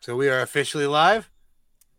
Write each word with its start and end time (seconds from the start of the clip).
So 0.00 0.16
we 0.16 0.30
are 0.30 0.40
officially 0.40 0.86
live. 0.86 1.30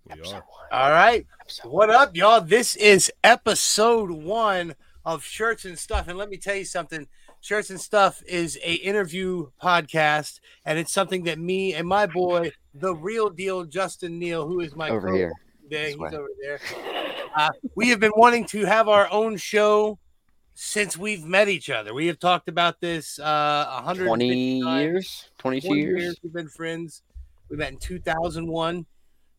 We 0.07 0.19
are. 0.27 0.43
All 0.71 0.89
right. 0.89 1.27
What 1.63 1.91
up, 1.91 2.15
y'all? 2.15 2.41
This 2.41 2.75
is 2.75 3.11
episode 3.23 4.09
one 4.09 4.73
of 5.05 5.23
Shirts 5.23 5.65
and 5.65 5.77
Stuff. 5.77 6.07
And 6.07 6.17
let 6.17 6.27
me 6.27 6.37
tell 6.37 6.55
you 6.55 6.65
something. 6.65 7.07
Shirts 7.41 7.69
and 7.69 7.79
Stuff 7.79 8.23
is 8.27 8.57
a 8.63 8.73
interview 8.73 9.51
podcast, 9.61 10.39
and 10.65 10.79
it's 10.79 10.91
something 10.91 11.25
that 11.25 11.37
me 11.37 11.75
and 11.75 11.87
my 11.87 12.07
boy, 12.07 12.51
the 12.73 12.95
real 12.95 13.29
deal 13.29 13.65
Justin 13.65 14.17
Neal, 14.17 14.47
who 14.47 14.61
is 14.61 14.75
my 14.75 14.89
Over 14.89 15.09
co- 15.09 15.15
here. 15.15 15.33
there, 15.69 15.89
he's 15.89 15.97
way. 15.97 16.09
over 16.11 16.27
there. 16.41 16.59
Uh, 17.37 17.49
we 17.75 17.89
have 17.89 17.99
been 17.99 18.13
wanting 18.15 18.45
to 18.45 18.65
have 18.65 18.89
our 18.89 19.07
own 19.11 19.37
show 19.37 19.99
since 20.55 20.97
we've 20.97 21.23
met 21.23 21.49
each 21.49 21.69
other. 21.69 21.93
We 21.93 22.07
have 22.07 22.17
talked 22.17 22.49
about 22.49 22.81
this 22.81 23.19
uh, 23.19 23.71
100 23.75 24.07
20 24.07 24.59
years, 24.59 25.29
22 25.37 25.67
20 25.67 25.81
years. 25.81 26.19
We've 26.23 26.33
been 26.33 26.49
friends. 26.49 27.03
We 27.51 27.57
met 27.57 27.73
in 27.73 27.77
2001, 27.77 28.85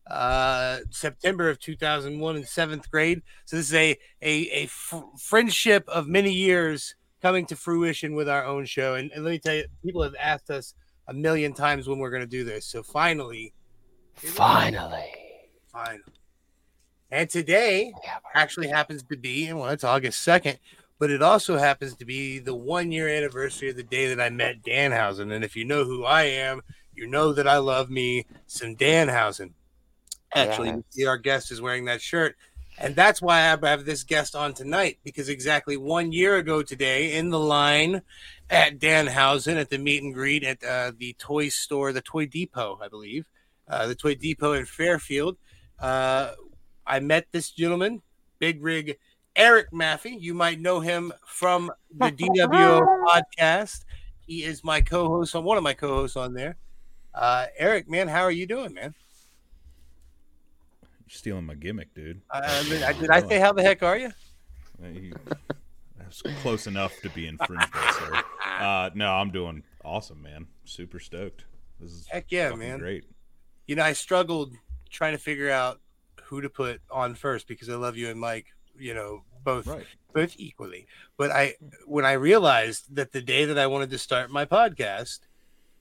uh, 0.05 0.77
September 0.91 1.49
of 1.49 1.59
2001 1.59 2.35
in 2.35 2.45
seventh 2.45 2.89
grade. 2.91 3.23
So 3.45 3.55
this 3.57 3.69
is 3.69 3.73
a 3.73 3.97
a, 4.21 4.49
a 4.51 4.63
f- 4.65 5.03
friendship 5.19 5.89
of 5.89 6.07
many 6.07 6.31
years 6.31 6.95
coming 7.23 7.45
to 7.47 7.55
fruition 7.55 8.13
with 8.13 8.29
our 8.29 8.45
own 8.45 8.65
show. 8.65 8.93
And, 8.95 9.11
and 9.11 9.23
let 9.23 9.31
me 9.31 9.39
tell 9.39 9.55
you, 9.55 9.65
people 9.83 10.03
have 10.03 10.15
asked 10.19 10.51
us 10.51 10.75
a 11.07 11.13
million 11.13 11.53
times 11.53 11.87
when 11.87 11.97
we're 11.97 12.11
going 12.11 12.21
to 12.21 12.27
do 12.27 12.43
this. 12.43 12.65
So 12.67 12.83
finally, 12.83 13.53
Finally. 14.15 15.09
finally. 15.71 16.03
And 17.09 17.29
today 17.29 17.93
actually 18.35 18.67
happens 18.67 19.03
to 19.03 19.17
be, 19.17 19.51
well, 19.53 19.69
it's 19.69 19.83
August 19.83 20.25
2nd, 20.27 20.57
but 20.99 21.09
it 21.11 21.21
also 21.21 21.57
happens 21.57 21.95
to 21.95 22.05
be 22.05 22.39
the 22.39 22.55
one 22.55 22.91
year 22.91 23.07
anniversary 23.07 23.69
of 23.69 23.75
the 23.75 23.83
day 23.83 24.13
that 24.13 24.21
I 24.23 24.29
met 24.29 24.63
Danhausen. 24.63 25.31
And 25.31 25.43
if 25.43 25.55
you 25.55 25.65
know 25.65 25.83
who 25.83 26.03
I 26.05 26.23
am, 26.23 26.61
you 26.95 27.07
know 27.07 27.33
that 27.33 27.47
I 27.47 27.57
love 27.57 27.89
me 27.89 28.25
some 28.47 28.75
Danhausen. 28.75 29.51
Actually, 30.35 30.69
you 30.69 30.83
see 30.89 31.05
our 31.05 31.17
guest 31.17 31.51
is 31.51 31.61
wearing 31.61 31.85
that 31.85 32.01
shirt. 32.01 32.35
And 32.79 32.95
that's 32.95 33.21
why 33.21 33.37
I 33.37 33.57
have 33.69 33.85
this 33.85 34.03
guest 34.03 34.35
on 34.35 34.53
tonight 34.53 34.97
because 35.03 35.29
exactly 35.29 35.77
one 35.77 36.11
year 36.11 36.37
ago 36.37 36.63
today, 36.63 37.13
in 37.13 37.29
the 37.29 37.39
line 37.39 38.01
at 38.49 38.79
Danhausen 38.79 39.57
at 39.57 39.69
the 39.69 39.77
meet 39.77 40.01
and 40.01 40.13
greet 40.13 40.43
at 40.43 40.63
uh, 40.63 40.91
the 40.97 41.13
toy 41.19 41.49
store, 41.49 41.93
the 41.93 42.01
Toy 42.01 42.25
Depot, 42.25 42.79
I 42.81 42.87
believe, 42.87 43.25
uh, 43.67 43.85
the 43.85 43.95
Toy 43.95 44.15
Depot 44.15 44.53
in 44.53 44.65
Fairfield, 44.65 45.37
uh, 45.79 46.31
I 46.85 46.99
met 46.99 47.27
this 47.31 47.51
gentleman, 47.51 48.01
Big 48.39 48.63
Rig 48.63 48.97
Eric 49.35 49.71
Maffey. 49.71 50.19
You 50.19 50.33
might 50.33 50.59
know 50.59 50.79
him 50.79 51.13
from 51.25 51.71
the 51.95 52.11
DWO 52.11 52.81
podcast. 53.37 53.85
He 54.25 54.43
is 54.43 54.63
my 54.63 54.81
co-host 54.81 55.35
on 55.35 55.43
one 55.43 55.57
of 55.57 55.63
my 55.63 55.73
co-hosts 55.73 56.17
on 56.17 56.33
there. 56.33 56.57
Uh, 57.13 57.45
Eric, 57.57 57.89
man, 57.89 58.07
how 58.07 58.21
are 58.21 58.31
you 58.31 58.45
doing, 58.45 58.73
man? 58.73 58.93
You're 60.81 61.09
stealing 61.15 61.45
my 61.45 61.55
gimmick, 61.55 61.93
dude. 61.93 62.21
Uh, 62.29 62.41
I 62.43 62.69
mean, 62.69 62.83
I- 62.83 62.93
did 62.93 63.09
I 63.09 63.27
say 63.27 63.39
how 63.39 63.53
the 63.53 63.61
heck 63.61 63.83
are 63.83 63.97
you? 63.97 64.11
Uh, 64.83 65.33
That's 65.97 66.21
close 66.41 66.67
enough 66.67 66.93
to 67.01 67.09
be 67.09 67.27
infringement, 67.27 67.71
sir. 67.93 68.23
Uh, 68.53 68.91
no, 68.93 69.11
I'm 69.11 69.31
doing 69.31 69.63
awesome, 69.83 70.21
man. 70.21 70.45
Super 70.63 70.99
stoked. 70.99 71.43
This 71.79 71.91
is 71.91 72.07
Heck 72.07 72.25
yeah, 72.29 72.53
man. 72.53 72.77
great. 72.77 73.03
You 73.65 73.75
know, 73.75 73.81
I 73.83 73.93
struggled 73.93 74.53
trying 74.91 75.13
to 75.13 75.17
figure 75.17 75.49
out 75.49 75.81
who 76.25 76.39
to 76.39 76.49
put 76.49 76.79
on 76.91 77.15
first 77.15 77.47
because 77.47 77.67
I 77.67 77.73
love 77.75 77.97
you 77.97 78.09
and 78.09 78.19
Mike. 78.19 78.45
You 78.77 78.93
know, 78.93 79.23
both 79.43 79.65
Right. 79.65 79.85
both 80.13 80.35
equally. 80.37 80.85
But 81.17 81.31
I 81.31 81.55
when 81.87 82.05
I 82.05 82.13
realized 82.13 82.95
that 82.95 83.11
the 83.11 83.21
day 83.23 83.45
that 83.45 83.57
I 83.57 83.65
wanted 83.65 83.89
to 83.89 83.97
start 83.97 84.29
my 84.29 84.45
podcast 84.45 85.19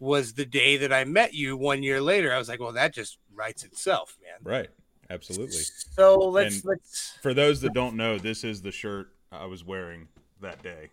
was 0.02 0.32
the 0.34 0.44
day 0.44 0.76
that 0.78 0.92
I 0.92 1.04
met 1.04 1.32
you 1.32 1.56
one 1.56 1.84
year 1.84 2.00
later, 2.00 2.34
I 2.34 2.38
was 2.38 2.48
like, 2.48 2.58
well, 2.58 2.72
that 2.72 2.92
just 2.92 3.18
writes 3.32 3.62
itself, 3.62 4.18
man. 4.20 4.40
Right. 4.42 4.68
Absolutely. 5.08 5.60
So 5.96 6.18
let's 6.18 6.56
And- 6.56 6.64
let's 6.64 7.18
For 7.22 7.32
those 7.32 7.60
that 7.60 7.72
don't 7.72 7.94
know, 7.94 8.18
this 8.18 8.42
is 8.42 8.62
the 8.62 8.72
shirt 8.72 9.12
I 9.30 9.46
was 9.46 9.62
wearing 9.62 10.08
that 10.40 10.60
day 10.62 10.90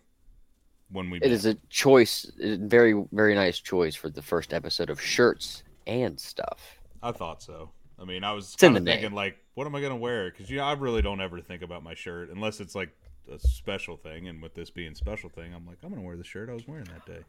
when 0.92 1.10
we 1.10 1.18
It 1.18 1.32
is 1.32 1.44
a 1.44 1.54
choice, 1.70 2.30
very, 2.38 3.04
very 3.10 3.34
nice 3.34 3.58
choice 3.58 3.96
for 3.96 4.10
the 4.10 4.22
first 4.22 4.54
episode 4.54 4.90
of 4.90 5.00
shirts 5.00 5.64
and 5.88 6.18
stuff. 6.20 6.78
I 7.02 7.10
thought 7.10 7.42
so. 7.42 7.70
I 7.98 8.04
mean, 8.04 8.22
I 8.22 8.32
was 8.32 8.54
It's 8.54 8.62
in 8.62 8.74
kind 8.74 8.86
the 8.86 8.92
of 8.92 8.96
thinking 9.00 9.14
like, 9.16 9.38
what 9.54 9.66
am 9.66 9.74
I 9.74 9.80
gonna 9.80 9.96
wear? 9.96 10.30
Because 10.30 10.48
you 10.48 10.58
know, 10.58 10.64
I 10.64 10.74
really 10.74 11.02
don't 11.02 11.20
ever 11.20 11.40
think 11.40 11.62
about 11.62 11.82
my 11.82 11.94
shirt 11.94 12.30
unless 12.30 12.60
it's 12.60 12.76
like 12.76 12.90
a 13.28 13.40
special 13.40 13.96
thing. 13.96 14.28
And 14.28 14.40
with 14.40 14.54
this 14.54 14.70
being 14.70 14.94
special 14.94 15.30
thing, 15.30 15.52
I'm 15.52 15.66
like, 15.66 15.78
I'm 15.82 15.90
gonna 15.90 16.02
wear 16.02 16.16
the 16.16 16.22
shirt 16.24 16.48
I 16.48 16.52
was 16.54 16.68
wearing 16.68 16.84
that 16.84 17.04
day. 17.06 17.24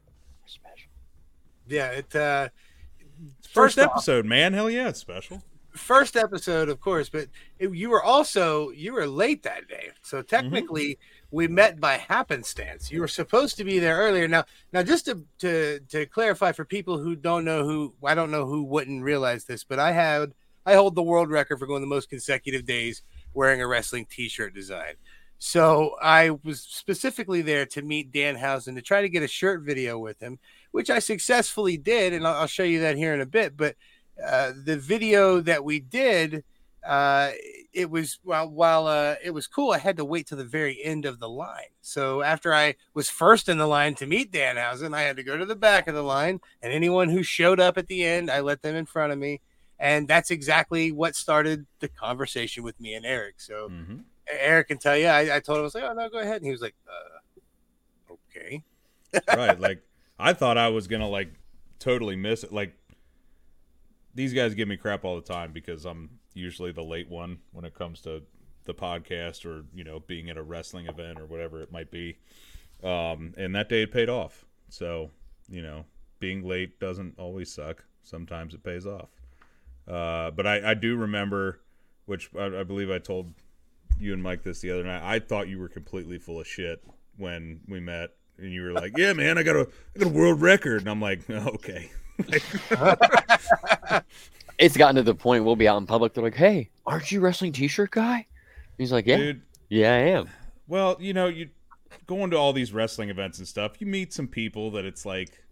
Special. 0.46 0.92
Yeah, 1.68 1.90
it 1.92 2.16
uh 2.16 2.50
First, 3.42 3.54
First 3.54 3.80
off- 3.80 3.92
episode, 3.92 4.26
man. 4.26 4.54
Hell 4.54 4.70
yeah, 4.70 4.90
it's 4.90 5.00
special. 5.00 5.44
first 5.74 6.16
episode, 6.16 6.70
of 6.70 6.80
course, 6.82 7.08
but 7.08 7.28
it, 7.60 7.74
you 7.74 7.90
were 7.90 8.04
also 8.04 8.70
you 8.72 8.94
were 8.94 9.06
late 9.06 9.44
that 9.44 9.68
day, 9.68 9.90
so 10.02 10.22
technically 10.22 10.98
we 11.32 11.48
met 11.48 11.80
by 11.80 11.94
happenstance. 11.98 12.92
You 12.92 13.00
were 13.02 13.08
supposed 13.08 13.58
to 13.58 13.64
be 13.64 13.80
there 13.80 13.98
earlier. 13.98 14.28
Now, 14.28 14.46
now 14.74 14.84
just 14.84 15.06
to 15.06 15.24
to 15.40 15.80
to 15.90 16.06
clarify 16.08 16.52
for 16.52 16.66
people 16.66 16.98
who 16.98 17.16
don't 17.16 17.46
know 17.46 17.64
who 17.64 17.94
I 18.04 18.16
don't 18.16 18.32
know 18.32 18.46
who 18.46 18.64
wouldn't 18.64 19.04
realize 19.04 19.46
this, 19.46 19.64
but 19.64 19.80
I 19.80 19.92
had 19.92 20.34
I 20.66 20.74
hold 20.76 20.96
the 20.96 21.04
world 21.04 21.30
record 21.30 21.60
for 21.60 21.68
going 21.68 21.82
the 21.82 21.88
most 21.88 22.10
consecutive 22.10 22.66
days 22.66 23.04
wearing 23.34 23.62
a 23.62 23.68
wrestling 23.68 24.06
T-shirt 24.10 24.54
design. 24.54 24.96
So 25.44 25.96
I 26.02 26.32
was 26.44 26.62
specifically 26.62 27.42
there 27.42 27.66
to 27.68 27.82
meet 27.82 28.12
Danhausen 28.12 28.76
to 28.76 28.82
try 28.82 29.02
to 29.02 29.10
get 29.10 29.24
a 29.24 29.28
shirt 29.28 29.62
video 29.62 29.98
with 29.98 30.20
him, 30.20 30.38
which 30.72 30.90
I 30.90 31.00
successfully 31.00 31.78
did, 31.78 32.14
and 32.14 32.26
I'll, 32.26 32.48
show 32.48 32.64
you 32.64 32.82
that 32.82 32.98
here 32.98 33.14
in 33.14 33.22
a 33.22 33.26
bit. 33.26 33.56
But 33.56 33.76
uh, 34.24 34.52
the 34.66 34.78
video 34.78 35.40
that 35.42 35.64
we 35.64 35.80
did, 35.80 36.44
uh, 36.88 37.32
it 37.74 37.90
was 37.90 38.20
while 38.24 38.50
while 38.50 38.88
uh, 38.88 39.16
it 39.24 39.32
was 39.32 39.48
cool. 39.48 39.72
I 39.72 39.78
had 39.78 39.98
to 39.98 40.06
wait 40.06 40.28
till 40.28 40.38
the 40.38 40.44
very 40.44 40.84
end 40.84 41.06
of 41.06 41.20
the 41.20 41.30
line. 41.30 41.72
So 41.82 42.22
after 42.22 42.54
I 42.54 42.76
was 42.94 43.10
first 43.10 43.50
in 43.50 43.58
the 43.58 43.68
line 43.68 43.96
to 43.96 44.06
meet 44.06 44.32
Danhausen, 44.32 44.94
I 44.94 45.02
had 45.02 45.18
to 45.18 45.24
go 45.24 45.38
to 45.38 45.46
the 45.46 45.56
back 45.56 45.88
of 45.88 45.96
the 45.96 46.04
line, 46.04 46.40
and 46.62 46.74
anyone 46.74 47.10
who 47.10 47.24
showed 47.24 47.60
up 47.60 47.78
at 47.78 47.88
the 47.88 48.04
end, 48.04 48.30
I 48.30 48.40
let 48.42 48.62
them 48.62 48.76
in 48.76 48.86
front 48.86 49.14
of 49.14 49.20
me. 49.20 49.42
And 49.80 50.08
that's 50.08 50.30
exactly 50.30 50.92
what 50.92 51.16
started 51.16 51.66
the 51.80 51.88
conversation 51.88 52.64
with 52.64 52.80
me 52.80 52.94
and 52.94 53.06
Eric. 53.06 53.36
So 53.40 53.70
hmm 53.70 54.02
Eric 54.32 54.70
can 54.70 54.78
tell 54.78 54.98
you, 54.98 55.08
I, 55.08 55.36
I 55.36 55.40
told 55.40 55.58
him, 55.58 55.62
I 55.62 55.66
was 55.66 55.76
like, 55.76 55.84
oh, 55.84 55.94
no, 55.94 56.10
go 56.10 56.20
ahead. 56.20 56.38
And 56.38 56.46
he 56.46 56.52
was 56.52 56.62
like, 56.62 56.76
uh, 56.88 58.14
okay. 58.14 58.64
right. 59.36 59.60
Like 59.60 59.82
I 60.22 60.34
thought 60.34 60.58
I 60.58 60.70
was 60.70 60.88
gonna 60.88 61.10
like 61.10 61.34
totally 61.80 62.16
miss 62.16 62.44
it. 62.44 62.54
Like 62.54 62.74
these 64.14 64.34
guys 64.34 64.54
give 64.54 64.68
me 64.68 64.78
crap 64.78 65.04
all 65.04 65.16
the 65.16 65.22
time 65.22 65.52
because 65.52 65.86
I'm 65.86 66.20
usually 66.34 66.72
the 66.72 66.84
late 66.84 67.10
one 67.10 67.40
when 67.52 67.66
it 67.66 67.74
comes 67.74 68.02
to 68.02 68.24
the 68.66 68.74
podcast 68.74 69.46
or 69.46 69.66
you 69.74 69.84
know 69.84 70.00
being 70.02 70.30
at 70.30 70.38
a 70.38 70.44
wrestling 70.44 70.88
event 70.88 71.20
or 71.20 71.26
whatever 71.26 71.62
it 71.62 71.72
might 71.72 71.92
be. 71.92 72.18
Um, 72.84 73.34
and 73.38 73.56
that 73.56 73.70
day 73.70 73.84
it 73.84 73.92
paid 73.92 74.10
off. 74.10 74.46
So 74.70 75.12
you 75.50 75.62
know, 75.62 75.86
being 76.20 76.48
late 76.48 76.80
doesn't 76.80 77.20
always 77.20 77.52
suck. 77.52 77.84
Sometimes 78.04 78.54
it 78.54 78.64
pays 78.64 78.86
off. 78.86 79.10
Uh, 79.88 80.32
but 80.32 80.48
I, 80.48 80.72
I 80.72 80.74
do 80.74 80.96
remember, 80.96 81.60
which 82.06 82.30
I, 82.38 82.60
I 82.60 82.64
believe 82.64 82.90
I 82.90 83.00
told 83.00 83.34
you 84.00 84.14
and 84.14 84.24
Mike 84.24 84.44
this 84.44 84.62
the 84.62 84.72
other 84.72 84.84
night. 84.84 85.02
I 85.04 85.20
thought 85.20 85.48
you 85.48 85.60
were 85.60 85.68
completely 85.68 86.18
full 86.18 86.40
of 86.40 86.48
shit 86.48 86.84
when 87.18 87.62
we 87.68 87.80
met, 87.80 88.12
and 88.42 88.52
you 88.52 88.64
were 88.64 88.72
like, 88.72 88.98
"Yeah, 88.98 89.14
man, 89.14 89.38
I 89.38 89.44
got 89.44 89.56
a 89.56 89.68
I 89.96 90.00
got 90.00 90.08
a 90.08 90.10
world 90.10 90.42
record," 90.42 90.82
and 90.82 90.90
I'm 90.90 91.02
like, 91.02 91.22
"Oh, 91.30 91.52
"Okay." 91.56 91.92
It's 94.58 94.78
gotten 94.78 94.96
to 94.98 95.02
the 95.02 95.16
point 95.16 95.44
we'll 95.44 95.56
be 95.56 95.68
out 95.68 95.78
in 95.78 95.88
public. 95.88 96.14
They're 96.14 96.24
like, 96.24 96.36
"Hey, 96.36 96.70
aren't 96.86 97.12
you 97.12 97.20
wrestling 97.20 97.52
T-shirt 97.52 97.90
guy?" 97.90 98.28
He's 98.78 98.92
like, 98.92 99.08
"Yeah, 99.08 99.18
Dude, 99.18 99.42
yeah, 99.70 99.92
I 99.92 99.98
am." 99.98 100.30
well, 100.68 100.98
you 101.00 101.14
know, 101.14 101.26
you 101.26 101.50
going 102.06 102.30
to 102.30 102.38
all 102.38 102.54
these 102.54 102.72
wrestling 102.72 103.10
events 103.10 103.40
and 103.40 103.48
stuff, 103.48 103.82
you 103.82 103.88
meet 103.88 104.14
some 104.14 104.28
people 104.28 104.70
that 104.72 104.86
it's 104.86 105.04
like, 105.04 105.44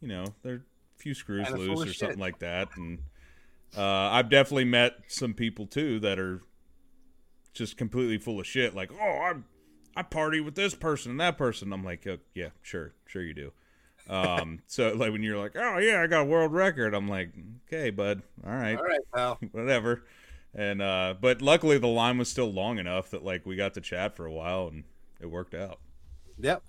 you 0.00 0.06
know, 0.06 0.24
they're 0.42 0.54
a 0.54 0.98
few 0.98 1.14
screws 1.14 1.48
Kinda 1.48 1.60
loose 1.60 1.82
of 1.82 1.88
or 1.88 1.92
something 1.92 2.20
like 2.20 2.38
that, 2.38 2.68
and 2.76 3.00
uh, 3.76 3.82
I've 3.82 4.30
definitely 4.30 4.66
met 4.66 4.92
some 5.08 5.34
people 5.34 5.66
too 5.66 5.98
that 6.00 6.20
are 6.20 6.40
just 7.54 7.76
completely 7.76 8.18
full 8.18 8.38
of 8.38 8.46
shit. 8.46 8.72
Like, 8.72 8.92
oh, 8.92 9.18
I'm 9.20 9.44
I 9.98 10.02
party 10.02 10.40
with 10.40 10.54
this 10.54 10.76
person 10.76 11.10
and 11.10 11.20
that 11.20 11.36
person. 11.36 11.72
I'm 11.72 11.82
like, 11.82 12.06
oh, 12.06 12.18
yeah, 12.32 12.50
sure, 12.62 12.92
sure 13.06 13.20
you 13.20 13.34
do. 13.34 13.52
Um, 14.08 14.60
so 14.68 14.94
like 14.94 15.10
when 15.10 15.24
you're 15.24 15.36
like, 15.36 15.56
oh 15.56 15.78
yeah, 15.78 16.00
I 16.00 16.06
got 16.06 16.20
a 16.20 16.24
world 16.24 16.52
record, 16.52 16.94
I'm 16.94 17.08
like, 17.08 17.30
okay, 17.66 17.90
bud, 17.90 18.22
all 18.46 18.52
right, 18.52 18.78
All 18.78 18.84
right, 18.84 19.00
pal. 19.12 19.38
whatever. 19.50 20.04
And 20.54 20.80
uh, 20.80 21.14
but 21.20 21.42
luckily 21.42 21.78
the 21.78 21.88
line 21.88 22.16
was 22.16 22.28
still 22.28 22.50
long 22.52 22.78
enough 22.78 23.10
that 23.10 23.24
like 23.24 23.44
we 23.44 23.56
got 23.56 23.74
to 23.74 23.80
chat 23.80 24.14
for 24.14 24.24
a 24.24 24.32
while 24.32 24.68
and 24.68 24.84
it 25.20 25.26
worked 25.26 25.54
out. 25.54 25.80
Yep. 26.38 26.62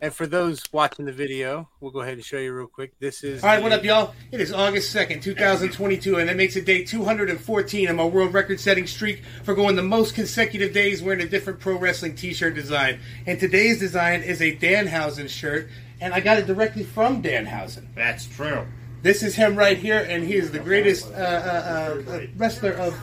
And 0.00 0.12
for 0.12 0.26
those 0.26 0.62
watching 0.72 1.06
the 1.06 1.12
video, 1.12 1.68
we'll 1.80 1.90
go 1.90 2.00
ahead 2.00 2.14
and 2.14 2.24
show 2.24 2.38
you 2.38 2.52
real 2.52 2.66
quick. 2.66 2.98
This 2.98 3.24
is 3.24 3.42
All 3.42 3.48
right, 3.48 3.62
what 3.62 3.72
up, 3.72 3.84
y'all? 3.84 4.14
It 4.32 4.40
is 4.40 4.52
August 4.52 4.94
2nd, 4.94 5.22
2022, 5.22 6.16
and 6.16 6.28
that 6.28 6.36
makes 6.36 6.56
it 6.56 6.66
day 6.66 6.84
214 6.84 7.88
of 7.88 7.96
my 7.96 8.04
world 8.04 8.34
record 8.34 8.60
setting 8.60 8.86
streak 8.86 9.22
for 9.44 9.54
going 9.54 9.76
the 9.76 9.82
most 9.82 10.14
consecutive 10.14 10.74
days 10.74 11.02
wearing 11.02 11.22
a 11.22 11.28
different 11.28 11.60
pro 11.60 11.78
wrestling 11.78 12.16
t 12.16 12.34
shirt 12.34 12.54
design. 12.54 13.00
And 13.26 13.38
today's 13.38 13.78
design 13.78 14.22
is 14.22 14.42
a 14.42 14.56
Danhausen 14.56 15.28
shirt, 15.28 15.70
and 16.00 16.12
I 16.12 16.20
got 16.20 16.38
it 16.38 16.46
directly 16.46 16.82
from 16.82 17.22
Danhausen. 17.22 17.86
That's 17.94 18.26
true. 18.26 18.66
This 19.02 19.22
is 19.22 19.34
him 19.34 19.54
right 19.54 19.76
here, 19.76 20.04
and 20.08 20.24
he 20.24 20.34
is 20.34 20.50
the 20.50 20.58
greatest 20.58 21.10
uh, 21.12 21.14
uh, 21.16 22.02
uh, 22.08 22.26
wrestler 22.36 22.72
of 22.72 22.98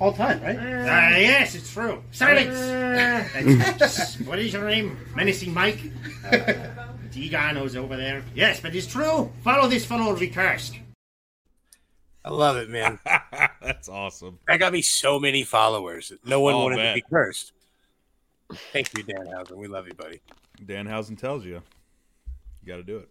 all 0.00 0.12
time, 0.12 0.42
right? 0.42 0.56
Uh, 0.56 1.16
yes, 1.18 1.54
it's 1.54 1.72
true. 1.72 2.02
Silence! 2.10 2.58
That's- 3.78 4.18
what 4.20 4.38
is 4.38 4.52
your 4.52 4.68
name? 4.68 4.96
Menacing 5.14 5.52
Mike? 5.54 5.80
Uh, 6.22 6.52
Tigano's 7.10 7.74
over 7.74 7.96
there. 7.96 8.22
Yes, 8.34 8.60
but 8.60 8.74
it's 8.76 8.86
true. 8.86 9.32
Follow 9.42 9.66
this 9.68 9.84
fellow 9.86 10.04
or 10.12 10.16
be 10.16 10.28
cursed. 10.28 10.78
I 12.24 12.30
love 12.30 12.56
it, 12.58 12.68
man. 12.68 13.00
That's 13.62 13.88
awesome. 13.88 14.38
That 14.46 14.58
got 14.60 14.72
me 14.72 14.82
so 14.82 15.18
many 15.18 15.42
followers. 15.44 16.12
No 16.24 16.40
one 16.40 16.54
Oh, 16.54 16.64
wanted 16.64 16.76
man. 16.76 16.94
to 16.94 17.02
be 17.02 17.06
cursed. 17.10 17.52
Thank 18.72 18.96
you, 18.96 19.02
Danhausen. 19.02 19.56
We 19.56 19.66
love 19.66 19.88
you, 19.88 19.94
buddy. 19.94 20.20
Danhausen 20.64 21.18
tells 21.18 21.44
you. 21.44 21.62
You 22.62 22.66
got 22.68 22.76
to 22.76 22.82
do 22.84 22.98
it. 22.98 23.08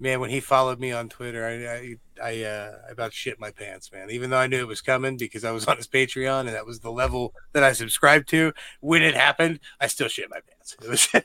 Man, 0.00 0.18
when 0.20 0.30
he 0.30 0.40
followed 0.40 0.80
me 0.80 0.92
on 0.92 1.08
Twitter, 1.10 1.44
I 1.46 1.66
I 1.66 1.96
I, 2.22 2.42
uh, 2.44 2.72
I 2.88 2.92
about 2.92 3.12
shit 3.12 3.38
my 3.38 3.50
pants, 3.50 3.92
man. 3.92 4.10
Even 4.10 4.30
though 4.30 4.38
I 4.38 4.46
knew 4.46 4.58
it 4.60 4.66
was 4.66 4.80
coming 4.80 5.16
because 5.18 5.44
I 5.44 5.50
was 5.52 5.66
on 5.66 5.76
his 5.76 5.86
Patreon 5.86 6.40
and 6.40 6.48
that 6.50 6.64
was 6.66 6.80
the 6.80 6.90
level 6.90 7.34
that 7.52 7.62
I 7.62 7.72
subscribed 7.72 8.28
to. 8.30 8.52
When 8.80 9.02
it 9.02 9.14
happened, 9.14 9.60
I 9.80 9.86
still 9.88 10.08
shit 10.08 10.30
my 10.30 10.40
pants. 10.40 10.76
It 10.82 10.88
was. 10.88 11.08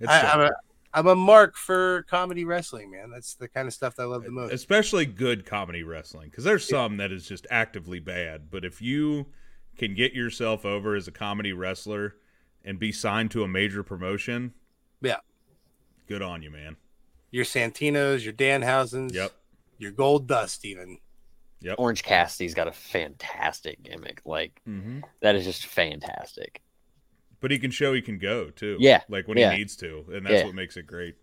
It's 0.00 0.08
I, 0.08 0.30
I'm, 0.30 0.40
a 0.40 0.50
I'm 0.94 1.06
a 1.08 1.16
mark 1.16 1.56
for 1.56 2.04
comedy 2.04 2.44
wrestling, 2.44 2.92
man. 2.92 3.10
That's 3.10 3.34
the 3.34 3.48
kind 3.48 3.66
of 3.66 3.74
stuff 3.74 3.96
that 3.96 4.02
I 4.04 4.06
love 4.06 4.22
the 4.22 4.30
most. 4.30 4.52
especially 4.52 5.06
good 5.06 5.44
comedy 5.44 5.82
wrestling 5.82 6.28
because 6.30 6.44
there's 6.44 6.68
some 6.68 6.98
that 6.98 7.10
is 7.10 7.26
just 7.26 7.48
actively 7.50 7.98
bad 7.98 8.48
but 8.48 8.64
if 8.64 8.80
you 8.80 9.26
can 9.76 9.94
get 9.94 10.12
yourself 10.14 10.64
over 10.64 10.94
as 10.94 11.08
a 11.08 11.12
comedy 11.12 11.52
wrestler 11.52 12.14
and 12.64 12.78
be 12.78 12.92
signed 12.92 13.32
to 13.32 13.42
a 13.42 13.48
major 13.48 13.82
promotion 13.82 14.52
Yeah. 15.00 15.16
good 16.06 16.22
on 16.22 16.42
you 16.42 16.50
man 16.52 16.76
Your 17.30 17.44
Santinos, 17.44 18.24
your 18.24 18.32
Danhausens, 18.32 19.12
yep 19.14 19.32
your 19.78 19.92
Goldust, 19.92 20.64
even. 20.64 20.98
yep 21.60 21.76
Orange 21.78 22.02
Cassidy's 22.02 22.54
got 22.54 22.68
a 22.68 22.72
fantastic 22.72 23.82
gimmick. 23.82 24.22
Like 24.24 24.60
hmm 24.64 25.00
that 25.20 25.34
is 25.34 25.44
just 25.44 25.66
fantastic. 25.66 26.62
but 27.40 27.50
he 27.50 27.58
can 27.58 27.70
show 27.70 27.92
he 27.92 28.02
can 28.02 28.18
go 28.18 28.50
too 28.50 28.76
Yeah, 28.80 29.02
like 29.08 29.28
when 29.28 29.38
yeah. 29.38 29.52
he 29.52 29.58
needs 29.58 29.76
to 29.76 30.04
and 30.12 30.24
that's 30.26 30.40
Yeah. 30.40 30.46
what 30.46 30.54
makes 30.54 30.76
it 30.76 30.86
great 30.86 31.16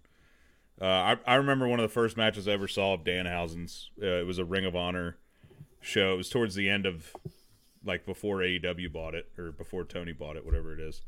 uh, 0.81 0.85
I, 0.85 1.15
I 1.25 1.35
remember 1.35 1.67
one 1.69 1.79
of 1.79 1.83
the 1.83 1.93
first 1.93 2.17
matches 2.17 2.47
I 2.49 2.51
ever 2.51 2.67
saw 2.67 2.93
of 2.95 3.05
Danhausen's. 3.05 3.91
Uh, 4.01 4.07
it 4.19 4.25
was 4.25 4.39
a 4.39 4.43
Ring 4.43 4.65
of 4.65 4.75
Honor 4.75 5.15
show. 5.79 6.13
It 6.13 6.17
was 6.17 6.27
towards 6.29 6.53
the 6.55 6.69
end 6.69 6.85
of, 6.85 7.15
like, 7.85 8.05
before 8.05 8.39
AEW 8.39 8.91
bought 8.91 9.15
it 9.15 9.29
or 9.37 9.53
before 9.53 9.85
Tony 9.85 10.11
bought 10.11 10.35
it, 10.35 10.45
whatever 10.45 10.73
it 10.73 10.81
is. 10.81 11.01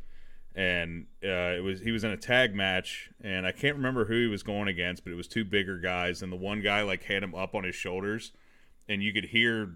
And 0.57 1.06
uh, 1.24 1.54
it 1.56 1.63
was 1.63 1.81
he 1.81 1.92
was 1.92 2.04
in 2.04 2.09
a 2.09 2.18
tag 2.18 2.56
match, 2.56 3.12
and 3.21 3.45
I 3.45 3.51
can't 3.51 3.75
remember 3.75 4.06
who 4.06 4.21
he 4.21 4.27
was 4.27 4.42
going 4.42 4.68
against, 4.68 5.04
but 5.04 5.13
it 5.13 5.15
was 5.15 5.27
two 5.27 5.45
bigger 5.45 5.77
guys, 5.77 6.24
and 6.24 6.31
the 6.31 6.38
one 6.38 6.62
guy 6.62 6.81
like 6.81 7.04
had 7.04 7.21
him 7.21 7.36
up 7.36 7.54
on 7.54 7.63
his 7.63 7.75
shoulders, 7.75 8.31
and 8.89 9.04
you 9.04 9.13
could 9.13 9.25
hear. 9.25 9.75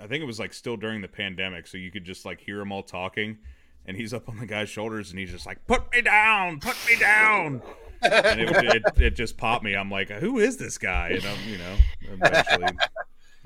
I 0.00 0.06
think 0.06 0.22
it 0.22 0.26
was 0.26 0.38
like 0.38 0.52
still 0.52 0.76
during 0.76 1.02
the 1.02 1.08
pandemic, 1.08 1.66
so 1.66 1.78
you 1.78 1.90
could 1.90 2.04
just 2.04 2.24
like 2.24 2.40
hear 2.40 2.58
them 2.58 2.70
all 2.70 2.84
talking, 2.84 3.38
and 3.84 3.96
he's 3.96 4.14
up 4.14 4.28
on 4.28 4.38
the 4.38 4.46
guy's 4.46 4.68
shoulders, 4.68 5.10
and 5.10 5.18
he's 5.18 5.32
just 5.32 5.46
like, 5.46 5.66
"Put 5.66 5.92
me 5.92 6.00
down, 6.00 6.60
put 6.60 6.76
me 6.88 6.96
down." 6.96 7.60
and 8.02 8.40
it, 8.40 8.50
it, 8.50 8.82
it 9.00 9.16
just 9.16 9.36
popped 9.36 9.64
me. 9.64 9.74
I'm 9.74 9.90
like, 9.90 10.10
who 10.10 10.38
is 10.38 10.56
this 10.56 10.78
guy? 10.78 11.10
And 11.10 11.24
I'm, 11.24 11.48
you 11.48 11.58
know, 11.58 11.76
eventually, 12.02 12.76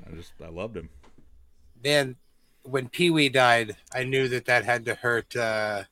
I 0.05 0.15
just 0.15 0.33
I 0.43 0.49
loved 0.49 0.77
him. 0.77 0.89
Man, 1.83 2.15
when 2.63 2.89
Pee 2.89 3.09
Wee 3.09 3.29
died, 3.29 3.75
I 3.93 4.03
knew 4.03 4.27
that 4.27 4.45
that 4.45 4.65
had 4.65 4.85
to 4.85 4.95
hurt. 4.95 5.35
Uh, 5.35 5.83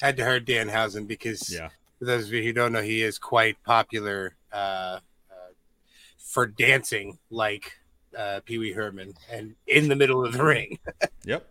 had 0.00 0.16
to 0.16 0.24
hurt 0.24 0.46
Danhausen 0.46 1.06
because 1.06 1.52
Yeah, 1.52 1.68
for 1.98 2.04
those 2.06 2.26
of 2.26 2.32
you 2.32 2.42
who 2.42 2.52
don't 2.52 2.72
know, 2.72 2.82
he 2.82 3.02
is 3.02 3.18
quite 3.18 3.62
popular 3.64 4.34
uh, 4.52 4.98
uh, 5.30 5.52
for 6.18 6.46
dancing 6.46 7.18
like 7.30 7.78
uh, 8.16 8.40
Pee 8.44 8.58
Wee 8.58 8.72
Herman 8.72 9.14
and 9.30 9.54
in 9.66 9.88
the 9.88 9.96
middle 9.96 10.24
of 10.24 10.32
the 10.32 10.42
ring. 10.42 10.78
yep. 11.24 11.46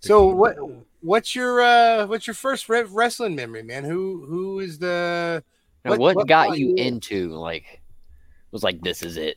So 0.00 0.26
what 0.26 0.56
what's 1.00 1.34
your 1.34 1.60
uh, 1.60 2.06
what's 2.06 2.26
your 2.26 2.34
first 2.34 2.68
re- 2.68 2.82
wrestling 2.82 3.34
memory, 3.34 3.62
man? 3.62 3.84
Who 3.84 4.24
who 4.26 4.60
is 4.60 4.78
the 4.78 5.42
What- 5.82 5.98
what, 5.98 6.16
what 6.16 6.28
got 6.28 6.58
you 6.58 6.68
you 6.68 6.74
into 6.76 7.30
like 7.30 7.80
was 8.50 8.62
like 8.62 8.80
this 8.80 9.02
is 9.02 9.16
it? 9.16 9.36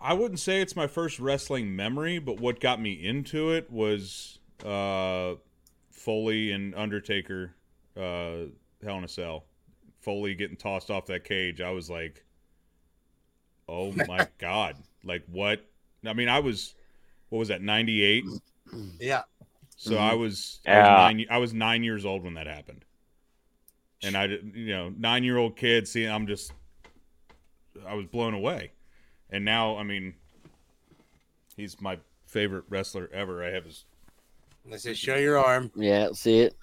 I 0.00 0.14
wouldn't 0.14 0.40
say 0.40 0.60
it's 0.60 0.74
my 0.74 0.88
first 0.88 1.20
wrestling 1.20 1.76
memory, 1.76 2.18
but 2.18 2.40
what 2.40 2.58
got 2.58 2.80
me 2.80 2.92
into 2.92 3.52
it 3.52 3.70
was 3.70 4.40
uh, 4.64 5.34
Foley 5.90 6.52
and 6.52 6.74
Undertaker, 6.74 7.54
uh, 7.96 8.48
Hell 8.84 8.98
in 8.98 9.04
a 9.04 9.08
Cell. 9.08 9.44
Foley 10.00 10.34
getting 10.34 10.56
tossed 10.56 10.90
off 10.90 11.06
that 11.06 11.24
cage. 11.24 11.60
I 11.60 11.70
was 11.70 11.88
like, 11.90 12.24
oh 13.68 13.92
my 14.06 14.26
god! 14.38 14.76
Like 15.04 15.24
what? 15.30 15.64
I 16.06 16.12
mean, 16.12 16.28
I 16.28 16.40
was 16.40 16.74
what 17.28 17.38
was 17.38 17.48
that? 17.48 17.62
Ninety 17.62 18.02
eight. 18.02 18.24
yeah 18.98 19.22
So 19.76 19.96
I 19.96 20.14
was, 20.14 20.60
I 20.66 20.70
Yeah. 20.72 20.78
was 21.06 21.14
nine. 21.14 21.26
I 21.30 21.38
was 21.38 21.54
nine 21.54 21.84
years 21.84 22.04
old 22.04 22.24
when 22.24 22.34
that 22.34 22.46
happened, 22.46 22.84
and 24.02 24.16
I, 24.16 24.26
did- 24.26 24.52
you 24.54 24.72
know, 24.74 24.92
nine 24.96 25.22
year 25.24 25.36
old 25.38 25.56
kid. 25.56 25.86
See, 25.86 26.04
I'm 26.06 26.26
just, 26.26 26.52
I 27.86 27.94
was 27.94 28.06
blown 28.06 28.34
away, 28.34 28.72
and 29.30 29.44
now, 29.44 29.76
I 29.76 29.82
mean, 29.84 30.14
he's 31.56 31.80
my 31.80 31.98
favorite 32.26 32.64
wrestler 32.68 33.08
ever. 33.12 33.44
I 33.44 33.50
have 33.50 33.64
his. 33.64 33.84
Let's 34.68 34.84
just 34.84 35.00
show 35.00 35.16
your 35.16 35.38
arm. 35.38 35.70
Yeah, 35.74 36.10
see 36.12 36.40
it. 36.40 36.54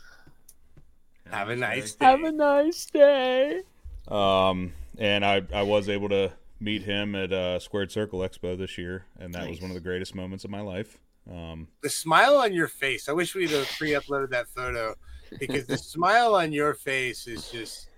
Have 1.29 1.49
a 1.49 1.55
nice 1.55 1.93
day. 1.93 2.05
Have 2.05 2.23
a 2.23 2.31
nice 2.31 2.85
day. 2.85 3.61
Um, 4.07 4.73
and 4.97 5.23
I, 5.23 5.43
I 5.53 5.61
was 5.63 5.89
able 5.89 6.09
to 6.09 6.31
meet 6.59 6.83
him 6.83 7.15
at 7.15 7.31
uh, 7.31 7.59
Squared 7.59 7.91
Circle 7.91 8.19
Expo 8.19 8.57
this 8.57 8.77
year, 8.77 9.05
and 9.19 9.33
that 9.33 9.47
was 9.47 9.61
one 9.61 9.69
of 9.69 9.75
the 9.75 9.81
greatest 9.81 10.15
moments 10.15 10.43
of 10.43 10.49
my 10.49 10.61
life. 10.61 10.97
Um, 11.29 11.67
the 11.81 11.89
smile 11.89 12.37
on 12.37 12.53
your 12.53 12.67
face. 12.67 13.07
I 13.07 13.11
wish 13.11 13.35
we'd 13.35 13.51
have 13.51 13.67
pre-uploaded 13.77 14.31
that 14.31 14.47
photo 14.47 14.95
because 15.37 15.67
the 15.67 15.77
smile 15.77 16.33
on 16.33 16.51
your 16.51 16.73
face 16.73 17.27
is 17.27 17.51
just 17.51 17.89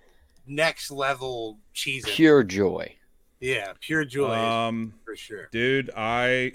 next 0.45 0.91
level 0.91 1.57
cheesy. 1.73 2.11
Pure 2.11 2.43
joy. 2.43 2.95
Yeah, 3.41 3.73
pure 3.79 4.05
joy 4.05 4.35
um, 4.35 4.93
for 5.03 5.15
sure. 5.15 5.49
dude 5.51 5.89
i 5.97 6.51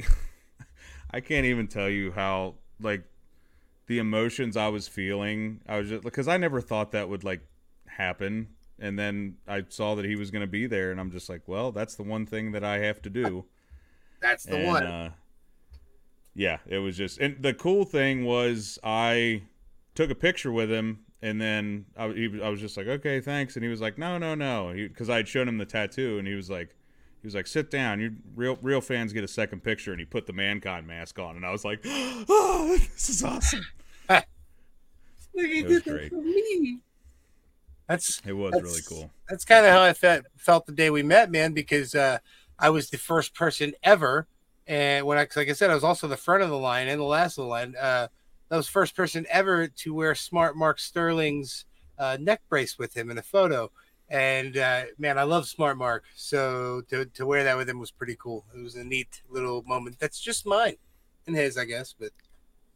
i 1.10 1.18
can't 1.20 1.44
even 1.44 1.66
tell 1.66 1.88
you 1.88 2.12
how 2.12 2.54
like 2.80 3.02
the 3.86 3.98
emotions 3.98 4.56
i 4.56 4.68
was 4.68 4.88
feeling 4.88 5.60
i 5.68 5.78
was 5.78 5.88
just 5.88 6.02
because 6.02 6.26
i 6.28 6.36
never 6.36 6.60
thought 6.60 6.92
that 6.92 7.08
would 7.08 7.22
like 7.24 7.40
happen. 7.86 8.48
And 8.78 8.98
then 8.98 9.36
i 9.48 9.64
saw 9.68 9.94
that 9.94 10.04
he 10.04 10.16
was 10.16 10.30
going 10.30 10.42
to 10.42 10.46
be 10.46 10.66
there 10.66 10.90
and 10.90 11.00
i'm 11.00 11.10
just 11.10 11.28
like 11.28 11.42
well 11.46 11.72
that's 11.72 11.94
the 11.94 12.02
one 12.02 12.26
thing 12.26 12.52
that 12.52 12.62
i 12.64 12.78
have 12.78 13.00
to 13.02 13.10
do. 13.10 13.44
That's 14.20 14.44
the 14.44 14.56
and, 14.56 14.66
one. 14.66 14.82
uh, 14.86 15.10
yeah 16.34 16.58
it 16.66 16.78
was 16.78 16.96
just 16.96 17.18
and 17.18 17.42
the 17.42 17.54
cool 17.54 17.84
thing 17.84 18.24
was 18.24 18.78
i 18.84 19.42
took 19.94 20.10
a 20.10 20.14
picture 20.14 20.52
with 20.52 20.70
him 20.70 21.00
and 21.22 21.40
then 21.40 21.86
I, 21.96 22.08
he, 22.08 22.28
was- 22.28 22.40
I 22.42 22.48
was 22.50 22.60
just 22.60 22.76
like 22.76 22.86
okay 22.86 23.20
thanks. 23.20 23.56
And 23.56 23.62
he 23.64 23.70
was 23.70 23.80
like 23.80 23.96
no 23.98 24.18
no 24.18 24.34
no. 24.34 24.72
Because 24.74 25.08
i 25.08 25.16
had 25.16 25.28
shown 25.28 25.48
him 25.48 25.56
the 25.58 25.64
tattoo 25.64 26.18
and 26.18 26.26
he 26.28 26.34
was 26.34 26.50
like 26.50 26.76
he 27.26 27.28
was 27.28 27.34
like 27.34 27.46
sit 27.46 27.70
down 27.70 27.98
you 27.98 28.14
real 28.34 28.56
real 28.62 28.80
fans 28.80 29.12
get 29.12 29.24
a 29.24 29.28
second 29.28 29.62
picture 29.62 29.90
and 29.90 29.98
he 29.98 30.06
put 30.06 30.26
the 30.26 30.32
mankind 30.32 30.86
mask 30.86 31.18
on 31.18 31.34
and 31.34 31.44
i 31.44 31.50
was 31.50 31.64
like 31.64 31.80
oh 31.84 32.76
this 32.80 33.08
is 33.10 33.24
awesome 33.24 33.64
Look, 35.36 35.46
he 35.46 35.58
it 35.60 35.66
was 35.66 35.74
did 35.74 35.84
that 35.84 35.90
great. 35.90 36.10
for 36.10 36.22
me. 36.22 36.78
That's 37.88 38.20
it 38.26 38.32
was 38.32 38.52
That's- 38.52 38.64
really 38.64 38.82
cool 38.88 39.10
that's 39.28 39.44
kind 39.44 39.66
of 39.66 39.72
how 39.72 39.82
I 39.82 39.92
felt 39.92 40.24
felt 40.36 40.66
the 40.66 40.72
day 40.72 40.88
we 40.90 41.02
met, 41.02 41.30
man. 41.30 41.52
Because 41.52 41.94
uh, 41.94 42.18
I 42.58 42.70
was 42.70 42.90
the 42.90 42.98
first 42.98 43.34
person 43.34 43.74
ever, 43.82 44.26
and 44.66 45.04
when 45.04 45.18
I, 45.18 45.26
like 45.36 45.48
I 45.48 45.52
said, 45.52 45.70
I 45.70 45.74
was 45.74 45.84
also 45.84 46.08
the 46.08 46.16
front 46.16 46.42
of 46.42 46.48
the 46.48 46.56
line 46.56 46.88
and 46.88 47.00
the 47.00 47.04
last 47.04 47.38
of 47.38 47.44
the 47.44 47.50
line. 47.50 47.74
Uh, 47.78 48.08
that 48.48 48.56
was 48.56 48.68
first 48.68 48.94
person 48.94 49.26
ever 49.28 49.66
to 49.66 49.92
wear 49.94 50.14
Smart 50.14 50.56
Mark 50.56 50.78
Sterling's 50.78 51.64
uh, 51.98 52.16
neck 52.20 52.40
brace 52.48 52.78
with 52.78 52.96
him 52.96 53.10
in 53.10 53.18
a 53.18 53.22
photo. 53.22 53.70
And 54.08 54.56
uh, 54.56 54.84
man, 54.98 55.18
I 55.18 55.24
love 55.24 55.48
Smart 55.48 55.76
Mark, 55.76 56.04
so 56.14 56.80
to 56.90 57.06
to 57.06 57.26
wear 57.26 57.42
that 57.44 57.56
with 57.56 57.68
him 57.68 57.78
was 57.80 57.90
pretty 57.90 58.16
cool. 58.16 58.44
It 58.56 58.62
was 58.62 58.76
a 58.76 58.84
neat 58.84 59.22
little 59.28 59.62
moment. 59.64 59.96
That's 59.98 60.20
just 60.20 60.46
mine 60.46 60.76
and 61.26 61.34
his, 61.34 61.58
I 61.58 61.64
guess. 61.64 61.92
But 61.98 62.10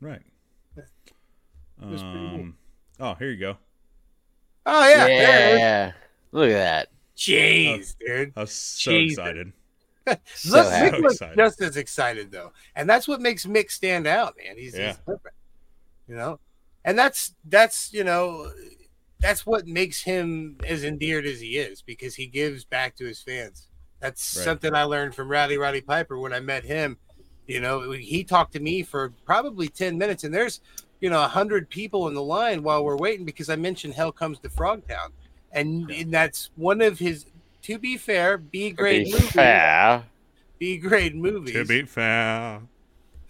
right 0.00 0.22
was 1.80 2.02
pretty 2.02 2.18
neat. 2.18 2.40
um, 2.40 2.56
oh 3.00 3.14
here 3.14 3.30
you 3.30 3.38
go 3.38 3.56
oh 4.66 4.88
yeah, 4.88 5.06
Yeah. 5.06 5.06
there 5.06 5.86
it 5.86 5.88
is. 5.88 5.94
Look 6.32 6.50
at 6.50 6.52
that. 6.54 6.88
jeez, 7.16 7.94
dude. 7.98 8.32
i 8.36 8.40
was 8.40 8.52
so 8.52 8.90
Jesus. 8.90 9.18
excited 9.18 9.52
So 10.34 10.56
Look. 10.56 10.66
Mick 10.66 11.00
looks 11.00 11.14
excited. 11.14 11.36
just 11.38 11.60
as 11.62 11.76
excited 11.76 12.32
though, 12.32 12.52
and 12.76 12.88
that's 12.88 13.06
what 13.08 13.20
makes 13.20 13.46
Mick 13.46 13.70
stand 13.70 14.06
out, 14.06 14.34
man. 14.42 14.56
He's, 14.58 14.76
Yeah. 14.76 14.88
he's 14.88 14.96
different, 14.98 15.36
you 16.08 16.16
know, 16.16 16.38
and 16.84 16.98
that's 16.98 17.34
that's 17.44 17.92
you 17.92 18.02
know 18.04 18.50
that's 19.20 19.44
what 19.46 19.66
makes 19.66 20.02
him 20.02 20.56
as 20.66 20.84
endeared 20.84 21.26
as 21.26 21.40
he 21.40 21.58
is 21.58 21.82
because 21.82 22.14
he 22.14 22.26
gives 22.26 22.64
back 22.64 22.96
to 22.96 23.04
his 23.04 23.20
fans. 23.20 23.68
That's 24.00 24.36
Right. 24.36 24.44
something 24.44 24.74
I 24.74 24.84
learned 24.84 25.14
from 25.14 25.28
Rowdy 25.28 25.58
Roddy 25.58 25.80
Piper 25.82 26.18
when 26.18 26.32
I 26.32 26.40
met 26.40 26.64
him. 26.64 26.96
You 27.46 27.60
know, 27.60 27.90
he 27.92 28.24
talked 28.24 28.52
to 28.54 28.60
me 28.60 28.82
for 28.82 29.12
probably 29.24 29.68
ten 29.68 29.98
minutes, 29.98 30.24
and 30.24 30.32
there's 30.32 30.60
you 31.00 31.10
know 31.10 31.22
a 31.22 31.28
hundred 31.28 31.68
people 31.68 32.08
in 32.08 32.14
the 32.14 32.22
line 32.22 32.62
while 32.62 32.84
we're 32.84 32.96
waiting 32.96 33.26
because 33.26 33.50
I 33.50 33.56
mentioned 33.56 33.94
Hell 33.94 34.12
Comes 34.12 34.38
to 34.40 34.48
Frogtown, 34.48 35.10
and, 35.52 35.90
Yeah. 35.90 35.96
and 36.00 36.12
that's 36.12 36.50
one 36.56 36.80
of 36.80 36.98
his 36.98 37.26
to 37.62 37.78
be 37.78 37.98
fair, 37.98 38.38
B 38.38 38.70
grade 38.70 39.04
be 39.06 39.12
movie. 39.12 39.26
fair, 39.26 40.04
B 40.58 40.78
grade 40.78 41.14
movies. 41.14 41.54
To 41.54 41.64
be 41.66 41.82
fair. 41.82 42.62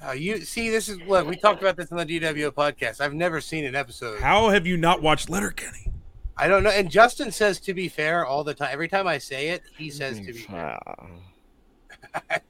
Uh, 0.07 0.13
you 0.13 0.41
see, 0.41 0.71
this 0.71 0.89
is 0.89 0.99
what 1.07 1.27
we 1.27 1.37
talked 1.37 1.61
about 1.61 1.77
this 1.77 1.93
on 1.93 1.99
the 1.99 2.07
DWO 2.21 2.51
podcast. 2.53 3.01
I've 3.01 3.13
never 3.15 3.41
seen 3.41 3.65
an 3.65 3.75
episode. 3.75 4.21
How 4.21 4.49
have 4.49 4.67
you 4.67 4.77
not 4.77 5.03
watched 5.03 5.29
Letterkenny? 5.29 5.93
I 6.37 6.49
don't 6.49 6.63
know. 6.63 6.71
And 6.71 6.91
Justin 6.91 7.31
says 7.31 7.61
to 7.61 7.75
be 7.75 7.89
fair 7.89 8.25
all 8.25 8.43
the 8.43 8.55
time. 8.55 8.71
Every 8.73 8.89
time 8.89 9.07
I 9.07 9.19
say 9.19 9.49
it, 9.51 9.63
he 9.77 9.91
says 9.91 10.19
to 10.19 10.25
be 10.33 10.33
fair. 10.33 10.79
fair. 10.85 12.23
I'm 12.31 12.41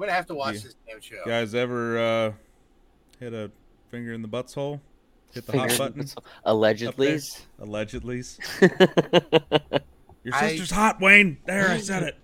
gonna 0.00 0.12
have 0.12 0.26
to 0.26 0.34
watch 0.34 0.56
Yeah. 0.56 0.60
this 0.62 0.74
damn 0.88 1.00
show. 1.00 1.22
guys 1.24 1.54
ever 1.54 1.98
uh, 1.98 2.32
hit 3.20 3.32
a 3.32 3.50
finger 3.90 4.12
in 4.12 4.22
the 4.22 4.28
butthole? 4.28 4.80
Hit 5.32 5.46
the 5.46 5.52
hot 5.52 5.70
Fingers- 5.70 5.78
button? 6.14 6.24
Allegedly. 6.44 7.20
Allegedly. 7.60 8.22
I 8.60 8.68
Your 10.24 10.34
I- 10.34 10.48
sister's 10.50 10.70
hot, 10.72 11.00
Wayne. 11.00 11.38
There, 11.46 11.68
I 11.68 11.78
said 11.78 12.02
it. 12.02 12.16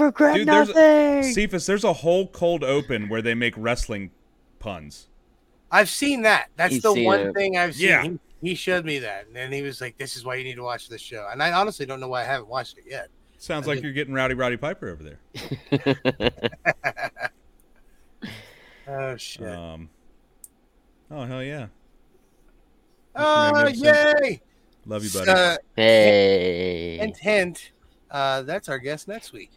Regret 0.00 0.36
Dude, 0.36 0.48
there's 0.48 0.68
a- 0.68 0.72
nothing. 0.74 1.32
Cephas, 1.32 1.66
there's 1.66 1.84
a 1.84 1.92
whole 1.92 2.26
cold 2.28 2.62
open 2.64 3.08
where 3.08 3.22
they 3.22 3.34
make 3.34 3.54
wrestling 3.56 4.10
puns. 4.58 5.08
I've 5.70 5.88
seen 5.88 6.22
that. 6.22 6.48
That's 6.56 6.74
He's 6.74 6.82
the 6.82 6.92
seen 6.94 7.04
one 7.04 7.20
it. 7.20 7.34
thing 7.34 7.56
I've 7.56 7.74
seen. 7.74 7.88
Yeah. 7.88 8.02
He, 8.02 8.18
he 8.50 8.54
showed 8.54 8.84
me 8.84 8.98
that, 9.00 9.26
and 9.26 9.36
then 9.36 9.52
he 9.52 9.62
was 9.62 9.80
like, 9.80 9.96
"This 9.98 10.16
is 10.16 10.24
why 10.24 10.34
you 10.36 10.44
need 10.44 10.56
to 10.56 10.62
watch 10.62 10.88
this 10.88 11.00
show." 11.00 11.28
And 11.30 11.42
I 11.42 11.52
honestly 11.52 11.86
don't 11.86 12.00
know 12.00 12.08
why 12.08 12.22
I 12.22 12.24
haven't 12.24 12.48
watched 12.48 12.78
it 12.78 12.84
yet. 12.88 13.08
Sounds 13.38 13.66
I 13.66 13.70
like 13.72 13.76
did- 13.78 13.84
you're 13.84 13.92
getting 13.92 14.12
Rowdy 14.14 14.34
Roddy 14.34 14.56
Piper 14.56 14.88
over 14.88 15.02
there. 15.02 16.30
Oh 18.88 19.16
shit! 19.16 19.46
Um, 19.46 19.88
oh 21.12 21.24
hell 21.24 21.44
yeah, 21.44 21.68
oh 23.14 23.52
magnificent. 23.52 24.18
yay! 24.24 24.40
love 24.84 25.04
you, 25.04 25.10
buddy. 25.10 25.30
Uh, 25.30 25.56
hey. 25.76 26.96
hint, 26.98 27.16
hint. 27.18 27.72
Uh, 28.10 28.42
that's 28.42 28.68
our 28.68 28.78
guest 28.80 29.06
next 29.06 29.32
week. 29.32 29.52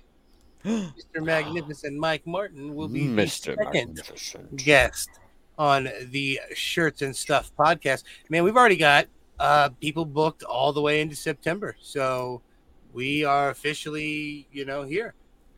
Mr. 0.64 1.24
Magnificent 1.24 1.98
Mike 1.98 2.26
Martin 2.26 2.76
will 2.76 2.88
be 2.88 3.08
the 3.08 3.22
Mr. 3.22 3.56
second 3.56 3.96
Magnificent. 3.96 4.56
guest 4.56 5.10
on 5.58 5.90
the 6.10 6.40
Shirts 6.54 7.02
and 7.02 7.16
Stuff 7.16 7.52
podcast. 7.58 8.04
Man, 8.30 8.44
we've 8.44 8.58
already 8.58 8.78
got 8.78 9.08
uh, 9.40 9.70
people 9.82 10.06
booked 10.06 10.44
all 10.44 10.74
the 10.74 10.82
way 10.82 11.02
into 11.02 11.16
September, 11.16 11.76
so 11.82 12.42
we 12.94 13.26
are 13.26 13.50
officially, 13.50 14.48
you 14.52 14.66
know, 14.66 14.84
here. 14.84 15.14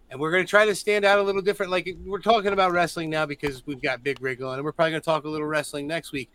And 0.09 0.19
we're 0.19 0.31
going 0.31 0.45
to 0.45 0.49
try 0.49 0.65
to 0.65 0.75
stand 0.75 1.03
out 1.03 1.19
a 1.19 1.23
little 1.23 1.41
different. 1.41 1.71
Like 1.71 1.95
we're 2.05 2.19
talking 2.19 2.53
about 2.53 2.71
wrestling 2.71 3.09
now 3.09 3.25
because 3.25 3.65
we've 3.65 3.81
got 3.81 4.03
Big 4.03 4.21
Rig 4.21 4.41
on, 4.41 4.55
and 4.55 4.63
we're 4.63 4.71
probably 4.71 4.91
going 4.91 5.01
to 5.01 5.05
talk 5.05 5.25
a 5.25 5.29
little 5.29 5.47
wrestling 5.47 5.87
next 5.87 6.11
week. 6.11 6.31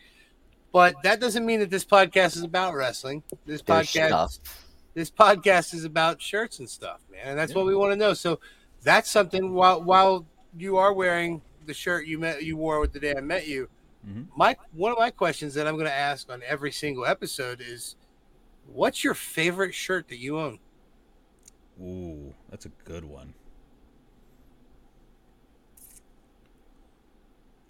But 0.72 0.94
that 1.02 1.20
doesn't 1.20 1.44
mean 1.44 1.60
that 1.60 1.70
this 1.70 1.84
podcast 1.84 2.36
is 2.36 2.42
about 2.42 2.74
wrestling. 2.74 3.22
This 3.46 3.62
There's 3.62 3.88
podcast 3.90 4.30
stuff. 4.30 4.66
this 4.94 5.10
podcast 5.10 5.74
is 5.74 5.84
about 5.84 6.20
shirts 6.20 6.58
and 6.58 6.68
stuff, 6.68 7.00
man, 7.10 7.20
and 7.24 7.38
that's 7.38 7.54
what 7.54 7.66
we 7.66 7.74
want 7.74 7.92
to 7.92 7.96
know. 7.96 8.14
So 8.14 8.38
that's 8.82 9.10
something. 9.10 9.52
While 9.52 9.82
while 9.82 10.26
you 10.56 10.76
are 10.76 10.92
wearing 10.92 11.42
the 11.66 11.74
shirt 11.74 12.06
you 12.06 12.18
met 12.18 12.42
you 12.44 12.56
wore 12.56 12.80
with 12.80 12.92
the 12.92 13.00
day 13.00 13.14
I 13.16 13.20
met 13.20 13.46
you, 13.46 13.68
Mhm. 14.06 14.26
my 14.36 14.56
one 14.72 14.92
of 14.92 14.98
my 14.98 15.10
questions 15.10 15.54
that 15.54 15.66
I'm 15.66 15.74
going 15.74 15.86
to 15.86 15.92
ask 15.92 16.30
on 16.30 16.42
every 16.46 16.72
single 16.72 17.04
episode 17.06 17.60
is, 17.60 17.96
what's 18.66 19.04
your 19.04 19.14
favorite 19.14 19.74
shirt 19.74 20.08
that 20.08 20.18
you 20.18 20.38
own? 20.38 20.58
Ooh, 21.80 22.34
that's 22.50 22.66
a 22.66 22.70
good 22.84 23.04
one. 23.04 23.34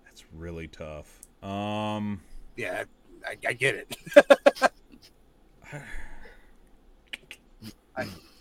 That's 0.04 0.24
really 0.32 0.68
tough. 0.68 1.20
Um, 1.42 2.20
Yeah, 2.56 2.84
I, 3.26 3.36
I 3.48 3.52
get 3.52 3.74
it. 3.74 3.96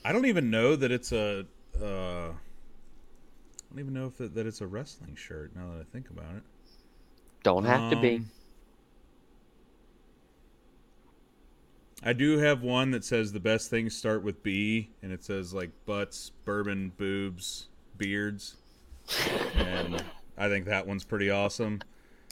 I 0.06 0.14
don't 0.14 0.26
even 0.26 0.50
know 0.50 0.76
that 0.76 0.92
it's 0.92 1.12
a. 1.12 1.46
Uh, 1.82 2.32
I 3.70 3.74
don't 3.76 3.80
even 3.80 3.94
know 3.94 4.08
if 4.08 4.20
it, 4.22 4.34
that 4.36 4.46
it's 4.48 4.62
a 4.62 4.68
wrestling 4.68 5.16
shirt. 5.16 5.56
Now 5.56 5.72
that 5.74 5.80
I 5.82 5.84
think 5.84 6.10
about 6.10 6.36
it, 6.36 6.44
Don't 7.44 7.66
have 7.66 7.90
to 7.90 7.96
be. 7.96 8.18
Um, 8.18 8.32
I 12.04 12.14
do 12.14 12.38
have 12.38 12.62
one 12.62 12.92
that 12.92 13.04
says 13.04 13.34
the 13.34 13.40
best 13.40 13.70
things 13.70 13.96
start 13.96 14.24
with 14.24 14.42
B, 14.42 14.92
and 15.02 15.12
it 15.12 15.24
says 15.24 15.54
like 15.54 15.72
butts, 15.86 16.32
bourbon, 16.46 16.94
boobs, 16.98 17.68
beards, 17.98 18.56
and 19.56 20.04
I 20.38 20.48
think 20.50 20.66
that 20.66 20.88
one's 20.88 21.04
pretty 21.04 21.30
awesome. 21.30 21.84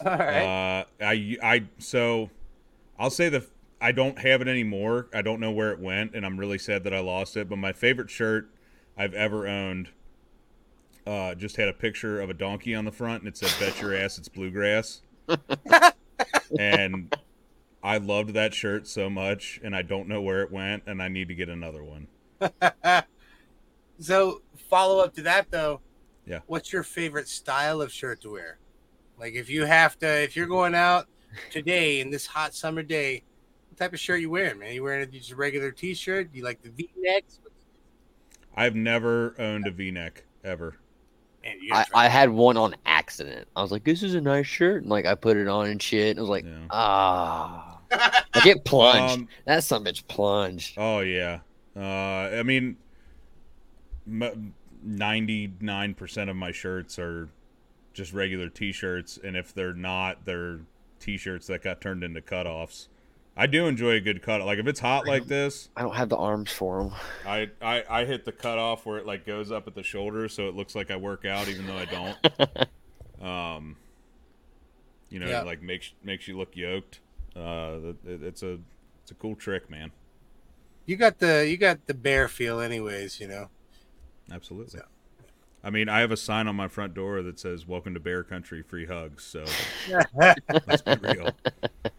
All 0.05 0.17
right. 0.17 0.51
Uh, 0.81 0.85
I 1.01 1.37
I 1.43 1.63
so 1.79 2.29
I'll 2.99 3.09
say 3.09 3.29
the 3.29 3.45
I 3.81 3.91
don't 3.91 4.19
have 4.19 4.41
it 4.41 4.47
anymore. 4.47 5.07
I 5.13 5.21
don't 5.21 5.39
know 5.39 5.51
where 5.51 5.71
it 5.71 5.79
went, 5.79 6.15
and 6.15 6.25
I'm 6.25 6.39
really 6.39 6.57
sad 6.59 6.83
that 6.85 6.93
I 6.93 6.99
lost 6.99 7.37
it. 7.37 7.49
But 7.49 7.57
my 7.57 7.73
favorite 7.73 8.09
shirt 8.09 8.49
I've 8.97 9.13
ever 9.13 9.47
owned 9.47 9.89
uh, 11.07 11.33
just 11.35 11.55
had 11.55 11.69
a 11.69 11.73
picture 11.73 12.19
of 12.19 12.29
a 12.29 12.33
donkey 12.33 12.75
on 12.75 12.83
the 12.83 12.91
front, 12.91 13.23
and 13.23 13.29
it 13.29 13.37
said 13.37 13.53
"Bet 13.59 13.81
your 13.81 13.95
ass 13.95 14.17
it's 14.17 14.27
bluegrass." 14.27 15.01
and 16.59 17.15
I 17.81 17.97
loved 17.97 18.33
that 18.33 18.53
shirt 18.53 18.87
so 18.87 19.09
much, 19.09 19.61
and 19.63 19.73
I 19.73 19.83
don't 19.83 20.09
know 20.09 20.21
where 20.21 20.41
it 20.43 20.51
went, 20.51 20.83
and 20.85 21.01
I 21.01 21.07
need 21.07 21.29
to 21.29 21.35
get 21.35 21.47
another 21.47 21.83
one. 21.83 22.07
so 23.99 24.41
follow 24.69 25.03
up 25.03 25.13
to 25.15 25.21
that 25.23 25.49
though. 25.49 25.79
Yeah. 26.25 26.41
What's 26.47 26.73
your 26.73 26.83
favorite 26.83 27.29
style 27.29 27.81
of 27.81 27.91
shirt 27.91 28.21
to 28.21 28.31
wear? 28.31 28.59
Like 29.17 29.33
if 29.33 29.49
you 29.49 29.65
have 29.65 29.97
to, 29.99 30.23
if 30.23 30.35
you're 30.35 30.45
going 30.45 30.75
out 30.75 31.07
today 31.51 32.01
in 32.01 32.09
this 32.09 32.27
hot 32.27 32.53
summer 32.53 32.83
day, 32.83 33.23
what 33.69 33.77
type 33.77 33.93
of 33.93 33.99
shirt 33.99 34.19
you 34.19 34.29
wearing, 34.29 34.59
man? 34.59 34.73
You 34.73 34.83
wearing 34.83 35.09
just 35.09 35.31
a 35.31 35.37
regular 35.37 35.71
t-shirt? 35.71 36.33
Do 36.33 36.37
you 36.37 36.43
like 36.43 36.61
the 36.61 36.69
V-necks? 36.69 37.39
I've 38.53 38.75
never 38.75 39.35
owned 39.39 39.67
a 39.67 39.71
V-neck 39.71 40.25
ever. 40.43 40.77
Man, 41.47 41.57
you 41.61 41.73
I, 41.73 41.85
I 41.93 42.07
had 42.07 42.29
one 42.29 42.57
on 42.57 42.75
accident. 42.85 43.47
I 43.55 43.61
was 43.61 43.71
like, 43.71 43.83
"This 43.83 44.03
is 44.03 44.15
a 44.15 44.21
nice 44.21 44.45
shirt," 44.47 44.81
and 44.81 44.89
like 44.89 45.05
I 45.05 45.15
put 45.15 45.37
it 45.37 45.47
on 45.47 45.67
and 45.67 45.81
shit. 45.81 46.11
And 46.11 46.19
I 46.19 46.21
was 46.21 46.29
like, 46.29 46.45
Yeah. 46.45 46.67
"Ah." 46.69 47.73
Like 48.35 48.45
it 48.45 48.65
plunged. 48.65 49.15
Um, 49.15 49.27
that 49.45 49.63
some 49.63 49.85
bitch 49.85 50.05
plunged. 50.07 50.77
Oh 50.77 50.99
yeah. 50.99 51.39
Uh, 51.75 51.79
I 51.79 52.43
mean, 52.43 52.75
ninety 54.83 55.53
nine 55.61 55.93
percent 55.93 56.29
of 56.29 56.35
my 56.35 56.51
shirts 56.51 56.99
are 56.99 57.29
just 57.93 58.13
regular 58.13 58.49
T-shirts, 58.49 59.17
and 59.23 59.35
if 59.35 59.53
they're 59.53 59.73
not, 59.73 60.25
they're 60.25 60.59
T-shirts 60.99 61.47
that 61.47 61.63
got 61.63 61.81
turned 61.81 62.03
into 62.03 62.21
cutoffs. 62.21 62.89
I 63.39 63.45
do 63.45 63.67
enjoy 63.67 63.91
a 63.91 63.99
good 63.99 64.23
cut. 64.23 64.41
Like 64.41 64.57
if 64.57 64.65
it's 64.65 64.79
hot 64.79 65.05
like 65.05 65.27
this, 65.27 65.69
I 65.77 65.83
don't 65.83 65.95
have 65.95 66.09
the 66.09 66.17
arms 66.17 66.51
for 66.51 66.81
them. 66.83 66.93
I, 67.25 67.49
I 67.61 67.83
I 67.87 68.05
hit 68.05 68.25
the 68.25 68.31
cutoff 68.31 68.85
where 68.85 68.97
it 68.97 69.05
like 69.05 69.27
goes 69.27 69.51
up 69.51 69.67
at 69.67 69.75
the 69.75 69.83
shoulder, 69.83 70.27
so 70.27 70.47
it 70.47 70.55
looks 70.55 70.73
like 70.73 70.89
I 70.89 70.95
work 70.95 71.23
out, 71.23 71.47
even 71.47 71.67
though 71.67 71.77
I 71.77 71.85
don't. 71.85 73.21
um, 73.23 73.75
you 75.09 75.19
know, 75.19 75.27
Yeah. 75.27 75.41
it, 75.41 75.45
like 75.45 75.61
makes 75.61 75.93
makes 76.03 76.27
you 76.27 76.35
look 76.35 76.55
yoked. 76.55 76.99
Uh, 77.35 77.93
it, 78.07 78.23
it's 78.23 78.41
a 78.41 78.57
it's 79.03 79.11
a 79.11 79.15
cool 79.15 79.35
trick, 79.35 79.69
man. 79.69 79.91
You 80.87 80.95
got 80.95 81.19
the 81.19 81.47
you 81.47 81.57
got 81.57 81.85
the 81.85 81.93
bear 81.93 82.27
feel, 82.27 82.59
anyways. 82.59 83.19
You 83.19 83.27
know. 83.27 83.49
Absolutely. 84.31 84.81
I 85.63 85.69
mean, 85.69 85.89
I 85.89 85.99
have 85.99 86.11
a 86.11 86.17
sign 86.17 86.47
on 86.47 86.55
my 86.55 86.67
front 86.67 86.93
door 86.95 87.21
that 87.21 87.39
says 87.39 87.67
"Welcome 87.67 87.93
to 87.93 87.99
Bear 87.99 88.23
Country, 88.23 88.63
free 88.63 88.87
hugs." 88.87 89.23
So 89.23 89.45
let's 90.65 90.81
be 90.81 90.95
real. 90.95 91.29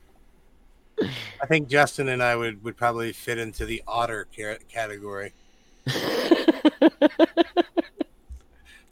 I 1.40 1.46
think 1.46 1.68
Justin 1.68 2.08
and 2.08 2.22
I 2.22 2.34
would 2.36 2.62
would 2.64 2.76
probably 2.76 3.12
fit 3.12 3.38
into 3.38 3.64
the 3.66 3.82
otter 3.86 4.26
ca- 4.34 4.58
category. 4.68 5.32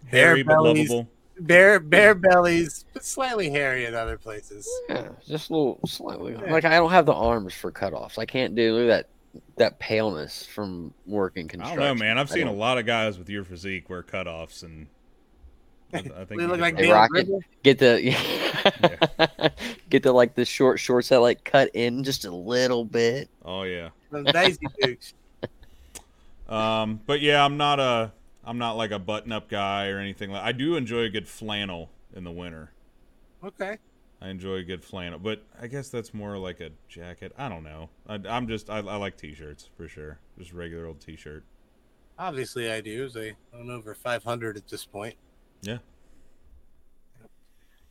Hairy 0.06 0.42
but 0.42 0.54
bellies. 0.54 0.88
lovable. 0.90 1.10
Bear 1.38 1.80
bear 1.80 2.14
bellies, 2.14 2.86
but 2.94 3.04
slightly 3.04 3.50
hairy 3.50 3.84
in 3.84 3.94
other 3.94 4.16
places. 4.16 4.66
Yeah, 4.88 5.08
just 5.26 5.50
a 5.50 5.52
little 5.52 5.80
slightly. 5.86 6.34
Like 6.34 6.64
I 6.64 6.76
don't 6.76 6.90
have 6.92 7.04
the 7.04 7.12
arms 7.12 7.52
for 7.52 7.70
cutoffs. 7.70 8.18
I 8.18 8.24
can't 8.24 8.54
do 8.54 8.86
that. 8.86 9.08
That 9.58 9.78
paleness 9.78 10.46
from 10.46 10.94
working 11.06 11.44
I 11.44 11.48
construction. 11.48 11.78
don't 11.78 11.98
know, 11.98 12.04
man. 12.04 12.16
I've 12.18 12.30
I 12.30 12.34
seen 12.34 12.42
a 12.44 12.50
don't- 12.50 12.58
lot 12.58 12.78
of 12.78 12.86
guys 12.86 13.18
with 13.18 13.28
your 13.28 13.44
physique 13.44 13.90
wear 13.90 14.02
cutoffs, 14.02 14.62
and 14.62 14.86
I, 15.92 15.98
I 15.98 16.24
think 16.24 16.40
They 16.40 16.46
look 16.46 16.58
like 16.60 16.78
the- 16.78 16.90
Rocket. 16.90 17.28
Get 17.62 17.78
the 17.78 18.00
get 19.90 20.02
the 20.02 20.12
like 20.12 20.34
the 20.34 20.44
short 20.44 20.80
shorts 20.80 21.08
that 21.10 21.20
like 21.20 21.44
cut 21.44 21.70
in 21.74 22.04
just 22.04 22.24
a 22.24 22.30
little 22.30 22.84
bit. 22.84 23.28
Oh 23.44 23.62
yeah. 23.62 23.90
Daisy 24.32 24.66
Dukes. 24.80 25.14
Um, 26.48 27.00
but 27.06 27.20
yeah, 27.20 27.44
I'm 27.44 27.56
not 27.56 27.80
a 27.80 28.12
I'm 28.44 28.58
not 28.58 28.76
like 28.76 28.92
a 28.92 29.00
button 29.00 29.32
up 29.32 29.48
guy 29.48 29.88
or 29.88 29.98
anything 29.98 30.30
like. 30.30 30.44
I 30.44 30.52
do 30.52 30.76
enjoy 30.76 31.00
a 31.00 31.08
good 31.08 31.26
flannel 31.26 31.90
in 32.14 32.22
the 32.22 32.30
winter. 32.30 32.70
Okay. 33.44 33.78
I 34.22 34.28
enjoy 34.28 34.54
a 34.56 34.62
good 34.62 34.82
flannel, 34.82 35.18
but 35.18 35.42
I 35.60 35.66
guess 35.66 35.88
that's 35.88 36.14
more 36.14 36.38
like 36.38 36.60
a 36.60 36.70
jacket. 36.88 37.32
I 37.36 37.48
don't 37.48 37.64
know. 37.64 37.90
I, 38.08 38.20
I'm 38.28 38.46
just 38.46 38.70
I, 38.70 38.78
I 38.78 38.96
like 38.96 39.16
t-shirts 39.16 39.68
for 39.76 39.88
sure. 39.88 40.20
Just 40.38 40.52
regular 40.52 40.86
old 40.86 41.00
t-shirt. 41.00 41.44
Obviously, 42.18 42.70
I 42.70 42.80
do. 42.80 43.08
So 43.08 43.30
I'm 43.52 43.68
over 43.68 43.94
500 43.94 44.56
at 44.56 44.68
this 44.68 44.86
point. 44.86 45.16
Yeah. 45.62 45.78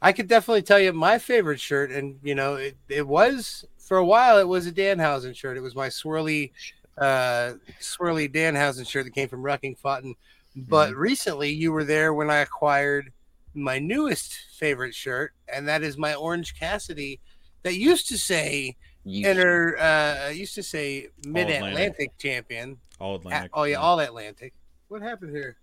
I 0.02 0.12
could 0.12 0.28
definitely 0.28 0.62
tell 0.62 0.80
you 0.80 0.94
my 0.94 1.18
favorite 1.18 1.60
shirt, 1.60 1.92
and 1.92 2.20
you 2.24 2.36
know, 2.36 2.56
it, 2.56 2.78
it 2.90 3.08
was 3.08 3.66
for 3.80 3.98
a 3.98 4.06
while. 4.06 4.38
It 4.38 4.48
was 4.48 4.68
a 4.68 4.72
Danhausen 4.72 5.36
shirt. 5.36 5.58
It 5.58 5.62
was 5.62 5.76
my 5.76 5.88
swirly 5.88 6.52
uh, 6.98 7.54
swirly 7.82 8.32
Danhausen 8.32 8.88
shirt 8.88 9.06
that 9.06 9.14
came 9.14 9.28
from 9.30 9.44
Rucking 9.44 9.78
Fountain. 9.78 10.16
But 10.56 10.92
Mm-hmm. 10.92 11.00
recently, 11.00 11.50
you 11.52 11.72
were 11.74 11.84
there 11.84 12.14
when 12.14 12.30
I 12.30 12.38
acquired 12.38 13.12
my 13.54 13.78
newest 13.80 14.34
favorite 14.58 14.96
shirt, 14.96 15.34
and 15.54 15.68
that 15.68 15.84
is 15.84 15.98
my 15.98 16.14
Orange 16.14 16.58
Cassidy 16.58 17.20
that 17.64 17.76
used 17.76 18.08
to 18.10 18.18
say 18.18 18.76
You, 19.04 19.28
inner, 19.30 19.78
uh, 19.78 20.30
used 20.30 20.56
to 20.56 20.64
say 20.64 21.08
Mid 21.26 21.50
Atlantic. 21.50 22.18
Champion. 22.18 22.78
All 23.00 23.14
A- 23.14 23.18
Atlantic. 23.18 23.52
oh 23.54 23.64
yeah, 23.64 23.76
all 23.78 24.00
Atlantic. 24.00 24.54
What 24.88 25.02
happened 25.02 25.36
here? 25.36 25.58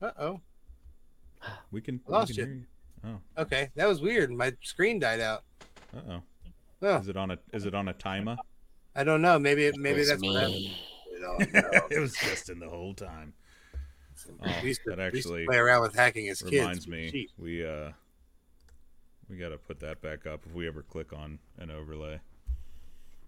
Uh 0.00 0.10
oh. 0.18 0.40
We 1.70 1.80
can. 1.80 2.00
we 2.06 2.12
Lost 2.12 2.34
can 2.34 2.36
you. 2.36 2.44
hear 2.44 3.10
you. 3.12 3.20
Okay, 3.38 3.70
that 3.76 3.86
was 3.86 4.00
weird. 4.00 4.30
My 4.30 4.52
screen 4.62 4.98
died 4.98 5.20
out. 5.20 5.44
Oh. 5.94 5.98
Uh 5.98 6.02
oh. 6.12 6.22
Oh, 6.80 6.96
Is 6.96 7.08
it 7.08 7.16
on 7.16 7.30
a 7.32 7.38
Is 7.52 7.64
it 7.66 7.74
on 7.74 7.88
a 7.88 7.92
timer? 7.92 8.36
I 8.94 9.04
don't 9.04 9.22
know. 9.22 9.38
Maybe 9.38 9.64
it, 9.66 9.76
maybe 9.76 10.00
it's 10.00 10.10
that's 10.10 10.22
what 10.22 10.34
happened. 10.36 10.54
me. 10.54 10.76
it 11.90 11.98
was 12.00 12.14
just 12.16 12.48
in 12.48 12.58
the 12.58 12.68
whole 12.68 12.94
time. 12.94 13.34
Oh, 14.44 14.52
we 14.62 14.68
used 14.70 14.80
to, 14.84 14.96
that 14.96 15.12
we 15.12 15.18
used 15.18 15.28
to 15.28 15.34
actually 15.34 15.46
play 15.46 15.56
around 15.58 15.82
with 15.82 15.94
hacking 15.94 16.28
as 16.28 16.42
kids. 16.42 16.52
reminds 16.52 16.88
me. 16.88 17.08
Jeez. 17.12 17.28
We 17.40 17.64
uh, 17.64 17.92
we 19.30 19.36
got 19.36 19.50
to 19.50 19.58
put 19.58 19.78
that 19.78 20.02
back 20.02 20.26
up 20.26 20.40
if 20.44 20.52
we 20.52 20.66
ever 20.66 20.82
click 20.82 21.12
on 21.12 21.38
an 21.58 21.70
overlay. 21.70 22.18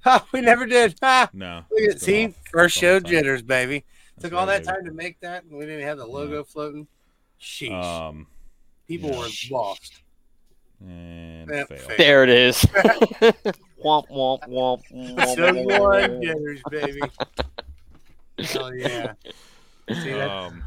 Ha, 0.00 0.26
we 0.32 0.40
never 0.40 0.66
did. 0.66 0.96
Ha, 1.00 1.30
No. 1.32 1.64
look 1.70 1.80
it's 1.80 1.94
at 1.94 2.00
see 2.00 2.26
off 2.26 2.34
first 2.50 2.50
for 2.50 2.58
a 2.58 2.62
long 2.62 2.68
show 2.68 3.08
jitters, 3.08 3.42
baby. 3.42 3.84
That's 4.16 4.30
Took 4.30 4.32
all 4.40 4.46
right, 4.48 4.64
that 4.64 4.74
time 4.74 4.84
to 4.84 4.92
make 4.92 5.20
that, 5.20 5.44
and 5.44 5.56
we 5.56 5.64
didn't 5.64 5.86
have 5.86 5.98
the 5.98 6.06
logo 6.06 6.42
floating. 6.42 6.88
Sheesh, 7.40 7.72
Um, 7.72 8.26
people 8.86 9.10
yeah. 9.10 9.18
were 9.18 9.28
lost. 9.50 10.02
and 10.80 11.48
fail. 11.48 11.66
fail. 11.66 11.88
There 11.98 12.22
it 12.24 12.28
is. 12.30 12.56
womp 13.84 14.08
womp 14.08 14.42
womp. 14.48 14.82
womp, 14.90 15.34
So 15.34 15.52
womp, 15.52 15.80
one 15.80 16.10
womp. 16.10 16.22
jitters, 16.22 16.62
baby. 16.70 17.00
Hell 18.38 18.74
yeah. 18.74 19.12
See 19.88 20.12
that? 20.12 20.30
Um, 20.30 20.64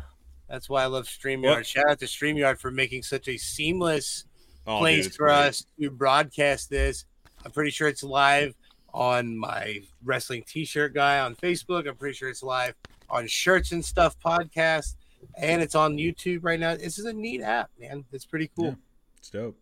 That's 0.50 0.70
why 0.70 0.84
I 0.84 0.86
love 0.88 1.06
StreamYard. 1.06 1.42
Well- 1.44 1.64
Shout 1.64 1.90
out 1.90 2.00
to 2.00 2.06
StreamYard 2.06 2.60
for 2.60 2.72
making 2.72 3.04
such 3.04 3.28
a 3.28 3.38
seamless 3.38 4.26
oh, 4.68 4.80
place 4.80 5.08
it's 5.08 5.16
for 5.16 5.28
great. 5.28 5.36
us 5.36 5.66
to 5.80 5.90
broadcast 5.90 6.70
this. 6.70 7.06
I'm 7.46 7.52
pretty 7.52 7.72
sure 7.72 7.88
it's 7.88 8.04
live 8.04 8.54
on 8.94 9.36
my 9.36 9.80
wrestling 10.04 10.44
t-shirt 10.48 10.94
guy 10.94 11.20
on 11.20 11.36
Facebook. 11.36 11.88
I'm 11.88 11.96
pretty 11.96 12.16
sure 12.16 12.30
it's 12.30 12.44
live 12.44 12.76
on 13.10 13.26
Shirts 13.28 13.72
and 13.72 13.84
Stuff 13.84 14.16
podcast, 14.24 14.96
and 15.36 15.62
it's 15.62 15.76
on 15.76 15.98
YouTube 15.98 16.40
right 16.44 16.60
now. 16.60 16.76
This 16.76 17.00
is 17.00 17.06
a 17.06 17.14
neat 17.14 17.42
app, 17.42 17.70
man. 17.80 18.06
It's 18.12 18.26
pretty 18.26 18.50
cool. 18.56 18.66
Yeah. 18.66 18.74
It's 19.18 19.30
dope. 19.30 19.58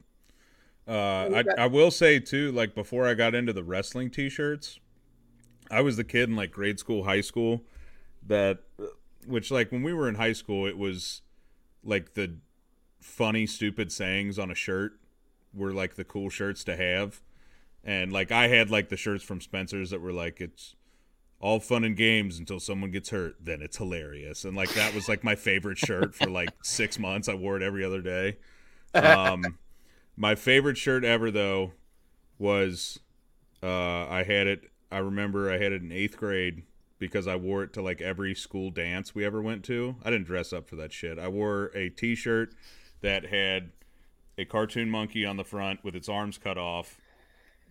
Uh, 0.87 1.43
I, 1.57 1.63
I 1.63 1.67
will 1.67 1.91
say 1.91 2.19
too, 2.19 2.51
like 2.51 2.75
before 2.75 3.07
I 3.07 3.13
got 3.13 3.35
into 3.35 3.53
the 3.53 3.63
wrestling 3.63 4.09
t-shirts, 4.09 4.79
I 5.69 5.81
was 5.81 5.95
the 5.95 6.03
kid 6.03 6.29
in 6.29 6.35
like 6.35 6.51
grade 6.51 6.79
school, 6.79 7.05
high 7.05 7.21
school 7.21 7.63
that, 8.27 8.59
which 9.25 9.51
like 9.51 9.71
when 9.71 9.83
we 9.83 9.93
were 9.93 10.09
in 10.09 10.15
high 10.15 10.33
school, 10.33 10.65
it 10.65 10.77
was 10.77 11.21
like 11.83 12.15
the 12.15 12.35
funny, 12.99 13.45
stupid 13.45 13.91
sayings 13.91 14.37
on 14.37 14.51
a 14.51 14.55
shirt 14.55 14.99
were 15.53 15.71
like 15.71 15.95
the 15.95 16.03
cool 16.03 16.29
shirts 16.29 16.63
to 16.63 16.75
have, 16.75 17.21
and 17.83 18.11
like 18.11 18.31
I 18.31 18.47
had 18.47 18.69
like 18.69 18.89
the 18.89 18.97
shirts 18.97 19.23
from 19.23 19.39
Spencer's 19.39 19.91
that 19.91 20.01
were 20.01 20.13
like 20.13 20.41
it's 20.41 20.75
all 21.41 21.59
fun 21.59 21.83
and 21.83 21.97
games 21.97 22.39
until 22.39 22.59
someone 22.59 22.91
gets 22.91 23.09
hurt, 23.09 23.35
then 23.41 23.61
it's 23.61 23.77
hilarious, 23.77 24.45
and 24.45 24.55
like 24.55 24.73
that 24.75 24.93
was 24.93 25.09
like 25.09 25.23
my 25.23 25.35
favorite 25.35 25.77
shirt 25.77 26.15
for 26.15 26.29
like 26.29 26.49
six 26.63 26.97
months. 26.97 27.27
I 27.27 27.33
wore 27.33 27.57
it 27.57 27.63
every 27.63 27.83
other 27.83 28.01
day. 28.01 28.37
Um, 28.93 29.57
my 30.17 30.35
favorite 30.35 30.77
shirt 30.77 31.05
ever 31.05 31.31
though 31.31 31.71
was 32.37 32.99
uh, 33.63 34.05
I 34.07 34.23
had 34.27 34.47
it. 34.47 34.69
I 34.91 34.97
remember 34.97 35.49
I 35.49 35.57
had 35.59 35.71
it 35.71 35.81
in 35.81 35.93
eighth 35.93 36.17
grade 36.17 36.63
because 36.99 37.25
I 37.27 37.35
wore 37.35 37.63
it 37.63 37.73
to 37.73 37.81
like 37.81 38.01
every 38.01 38.35
school 38.35 38.69
dance 38.69 39.15
we 39.15 39.25
ever 39.25 39.41
went 39.41 39.63
to. 39.65 39.95
I 40.03 40.11
didn't 40.11 40.27
dress 40.27 40.53
up 40.53 40.67
for 40.67 40.75
that 40.75 40.93
shit. 40.93 41.17
I 41.17 41.29
wore 41.29 41.71
a 41.73 41.89
T-shirt 41.89 42.53
that 43.01 43.25
had 43.25 43.71
a 44.37 44.45
cartoon 44.45 44.89
monkey 44.89 45.25
on 45.25 45.35
the 45.37 45.43
front 45.43 45.83
with 45.83 45.95
its 45.95 46.07
arms 46.07 46.37
cut 46.37 46.57
off, 46.59 46.97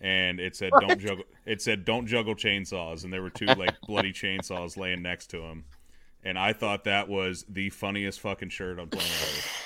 and 0.00 0.40
it 0.40 0.56
said 0.56 0.72
"Don't 0.80 0.98
juggle." 1.00 1.24
It 1.46 1.60
said 1.62 1.84
"Don't 1.84 2.06
juggle 2.06 2.34
chainsaws," 2.34 3.04
and 3.04 3.12
there 3.12 3.22
were 3.22 3.30
two 3.30 3.46
like 3.46 3.80
bloody 3.86 4.12
chainsaws 4.12 4.76
laying 4.76 5.02
next 5.02 5.28
to 5.30 5.40
him. 5.42 5.64
And 6.24 6.38
I 6.38 6.52
thought 6.52 6.84
that 6.84 7.08
was 7.08 7.44
the 7.48 7.70
funniest 7.70 8.20
fucking 8.20 8.50
shirt 8.50 8.78
on 8.78 8.88
planet 8.88 9.10
Earth. 9.10 9.56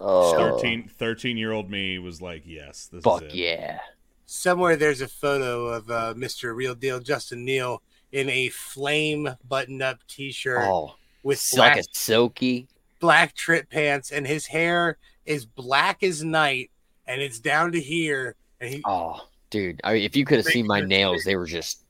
Oh, 0.00 0.36
13, 0.56 0.88
13 0.88 1.36
year 1.36 1.52
old 1.52 1.70
me 1.70 1.98
was 1.98 2.20
like, 2.20 2.42
yes, 2.46 2.88
this 2.92 3.02
fuck 3.02 3.22
is 3.22 3.32
it. 3.32 3.34
yeah. 3.34 3.78
Somewhere 4.26 4.76
there's 4.76 5.00
a 5.00 5.08
photo 5.08 5.66
of 5.68 5.90
uh, 5.90 6.14
Mr. 6.16 6.54
Real 6.54 6.74
Deal 6.74 6.98
Justin 7.00 7.44
Neal 7.44 7.82
in 8.12 8.28
a 8.28 8.48
flame 8.48 9.28
button-up 9.48 9.98
t-shirt 10.08 10.62
Oh, 10.64 10.96
with 11.22 11.42
black 11.54 11.76
like 11.76 11.84
a 11.84 11.88
silky. 11.92 12.66
black 13.00 13.34
trip 13.34 13.70
pants, 13.70 14.10
and 14.12 14.26
his 14.26 14.46
hair 14.46 14.98
is 15.24 15.46
black 15.46 16.02
as 16.02 16.22
night, 16.24 16.70
and 17.06 17.20
it's 17.22 17.38
down 17.38 17.72
to 17.72 17.80
here. 17.80 18.34
And 18.60 18.74
he, 18.74 18.82
Oh, 18.84 19.26
dude. 19.50 19.80
I 19.84 19.94
mean, 19.94 20.02
if 20.04 20.16
you 20.16 20.24
could 20.24 20.38
have 20.38 20.46
seen 20.46 20.66
my 20.66 20.80
nails, 20.80 21.24
they 21.24 21.36
were 21.36 21.46
just 21.46 21.84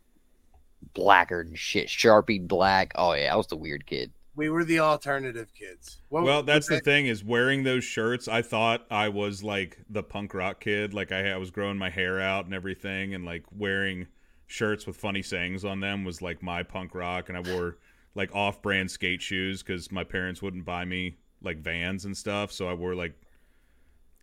blacker 0.95 1.45
than 1.45 1.55
shit. 1.55 1.88
Sharpie 1.88 2.47
black. 2.47 2.92
Oh 2.97 3.12
yeah, 3.14 3.33
I 3.33 3.37
was 3.37 3.47
the 3.47 3.57
weird 3.57 3.87
kid. 3.87 4.12
we 4.35 4.51
were 4.51 4.64
the 4.64 4.81
alternative 4.81 5.49
kids. 5.59 5.97
What- 6.11 6.25
Well, 6.25 6.42
that's 6.42 6.69
the 6.69 6.81
thing 6.81 7.07
is 7.07 7.25
wearing 7.25 7.62
those 7.62 7.85
shirts. 7.85 8.29
I 8.29 8.42
thought 8.42 8.85
I 8.90 9.09
was 9.09 9.42
like 9.42 9.79
the 9.88 10.03
punk 10.03 10.35
rock 10.35 10.61
kid. 10.61 10.92
Like 10.92 11.11
I, 11.12 11.31
I 11.31 11.37
was 11.38 11.51
growing 11.51 11.79
my 11.79 11.88
hair 11.90 12.21
out 12.21 12.45
and 12.45 12.53
everything, 12.55 13.14
and 13.14 13.25
like 13.25 13.45
wearing 13.51 14.07
shirts 14.47 14.87
with 14.87 14.97
funny 14.97 15.23
sayings 15.23 15.64
on 15.64 15.81
them 15.81 16.05
was 16.05 16.21
like 16.23 16.42
my 16.42 16.62
punk 16.62 16.95
rock. 16.95 17.29
And 17.31 17.38
I 17.38 17.40
wore 17.53 17.79
like 18.14 18.35
off-brand 18.35 18.90
skate 18.90 19.21
shoes 19.23 19.62
because 19.62 19.90
my 19.90 20.05
parents 20.05 20.40
wouldn't 20.42 20.64
buy 20.64 20.85
me 20.85 21.16
like 21.42 21.59
Vans 21.59 22.05
and 22.05 22.16
stuff. 22.16 22.53
So 22.53 22.69
I 22.69 22.75
wore 22.75 22.95
like 22.95 23.14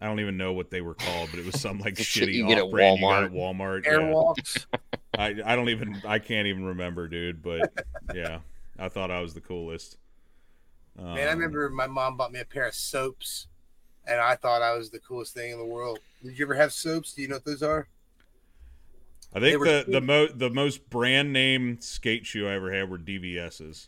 I 0.03 0.07
don't 0.07 0.19
even 0.19 0.35
know 0.35 0.51
what 0.51 0.69
they 0.69 0.81
were 0.81 0.95
called, 0.95 1.29
but 1.31 1.39
it 1.39 1.45
was 1.45 1.61
some 1.61 1.79
like 1.79 1.93
shitty 1.95 2.33
you 2.33 2.45
get 2.45 2.57
at 2.57 2.65
off-brand 2.65 2.99
you 2.99 3.05
got 3.05 3.23
at 3.23 3.31
Walmart. 3.31 3.85
yeah. 3.85 3.93
Airwalks. 3.93 4.65
I 5.17 5.35
I 5.45 5.55
don't 5.55 5.69
even 5.69 6.01
I 6.05 6.19
can't 6.19 6.45
even 6.45 6.65
remember, 6.65 7.07
dude. 7.07 7.41
But 7.41 7.71
yeah, 8.13 8.39
I 8.77 8.89
thought 8.89 9.11
I 9.11 9.21
was 9.21 9.33
the 9.33 9.39
coolest. 9.39 9.97
Um, 10.99 11.15
Man, 11.15 11.29
I 11.29 11.31
remember 11.31 11.69
my 11.69 11.87
mom 11.87 12.17
bought 12.17 12.33
me 12.33 12.41
a 12.41 12.45
pair 12.45 12.67
of 12.67 12.75
soaps, 12.75 13.47
and 14.05 14.19
I 14.19 14.35
thought 14.35 14.61
I 14.61 14.75
was 14.75 14.89
the 14.89 14.99
coolest 14.99 15.33
thing 15.35 15.53
in 15.53 15.57
the 15.57 15.65
world. 15.65 15.99
Did 16.21 16.37
you 16.37 16.45
ever 16.45 16.55
have 16.55 16.73
soaps? 16.73 17.13
Do 17.13 17.21
you 17.21 17.29
know 17.29 17.35
what 17.35 17.45
those 17.45 17.63
are? 17.63 17.87
I 19.33 19.39
think 19.39 19.63
the 19.63 19.83
cheap. 19.85 19.93
the 19.93 20.01
mo 20.01 20.27
the 20.27 20.49
most 20.49 20.89
brand 20.89 21.31
name 21.31 21.79
skate 21.79 22.25
shoe 22.25 22.45
I 22.45 22.55
ever 22.55 22.73
had 22.73 22.89
were 22.89 22.99
DVS's. 22.99 23.87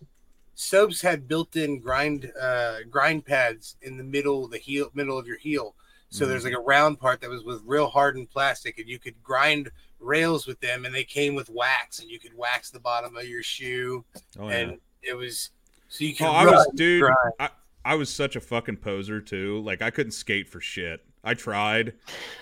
Soaps 0.54 1.01
had 1.01 1.28
built-in 1.28 1.82
grind 1.82 2.32
uh, 2.39 2.78
grind 2.89 3.25
pads 3.25 3.75
in 3.82 3.97
the 3.97 4.04
middle, 4.06 4.47
the 4.47 4.58
heel, 4.58 4.89
middle 4.93 5.17
of 5.17 5.28
your 5.28 5.38
heel. 5.38 5.75
So 6.10 6.26
Mhm. 6.26 6.30
there's 6.30 6.44
like 6.46 6.54
a 6.54 6.60
round 6.60 7.00
part 7.00 7.22
that 7.22 7.30
was 7.30 7.44
with 7.44 7.62
real 7.65 7.88
hardened 7.88 8.30
plastic, 8.30 8.78
and 8.80 8.88
you 8.88 9.00
could 9.00 9.22
grind 9.24 9.72
rails 10.00 10.46
with 10.48 10.60
them, 10.60 10.86
and 10.86 10.94
they 10.94 11.04
came 11.04 11.36
with 11.36 11.50
wax, 11.50 12.00
and 12.00 12.10
you 12.10 12.20
could 12.20 12.34
wax 12.36 12.70
the 12.70 12.80
bottom 12.80 13.15
of 13.18 13.26
your 13.28 13.44
shoe, 13.44 14.06
Oh 14.39 14.50
yeah. 14.50 14.56
and 14.56 14.80
it 15.02 15.15
was 15.15 15.50
so 15.89 16.04
you 16.04 16.15
could. 16.15 16.28
Oh, 16.28 16.32
I 16.32 16.46
was 16.46 16.68
dude. 16.76 17.10
I, 17.39 17.50
I 17.84 17.96
was 17.96 18.10
such 18.10 18.36
a 18.36 18.41
fucking 18.41 18.78
poser 18.78 19.20
too. 19.22 19.62
Like 19.62 19.82
I 19.82 19.89
couldn't 19.89 20.12
skate 20.13 20.50
for 20.50 20.62
shit. 20.62 21.06
I 21.24 21.34
tried, 21.34 21.94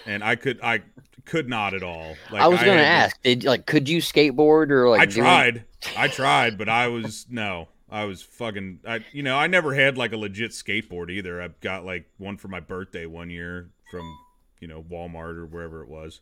and 0.05 0.23
I 0.23 0.35
could 0.35 0.59
I 0.61 0.81
could 1.25 1.47
not 1.47 1.73
at 1.73 1.83
all. 1.83 2.15
Like 2.31 2.41
I 2.41 2.47
was 2.47 2.59
gonna 2.59 2.73
had 2.73 2.81
to- 2.81 2.85
ask, 2.85 3.21
did 3.23 3.43
like 3.45 3.65
could 3.65 3.87
you 3.87 3.99
skateboard 3.99 4.71
or 4.71 4.89
like 4.89 5.01
I 5.01 5.05
do 5.05 5.21
any- 5.21 5.21
tried. 5.21 5.65
I 5.97 6.07
tried, 6.09 6.57
but 6.57 6.67
I 6.69 6.87
was 6.87 7.25
no. 7.29 7.69
I 7.93 8.05
was 8.05 8.21
fucking. 8.23 8.79
I 8.87 9.05
you 9.11 9.23
know 9.23 9.37
I 9.37 9.47
never 9.47 9.73
had 9.73 9.97
like 9.97 10.13
a 10.13 10.17
legit 10.17 10.51
skateboard 10.51 11.11
either. 11.11 11.41
I 11.41 11.49
got 11.61 11.85
like 11.85 12.09
one 12.17 12.37
for 12.37 12.47
my 12.47 12.59
birthday 12.59 13.05
one 13.05 13.29
year 13.29 13.69
from 13.91 14.17
you 14.59 14.67
know 14.67 14.81
Walmart 14.83 15.37
or 15.37 15.45
wherever 15.45 15.83
it 15.83 15.89
was. 15.89 16.21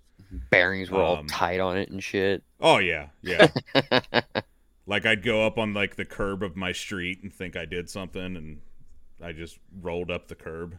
bearings 0.49 0.91
were 0.91 1.01
all 1.01 1.17
Um, 1.17 1.27
tight 1.27 1.60
on 1.60 1.77
it 1.77 1.89
and 1.89 2.03
shit? 2.03 2.43
Oh 2.60 2.77
yeah, 2.79 3.07
yeah. 3.21 3.47
like 4.86 5.05
I'd 5.05 5.23
go 5.23 5.45
up 5.45 5.57
on 5.57 5.73
like 5.73 5.95
the 5.95 6.05
curb 6.05 6.43
of 6.43 6.55
my 6.55 6.71
street 6.71 7.23
and 7.23 7.34
think 7.34 7.55
I 7.55 7.65
did 7.65 7.89
something, 7.89 8.36
and 8.36 8.62
I 9.21 9.31
just 9.31 9.57
rolled 9.81 10.12
up 10.12 10.27
the 10.27 10.36
curb. 10.36 10.77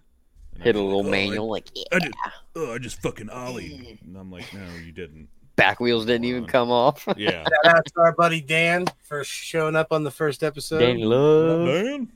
Hit 0.60 0.76
a 0.76 0.80
like, 0.80 0.86
little 0.86 1.06
"Oh, 1.06 1.10
manual, 1.10 1.48
like 1.50 1.70
yeah. 1.74 1.84
I, 1.92 1.96
I 1.96 1.98
just, 2.00 2.14
oh, 2.56 2.74
I 2.74 2.78
just 2.78 3.00
fucking 3.02 3.30
ollie, 3.30 3.98
and 4.04 4.16
I'm 4.16 4.30
like, 4.30 4.52
no, 4.52 4.66
you 4.84 4.92
didn't. 4.92 5.28
Back 5.56 5.80
wheels 5.80 6.06
didn't 6.06 6.24
even 6.24 6.46
come 6.46 6.70
off. 6.70 7.06
Yeah, 7.16 7.44
Shout 7.64 7.76
out 7.76 7.86
to 7.86 8.00
our 8.00 8.12
buddy 8.12 8.40
Dan 8.40 8.86
for 9.02 9.22
showing 9.24 9.76
up 9.76 9.92
on 9.92 10.04
the 10.04 10.10
first 10.10 10.42
episode. 10.42 10.80
Danny 10.80 11.04
Love. 11.04 11.66
man. 11.66 12.08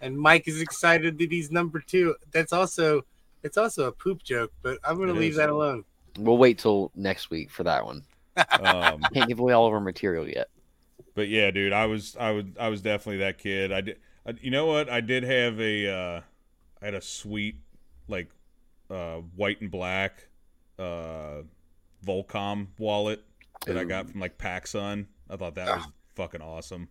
and 0.00 0.18
Mike 0.18 0.46
is 0.48 0.60
excited 0.60 1.18
that 1.18 1.30
he's 1.32 1.50
number 1.50 1.80
two. 1.80 2.14
That's 2.32 2.52
also 2.52 3.04
it's 3.42 3.56
also 3.56 3.86
a 3.88 3.92
poop 3.92 4.22
joke, 4.22 4.52
but 4.62 4.78
I'm 4.84 4.98
gonna 4.98 5.12
It 5.12 5.18
leave 5.18 5.32
is. 5.32 5.36
that 5.38 5.50
alone. 5.50 5.84
We'll 6.18 6.38
wait 6.38 6.58
till 6.58 6.90
next 6.96 7.30
week 7.30 7.50
for 7.50 7.62
that 7.64 7.84
one. 7.84 8.04
Um, 8.36 9.00
Can't 9.14 9.28
give 9.28 9.38
away 9.38 9.52
all 9.52 9.66
of 9.66 9.72
our 9.72 9.80
material 9.80 10.28
yet. 10.28 10.48
but 11.14 11.28
yeah, 11.28 11.50
dude, 11.50 11.72
I 11.72 11.86
was, 11.86 12.16
I 12.18 12.30
was, 12.32 12.44
I 12.58 12.68
was 12.68 12.80
definitely 12.82 13.18
that 13.18 13.38
kid. 13.38 13.70
I 13.72 13.80
did, 13.82 13.98
I, 14.26 14.34
you 14.40 14.50
know 14.50 14.66
what? 14.66 14.88
I 14.88 15.00
did 15.00 15.22
have 15.24 15.60
a, 15.60 15.88
uh, 15.88 16.20
I 16.82 16.84
had 16.84 16.94
a 16.94 17.00
sweet, 17.00 17.56
like, 18.08 18.28
uh, 18.90 19.16
white 19.36 19.60
and 19.60 19.70
black, 19.70 20.26
uh, 20.78 21.42
Volcom 22.04 22.68
wallet 22.78 23.22
that 23.66 23.76
I 23.76 23.84
got 23.84 24.10
from 24.10 24.20
like 24.20 24.38
PacSun. 24.38 25.06
I 25.28 25.36
thought 25.36 25.54
that 25.56 25.66
was 25.66 25.84
ah. 25.86 25.92
fucking 26.14 26.40
awesome. 26.40 26.88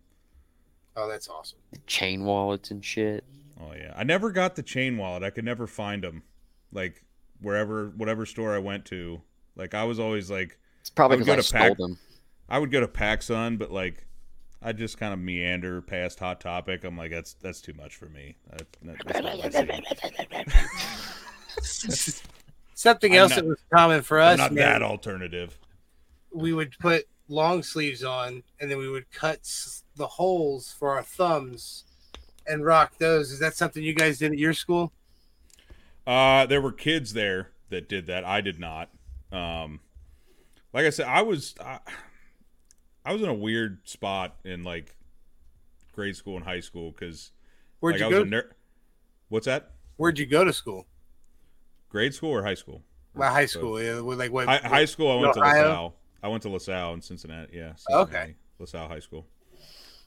Oh, 0.96 1.08
that's 1.08 1.28
awesome. 1.28 1.58
Chain 1.86 2.24
wallets 2.24 2.70
and 2.70 2.84
shit. 2.84 3.24
Oh 3.60 3.72
yeah, 3.74 3.92
I 3.96 4.04
never 4.04 4.30
got 4.30 4.56
the 4.56 4.62
chain 4.62 4.96
wallet. 4.96 5.22
I 5.22 5.30
could 5.30 5.44
never 5.44 5.66
find 5.66 6.02
them. 6.02 6.22
Like 6.72 7.04
wherever, 7.40 7.88
whatever 7.96 8.26
store 8.26 8.54
I 8.54 8.58
went 8.58 8.84
to, 8.86 9.22
like 9.56 9.74
I 9.74 9.84
was 9.84 9.98
always 9.98 10.30
like, 10.30 10.58
It's 10.80 10.90
probably 10.90 11.16
I 11.16 11.18
would 11.18 11.24
because 11.26 11.32
I 11.32 11.36
go 11.36 11.42
to 11.42 11.48
stole 11.48 11.60
Pac- 11.60 11.78
them. 11.78 11.98
I 12.48 12.58
would 12.58 12.70
go 12.70 12.80
to 12.80 12.88
PacSun, 12.88 13.58
but 13.58 13.70
like, 13.70 14.06
I 14.62 14.72
just 14.72 14.98
kind 14.98 15.12
of 15.12 15.20
meander 15.20 15.82
past 15.82 16.18
Hot 16.20 16.40
Topic. 16.40 16.84
I'm 16.84 16.96
like, 16.96 17.10
that's 17.10 17.34
that's 17.34 17.60
too 17.60 17.74
much 17.74 17.96
for 17.96 18.06
me. 18.06 18.36
That, 18.50 18.66
that- 18.82 19.82
that's 22.82 23.02
not 23.02 23.02
my 23.02 23.08
scene. 23.08 23.10
Something 23.10 23.12
I'm 23.12 23.18
else 23.18 23.30
not- 23.30 23.36
that 23.36 23.44
was 23.46 23.58
common 23.72 24.02
for 24.02 24.20
I'm 24.20 24.32
us, 24.34 24.38
not 24.38 24.52
man, 24.52 24.80
that 24.80 24.82
alternative. 24.82 25.58
we 26.32 26.52
would 26.52 26.78
put 26.78 27.06
long 27.28 27.62
sleeves 27.62 28.02
on, 28.04 28.42
and 28.60 28.70
then 28.70 28.78
we 28.78 28.88
would 28.88 29.10
cut 29.10 29.40
the 29.96 30.06
holes 30.06 30.72
for 30.78 30.90
our 30.90 31.02
thumbs 31.02 31.84
and 32.46 32.64
rock 32.64 32.96
those. 32.98 33.30
Is 33.32 33.38
that 33.40 33.54
something 33.54 33.82
you 33.82 33.94
guys 33.94 34.18
did 34.18 34.32
at 34.32 34.38
your 34.38 34.54
school? 34.54 34.92
Uh, 36.06 36.46
there 36.46 36.60
were 36.60 36.72
kids 36.72 37.12
there 37.12 37.50
that 37.68 37.88
did 37.88 38.06
that. 38.06 38.24
I 38.24 38.40
did 38.40 38.58
not. 38.58 38.88
Um, 39.30 39.80
like 40.72 40.86
I 40.86 40.90
said, 40.90 41.06
I 41.06 41.20
was 41.22 41.54
I, 41.62 41.80
I 43.04 43.12
was 43.12 43.20
in 43.22 43.28
a 43.28 43.34
weird 43.34 43.86
spot 43.86 44.36
in 44.44 44.64
like 44.64 44.94
grade 45.92 46.16
school 46.16 46.36
and 46.36 46.44
high 46.46 46.60
school 46.60 46.92
because 46.92 47.32
Where'd 47.80 47.94
like, 47.96 48.00
you 48.00 48.06
I 48.06 48.08
was 48.08 48.18
go? 48.18 48.22
a 48.22 48.26
ner- 48.26 48.56
What's 49.28 49.44
that? 49.46 49.72
Where'd 49.96 50.18
you 50.18 50.24
go 50.26 50.44
to 50.44 50.52
school? 50.52 50.86
Grade 51.88 52.14
school 52.14 52.30
or 52.30 52.42
high 52.42 52.54
school? 52.54 52.82
Well, 53.14 53.30
high 53.32 53.42
Both. 53.42 53.50
school. 53.50 53.82
Yeah, 53.82 54.00
with 54.00 54.18
like 54.18 54.32
what? 54.32 54.46
High, 54.48 54.58
high 54.58 54.84
school. 54.84 55.10
I 55.10 55.20
went 55.20 55.34
to 55.34 55.40
Ohio? 55.40 55.62
LaSalle. 55.62 55.94
I 56.22 56.28
went 56.28 56.42
to 56.42 56.48
LaSalle 56.48 56.94
in 56.94 57.00
Cincinnati. 57.00 57.56
Yeah. 57.56 57.72
Okay. 57.90 58.12
Cincinnati, 58.12 58.34
LaSalle 58.58 58.88
High 58.88 58.98
School. 59.00 59.26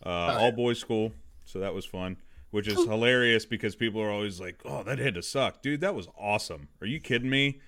Uh, 0.06 0.10
yeah. 0.10 0.38
all 0.39 0.52
boys 0.52 0.80
school, 0.80 1.12
so 1.46 1.60
that 1.60 1.74
was 1.74 1.86
fun. 1.86 2.17
Which 2.52 2.67
is 2.67 2.76
hilarious 2.86 3.46
because 3.46 3.76
people 3.76 4.02
are 4.02 4.10
always 4.10 4.39
like, 4.39 4.60
"Oh, 4.65 4.84
that 4.84 5.00
had 5.00 5.13
to 5.15 5.24
suck, 5.24 5.62
dude. 5.62 5.82
That 5.82 5.96
was 5.96 6.08
awesome." 6.17 6.67
Are 6.82 6.88
you 6.88 7.00
kidding 7.00 7.30
me? 7.30 7.60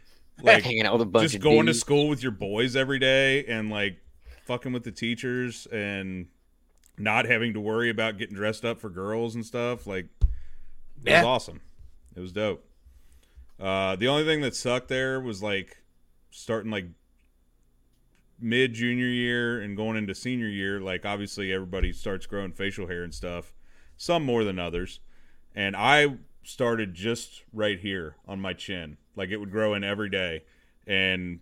Like 0.41 0.63
Hanging 0.63 0.85
out 0.85 0.93
with 0.93 1.03
a 1.03 1.05
bunch 1.05 1.25
just 1.25 1.35
of 1.35 1.41
going 1.41 1.67
to 1.67 1.73
school 1.73 2.09
with 2.09 2.21
your 2.23 2.31
boys 2.31 2.75
every 2.75 2.97
day 2.99 3.45
and 3.45 3.69
like 3.69 3.97
fucking 4.45 4.73
with 4.73 4.83
the 4.83 4.91
teachers 4.91 5.67
and 5.71 6.27
not 6.97 7.25
having 7.25 7.53
to 7.53 7.61
worry 7.61 7.89
about 7.89 8.17
getting 8.17 8.35
dressed 8.35 8.65
up 8.65 8.81
for 8.81 8.89
girls 8.89 9.35
and 9.35 9.45
stuff. 9.45 9.85
Like 9.87 10.05
it 10.21 10.27
Yeah. 11.05 11.19
was 11.21 11.25
awesome. 11.27 11.61
It 12.15 12.19
was 12.19 12.31
dope. 12.33 12.65
Uh, 13.59 13.95
the 13.95 14.07
only 14.07 14.25
thing 14.25 14.41
that 14.41 14.55
sucked 14.55 14.87
there 14.87 15.19
was 15.19 15.41
like 15.43 15.83
starting 16.31 16.71
like 16.71 16.87
mid 18.39 18.73
junior 18.73 19.05
year 19.07 19.61
and 19.61 19.77
going 19.77 19.97
into 19.97 20.13
senior 20.13 20.47
year. 20.47 20.79
Like 20.79 21.05
obviously 21.05 21.53
everybody 21.53 21.93
starts 21.93 22.25
growing 22.25 22.51
facial 22.51 22.87
hair 22.87 23.03
and 23.03 23.13
stuff, 23.13 23.53
some 23.97 24.23
more 24.23 24.43
than 24.43 24.59
others, 24.59 24.99
and 25.55 25.75
I 25.75 26.17
started 26.43 26.93
just 26.93 27.43
right 27.53 27.79
here 27.79 28.17
on 28.27 28.39
my 28.39 28.53
chin. 28.53 28.97
Like 29.15 29.29
it 29.29 29.37
would 29.37 29.51
grow 29.51 29.73
in 29.73 29.83
every 29.83 30.09
day, 30.09 30.43
and 30.85 31.39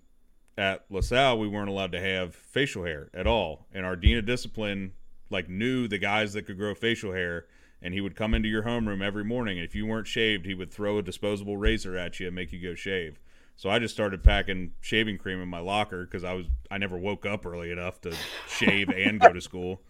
at 0.58 0.86
LaSalle 0.89 1.39
we 1.39 1.47
weren't 1.47 1.69
allowed 1.69 1.93
to 1.93 2.02
have 2.02 2.36
facial 2.36 2.84
hair 2.84 3.10
at 3.13 3.26
all, 3.28 3.67
and 3.74 3.86
our 3.86 3.95
dean 3.95 4.17
of 4.17 4.26
discipline 4.26 4.93
like 5.30 5.50
knew 5.50 5.88
the 5.88 5.97
guys 5.97 6.34
that 6.34 6.43
could 6.43 6.58
grow 6.58 6.76
facial 6.76 7.13
hair 7.13 7.45
and 7.82 7.94
he 7.94 8.02
would 8.02 8.15
come 8.15 8.34
into 8.34 8.48
your 8.48 8.63
homeroom 8.63 9.04
every 9.04 9.24
morning 9.24 9.58
and 9.58 9.65
if 9.65 9.74
you 9.76 9.86
weren't 9.86 10.08
shaved 10.08 10.46
he 10.46 10.54
would 10.54 10.72
throw 10.72 10.98
a 10.98 11.02
disposable 11.02 11.58
razor 11.58 11.98
at 11.98 12.20
you 12.20 12.28
and 12.28 12.36
make 12.36 12.52
you 12.52 12.62
go 12.62 12.76
shave. 12.76 13.20
So 13.56 13.70
i 13.70 13.80
just 13.80 13.94
started 13.94 14.24
packing 14.24 14.72
shaving 14.82 15.17
cream 15.17 15.41
in 15.41 15.48
my 15.48 15.60
locker 15.60 16.06
because 16.06 16.24
i 16.24 16.34
was 16.34 16.46
i 16.70 16.78
never 16.78 16.98
woke 16.98 17.26
up 17.26 17.46
early 17.46 17.72
enough 17.72 18.02
to 18.02 18.13
shave 18.48 18.89
and 18.89 19.20
go 19.20 19.34
to 19.34 19.41
school. 19.41 19.82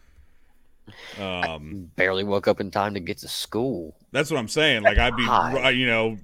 Um 1.19 1.91
Barely 1.95 2.23
woke 2.23 2.47
up 2.47 2.59
in 2.59 2.71
time 2.71 2.95
to 2.95 2.99
get 2.99 3.19
to 3.19 3.27
school. 3.27 3.95
that's 4.11 4.31
what 4.31 4.37
i'm 4.37 4.47
saying. 4.47 4.83
Like 4.83 4.97
i'd 4.97 5.15
be 5.15 5.23
you 5.77 5.85
know 5.85 6.17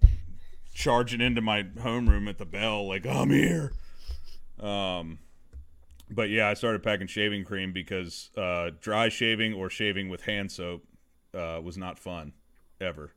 charging 0.74 1.22
into 1.22 1.42
my 1.42 1.64
homeroom 1.64 2.30
at 2.30 2.38
the 2.38 2.46
bell 2.46 2.88
like 2.88 3.06
i'm 3.06 3.30
here. 3.30 3.74
Um 4.60 5.20
but 6.10 6.30
yeah 6.30 6.48
i 6.48 6.54
started 6.54 6.82
packing 6.84 7.08
shaving 7.08 7.44
cream 7.44 7.74
because 7.74 8.30
uh 8.38 8.72
dry 8.80 9.10
shaving 9.10 9.54
or 9.54 9.70
shaving 9.70 10.08
with 10.10 10.22
hand 10.24 10.52
soap 10.52 10.84
uh 11.34 11.60
was 11.64 11.78
not 11.78 12.00
fun 12.00 12.34
ever 12.80 13.14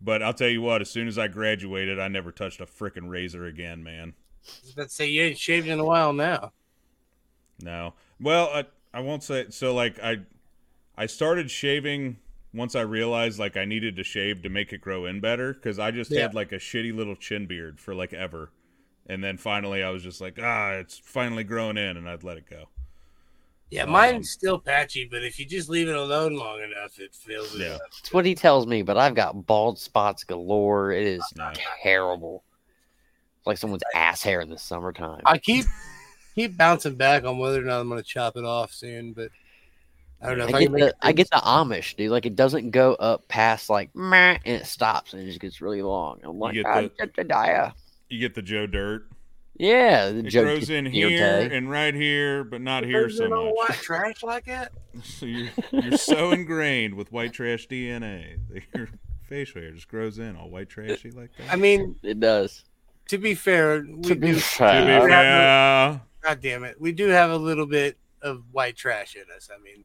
but 0.00 0.22
i'll 0.22 0.34
tell 0.34 0.48
you 0.48 0.60
what 0.62 0.80
as 0.80 0.90
soon 0.90 1.06
as 1.08 1.18
i 1.18 1.28
graduated 1.28 1.98
i 1.98 2.08
never 2.08 2.32
touched 2.32 2.60
a 2.60 2.66
freaking 2.66 3.08
razor 3.08 3.44
again 3.46 3.82
man 3.82 4.14
I 4.44 4.50
was 4.64 4.72
about 4.72 4.82
to 4.88 4.88
say 4.88 5.08
you 5.08 5.22
ain't 5.22 5.38
shaved 5.38 5.68
in 5.68 5.78
a 5.78 5.84
while 5.84 6.12
now. 6.12 6.50
No. 7.62 7.94
Well, 8.20 8.48
I, 8.52 8.64
I 8.92 8.98
won't 8.98 9.22
say 9.22 9.46
so 9.50 9.72
like 9.72 10.00
I 10.02 10.22
I 10.96 11.06
started 11.06 11.48
shaving 11.48 12.18
once 12.52 12.74
I 12.74 12.80
realized 12.80 13.38
like 13.38 13.56
I 13.56 13.64
needed 13.64 13.94
to 13.94 14.02
shave 14.02 14.42
to 14.42 14.48
make 14.48 14.72
it 14.72 14.80
grow 14.80 15.06
in 15.06 15.20
better 15.20 15.54
cuz 15.54 15.78
I 15.78 15.92
just 15.92 16.10
Yeah. 16.10 16.22
had 16.22 16.34
like 16.34 16.50
a 16.50 16.56
shitty 16.56 16.92
little 16.92 17.14
chin 17.14 17.46
beard 17.46 17.78
for 17.78 17.94
like 17.94 18.12
ever. 18.12 18.50
And 19.06 19.22
then 19.22 19.36
finally 19.36 19.80
I 19.80 19.90
was 19.90 20.02
just 20.02 20.20
like, 20.20 20.40
ah, 20.42 20.72
it's 20.72 20.98
finally 20.98 21.44
growing 21.44 21.76
in 21.76 21.96
and 21.96 22.08
I'd 22.08 22.24
let 22.24 22.36
it 22.36 22.50
go. 22.50 22.68
Yeah, 23.72 23.84
Um, 23.84 23.90
mine's 23.90 24.28
still 24.30 24.58
patchy, 24.58 25.06
but 25.10 25.22
if 25.24 25.38
you 25.38 25.46
just 25.46 25.70
leave 25.70 25.88
it 25.88 25.96
alone 25.96 26.34
long 26.36 26.60
enough, 26.60 26.98
it 26.98 27.14
fills 27.14 27.54
it 27.54 27.62
Yeah. 27.62 27.74
up. 27.76 27.80
It's 28.00 28.12
what 28.12 28.26
he 28.26 28.34
tells 28.34 28.66
me, 28.66 28.82
but 28.82 28.98
I've 28.98 29.14
got 29.14 29.46
bald 29.46 29.78
spots 29.78 30.24
galore. 30.24 30.92
It 30.92 31.06
is 31.06 31.24
No. 31.36 31.50
terrible. 31.82 32.44
It's 33.38 33.46
like 33.46 33.56
someone's 33.56 33.82
ass 33.94 34.22
hair 34.22 34.42
in 34.42 34.50
the 34.50 34.58
summertime. 34.58 35.22
I 35.24 35.38
keep 35.38 35.64
keep 36.34 36.54
bouncing 36.56 36.96
back 36.96 37.24
on 37.24 37.38
whether 37.38 37.60
or 37.60 37.64
not 37.64 37.80
I'm 37.80 37.88
going 37.88 38.00
to 38.02 38.06
chop 38.06 38.36
it 38.36 38.44
off 38.44 38.72
soon, 38.74 39.14
but 39.14 39.30
I 40.20 40.28
don't 40.28 40.38
know. 40.38 40.48
If 40.48 40.54
I 40.54 40.58
I, 40.58 40.60
get 40.64 40.72
the 40.72 40.86
it 40.88 40.94
I 41.00 41.12
get 41.12 41.30
the 41.30 41.36
Amish, 41.36 41.96
dude. 41.96 42.10
Like 42.10 42.26
it 42.26 42.36
doesn't 42.36 42.72
go 42.72 42.92
up 42.96 43.26
past 43.28 43.70
like 43.70 43.94
meh, 43.96 44.38
and 44.44 44.60
it 44.62 44.66
stops 44.66 45.14
and 45.14 45.22
it 45.22 45.26
just 45.26 45.40
gets 45.40 45.62
really 45.62 45.80
long. 45.82 46.20
I'm 46.24 46.38
like, 46.38 46.54
get 46.54 46.66
"Ah, 46.66 46.82
the- 46.82 46.90
Jedediah." 47.06 47.72
You 48.10 48.20
get 48.20 48.34
the 48.34 48.42
Joe 48.42 48.66
Dirt. 48.66 49.08
Yeah, 49.56 50.10
the 50.10 50.20
It 50.20 50.28
joke 50.28 50.44
grows 50.44 50.70
in 50.70 50.86
here 50.86 51.08
day. 51.48 51.56
and 51.56 51.70
right 51.70 51.94
here, 51.94 52.42
but 52.42 52.60
not 52.60 52.84
here 52.84 53.08
so 53.10 53.24
it 53.24 53.32
all 53.32 53.46
much. 53.54 53.54
white 53.68 53.78
trash 53.78 54.22
like 54.22 54.46
that? 54.46 54.72
So 55.04 55.24
you're, 55.26 55.48
you're 55.70 55.96
so 55.96 56.32
ingrained 56.32 56.94
with 56.94 57.10
white 57.12 57.32
trash 57.32 57.66
DNA 57.66 58.38
that 58.50 58.62
your 58.74 58.88
facial 59.26 59.62
hair 59.62 59.70
just 59.72 59.88
grows 59.88 60.18
in 60.18 60.36
all 60.36 60.50
white 60.50 60.68
trashy 60.68 61.10
like 61.10 61.30
that. 61.38 61.50
I 61.50 61.56
mean, 61.56 61.96
It 62.02 62.20
does. 62.20 62.64
to 63.08 63.16
be 63.18 63.34
fair, 63.34 63.80
we 63.88 64.02
To 64.02 64.14
be 64.14 64.26
do. 64.26 64.26
To 64.28 64.34
be 64.34 64.38
fair, 64.40 65.00
fair, 65.08 66.00
God 66.22 66.40
damn 66.42 66.64
it, 66.64 66.78
we 66.80 66.92
do 66.92 67.08
have 67.08 67.30
a 67.30 67.36
little 67.36 67.64
bit 67.66 67.96
of 68.20 68.42
white 68.52 68.76
trash 68.76 69.16
in 69.16 69.24
us. 69.34 69.48
I 69.54 69.60
mean, 69.62 69.84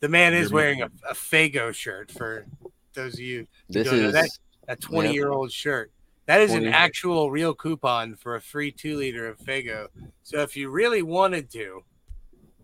the 0.00 0.08
man 0.08 0.34
is 0.34 0.52
wearing 0.52 0.82
a, 0.82 0.90
a 1.10 1.14
Faygo 1.14 1.74
shirt 1.74 2.10
for 2.12 2.46
those 2.94 3.14
of 3.14 3.20
you 3.20 3.46
this 3.68 3.86
don't 3.88 4.00
know 4.00 4.06
is 4.08 4.12
that- 4.14 4.30
a 4.68 4.76
20 4.76 5.12
year 5.12 5.30
old 5.30 5.50
shirt. 5.50 5.90
That 6.28 6.42
is 6.42 6.52
an 6.52 6.66
actual 6.66 7.30
real 7.30 7.54
coupon 7.54 8.14
for 8.14 8.34
a 8.36 8.40
free 8.40 8.70
two 8.70 8.98
liter 8.98 9.26
of 9.26 9.38
Faygo. 9.38 9.88
So 10.22 10.42
if 10.42 10.58
you 10.58 10.68
really 10.68 11.00
wanted 11.02 11.50
to, 11.52 11.82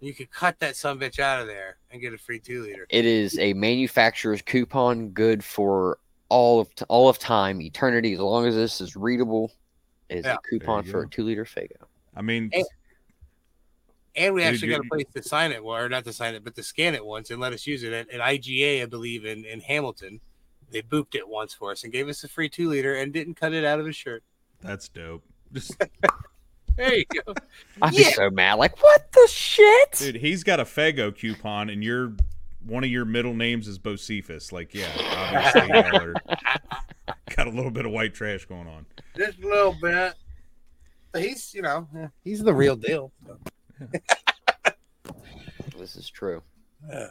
you 0.01 0.13
could 0.13 0.31
cut 0.31 0.59
that 0.61 0.77
some 0.77 1.01
bitch 1.01 1.19
out 1.19 1.41
of 1.41 1.47
there 1.47 1.79
and 1.91 1.99
get 1.99 2.13
a 2.13 2.19
free 2.19 2.39
two 2.39 2.63
liter. 2.63 2.87
it 2.91 3.07
is 3.07 3.39
a 3.39 3.55
manufacturer's 3.55 4.43
coupon 4.43 5.09
good 5.09 5.43
for 5.43 5.99
all 6.29 6.61
of 6.61 6.75
t- 6.75 6.85
all 6.89 7.09
of 7.09 7.19
time, 7.19 7.63
eternity. 7.63 8.13
As 8.13 8.21
long 8.21 8.45
as 8.47 8.55
this 8.55 8.83
is 8.83 8.97
readable, 8.97 9.51
is 10.11 10.27
Yeah. 10.27 10.35
a 10.35 10.39
coupon 10.51 10.85
for 10.85 11.01
go. 11.01 11.07
a 11.09 11.11
two 11.11 11.23
liter 11.25 11.47
Faygo. 11.47 11.87
I 12.15 12.21
mean, 12.21 12.51
Hey. 12.53 12.65
And 14.17 14.35
we 14.35 14.43
Dude, 14.43 14.53
actually 14.55 14.69
got 14.69 14.81
a 14.81 14.89
place 14.91 15.07
to 15.15 15.23
sign 15.23 15.53
it, 15.53 15.61
or 15.61 15.89
not 15.89 16.05
to 16.05 16.13
sign 16.13 16.35
it, 16.35 16.45
but 16.45 16.55
to 16.55 16.63
scan 16.63 16.95
it 16.95 17.05
once 17.05 17.31
and 17.31 17.41
let 17.41 17.53
us 17.55 17.67
use 17.67 17.83
it 17.83 17.93
at, 17.95 18.11
at 18.11 18.21
IGA, 18.21 18.83
I 18.83 18.87
believe, 18.87 19.25
in, 19.25 19.45
in 19.47 19.61
Hamilton. 19.61 20.21
They 20.71 20.83
booped 20.83 21.15
it 21.15 21.29
once 21.29 21.55
for 21.55 21.71
us 21.71 21.85
and 21.85 21.93
gave 21.93 22.09
us 22.09 22.25
a 22.25 22.29
free 22.29 22.49
two 22.49 22.69
liter 22.69 22.95
and 22.95 23.13
didn't 23.13 23.35
cut 23.35 23.53
it 23.53 23.65
out 23.65 23.79
of 23.81 23.87
his 23.87 23.97
shirt. 23.97 24.23
that's 24.61 24.89
dope. 24.89 25.23
Just, 25.53 25.77
There 26.77 26.95
you 26.95 27.05
go. 27.25 27.35
I'd 27.83 27.93
Yeah. 27.95 27.99
be 28.09 28.13
so 28.15 28.31
mad. 28.31 28.55
Like, 28.55 28.83
what 28.83 29.13
the 29.13 29.29
shit? 29.31 29.93
dude, 29.93 30.17
he's 30.17 30.43
got 30.43 30.59
a 30.59 30.65
Faygo 30.65 31.17
coupon, 31.17 31.71
and 31.71 31.85
your 31.85 32.15
one 32.67 32.83
of 32.83 32.91
your 32.91 33.05
middle 33.05 33.35
names 33.35 33.69
is 33.69 33.79
Bocephus. 33.79 34.51
Like, 34.51 34.75
yeah, 34.75 34.89
obviously, 34.97 35.69
y'all 35.69 36.15
got 37.37 37.47
a 37.47 37.51
little 37.51 37.71
bit 37.71 37.85
of 37.87 37.93
white 37.93 38.15
trash 38.15 38.47
going 38.47 38.67
on. 38.67 38.87
Just 39.17 39.39
a 39.39 39.47
little 39.47 39.77
bit. 39.81 40.15
He's, 41.17 41.55
you 41.55 41.63
know, 41.63 41.87
he's 42.25 42.43
the 42.43 42.53
real 42.55 42.75
deal. 42.75 43.13
This 45.79 45.97
is 45.97 46.09
true. 46.11 46.43
Yeah. 46.89 47.09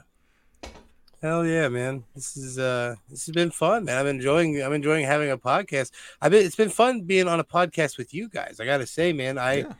Hell 1.24 1.46
yeah, 1.46 1.70
man! 1.70 2.04
This 2.14 2.36
is 2.36 2.60
uh, 2.60 2.96
this 3.10 3.28
has 3.28 3.34
been 3.34 3.50
fun, 3.50 3.86
man. 3.86 3.98
I'm 3.98 4.08
enjoying. 4.08 4.62
I'm 4.62 4.74
enjoying 4.74 5.06
having 5.06 5.32
a 5.32 5.38
podcast. 5.38 5.92
I've 6.22 6.32
been. 6.32 6.46
It's 6.46 6.58
been 6.58 6.68
fun 6.68 7.04
being 7.04 7.30
on 7.30 7.40
a 7.40 7.46
podcast 7.46 7.98
with 7.98 8.14
you 8.14 8.28
guys. 8.28 8.60
I 8.60 8.66
got 8.66 8.80
to 8.80 8.86
say, 8.86 9.14
man. 9.14 9.38
I, 9.38 9.54
Yeah. 9.54 9.74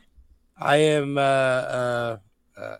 I 0.56 0.76
am 0.76 1.18
uh, 1.18 1.20
uh, 1.20 2.16
uh, 2.56 2.76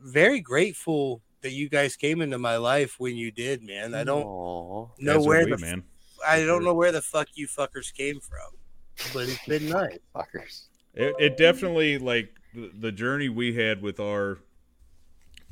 very 0.00 0.40
grateful 0.40 1.20
that 1.42 1.50
you 1.50 1.68
guys 1.68 1.96
came 1.96 2.22
into 2.22 2.38
my 2.38 2.56
life 2.56 2.94
when 2.96 3.14
you 3.14 3.30
did, 3.30 3.62
man. 3.62 3.94
I 3.94 4.04
don't 4.04 4.24
Aw. 4.24 4.88
know 4.98 5.12
That's 5.12 5.26
where 5.26 5.44
we, 5.44 5.50
the 5.50 5.58
man. 5.58 5.82
I 6.26 6.46
don't 6.46 6.64
know 6.64 6.72
where 6.72 6.92
the 6.92 7.02
fuck 7.02 7.28
you 7.34 7.46
fuckers 7.46 7.92
came 7.92 8.20
from, 8.20 9.12
but 9.12 9.28
it's 9.28 9.44
been 9.44 9.68
nice. 9.68 9.98
fuckers. 10.14 10.68
It, 10.94 11.14
it 11.18 11.36
definitely 11.36 11.98
like 11.98 12.30
the, 12.54 12.70
the 12.80 12.92
journey 12.92 13.28
we 13.28 13.54
had 13.54 13.82
with 13.82 14.00
our 14.00 14.38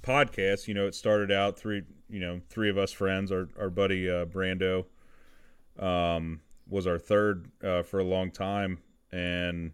podcast, 0.03 0.69
you 0.69 0.73
know, 0.73 0.87
it 0.87 0.95
started 0.95 1.31
out 1.31 1.59
three, 1.59 1.83
you 2.09 2.21
know, 2.21 2.41
three 2.49 2.71
of 2.71 2.79
us 2.79 2.93
friends. 2.93 3.33
Our 3.33 3.49
our 3.59 3.71
buddy 3.71 4.09
uh, 4.09 4.27
Brando 4.27 4.85
um, 5.79 6.41
was 6.69 6.87
our 6.87 6.99
third 6.99 7.51
uh, 7.63 7.83
for 7.83 8.01
a 8.01 8.05
long 8.05 8.31
time, 8.31 8.79
and 9.13 9.73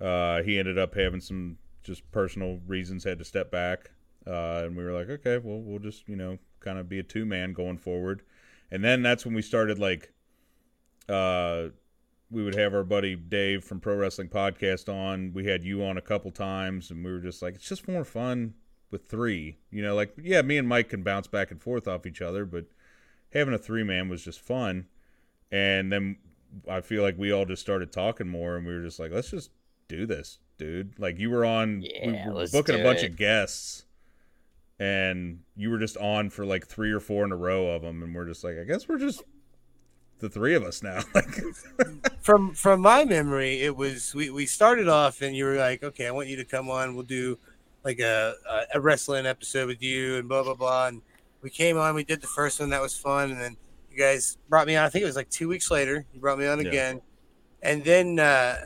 uh, 0.00 0.42
he 0.42 0.58
ended 0.58 0.78
up 0.78 0.94
having 0.94 1.20
some 1.20 1.58
just 1.82 2.10
personal 2.12 2.60
reasons, 2.66 3.04
had 3.04 3.18
to 3.18 3.24
step 3.24 3.50
back, 3.50 3.90
uh, 4.26 4.62
and 4.64 4.76
we 4.76 4.84
were 4.84 4.92
like, 4.92 5.08
okay, 5.08 5.38
well, 5.38 5.60
we'll 5.60 5.78
just 5.78 6.08
you 6.08 6.16
know 6.16 6.38
kind 6.60 6.78
of 6.78 6.88
be 6.88 6.98
a 6.98 7.02
two 7.02 7.24
man 7.24 7.52
going 7.52 7.78
forward, 7.78 8.22
and 8.70 8.82
then 8.82 9.02
that's 9.02 9.24
when 9.24 9.34
we 9.34 9.42
started 9.42 9.78
like. 9.78 10.12
Uh, 11.08 11.68
we 12.30 12.42
would 12.42 12.54
have 12.54 12.74
our 12.74 12.82
buddy 12.82 13.14
Dave 13.14 13.62
from 13.62 13.78
Pro 13.78 13.94
Wrestling 13.94 14.30
Podcast 14.30 14.92
on. 14.92 15.32
We 15.34 15.44
had 15.44 15.62
you 15.62 15.84
on 15.84 15.98
a 15.98 16.00
couple 16.00 16.30
times, 16.32 16.90
and 16.90 17.04
we 17.04 17.12
were 17.12 17.20
just 17.20 17.42
like, 17.42 17.54
it's 17.54 17.68
just 17.68 17.86
more 17.86 18.04
fun 18.04 18.54
with 18.94 19.08
three. 19.08 19.58
You 19.72 19.82
know, 19.82 19.96
like 19.96 20.14
yeah, 20.22 20.40
me 20.42 20.56
and 20.56 20.68
Mike 20.68 20.88
can 20.88 21.02
bounce 21.02 21.26
back 21.26 21.50
and 21.50 21.60
forth 21.60 21.88
off 21.88 22.06
each 22.06 22.22
other, 22.22 22.46
but 22.46 22.66
having 23.32 23.52
a 23.52 23.58
three 23.58 23.82
man 23.82 24.08
was 24.08 24.24
just 24.24 24.40
fun. 24.40 24.86
And 25.50 25.90
then 25.92 26.16
I 26.70 26.80
feel 26.80 27.02
like 27.02 27.18
we 27.18 27.32
all 27.32 27.44
just 27.44 27.60
started 27.60 27.90
talking 27.92 28.28
more, 28.28 28.56
and 28.56 28.64
we 28.64 28.72
were 28.72 28.84
just 28.84 29.00
like, 29.00 29.10
let's 29.10 29.30
just 29.30 29.50
do 29.88 30.06
this, 30.06 30.38
dude. 30.58 30.96
Like 30.96 31.18
you 31.18 31.28
were 31.28 31.44
on, 31.44 31.82
Yeah, 31.82 32.28
we 32.28 32.32
were 32.32 32.46
booking 32.46 32.80
a 32.80 32.84
bunch 32.84 33.02
it. 33.02 33.10
of 33.10 33.16
guests, 33.16 33.84
and 34.78 35.40
you 35.56 35.70
were 35.70 35.78
just 35.78 35.96
on 35.96 36.30
for 36.30 36.46
like 36.46 36.64
three 36.68 36.92
or 36.92 37.00
four 37.00 37.24
in 37.24 37.32
a 37.32 37.36
row 37.36 37.66
of 37.74 37.82
them, 37.82 38.00
and 38.00 38.14
we're 38.14 38.26
just 38.26 38.44
like, 38.44 38.58
I 38.60 38.62
guess 38.64 38.88
we're 38.88 38.98
just 38.98 39.24
the 40.20 40.28
three 40.28 40.54
of 40.54 40.62
us 40.62 40.84
now. 40.84 41.00
like, 41.16 41.42
from 42.20 42.54
from 42.54 42.80
my 42.80 43.04
memory, 43.04 43.60
it 43.60 43.76
was 43.76 44.14
we, 44.14 44.30
we 44.30 44.46
started 44.46 44.86
off 44.86 45.20
and 45.20 45.34
you 45.34 45.46
were 45.46 45.56
like, 45.56 45.82
okay, 45.82 46.06
I 46.06 46.12
want 46.12 46.28
you 46.28 46.36
to 46.36 46.44
come 46.44 46.70
on. 46.70 46.94
We'll 46.94 47.02
do 47.02 47.38
like 47.84 47.98
a, 48.00 48.34
a 48.74 48.80
wrestling 48.80 49.26
episode 49.26 49.66
with 49.68 49.82
you 49.82 50.16
and 50.16 50.28
blah 50.28 50.42
blah 50.42 50.54
blah. 50.54 50.88
And 50.88 51.02
we 51.42 51.50
came 51.50 51.76
on, 51.76 51.94
we 51.94 52.04
did 52.04 52.20
the 52.20 52.26
first 52.26 52.60
one, 52.60 52.70
that 52.70 52.80
was 52.80 52.96
fun, 52.96 53.30
and 53.30 53.40
then 53.40 53.56
you 53.90 53.98
guys 53.98 54.38
brought 54.48 54.66
me 54.66 54.76
on. 54.76 54.84
I 54.84 54.88
think 54.88 55.02
it 55.02 55.06
was 55.06 55.16
like 55.16 55.30
two 55.30 55.48
weeks 55.48 55.70
later. 55.70 56.04
You 56.12 56.20
brought 56.20 56.38
me 56.38 56.46
on 56.46 56.60
Yeah. 56.60 56.68
again, 56.68 57.00
and 57.62 57.84
then 57.84 58.18
uh, 58.18 58.56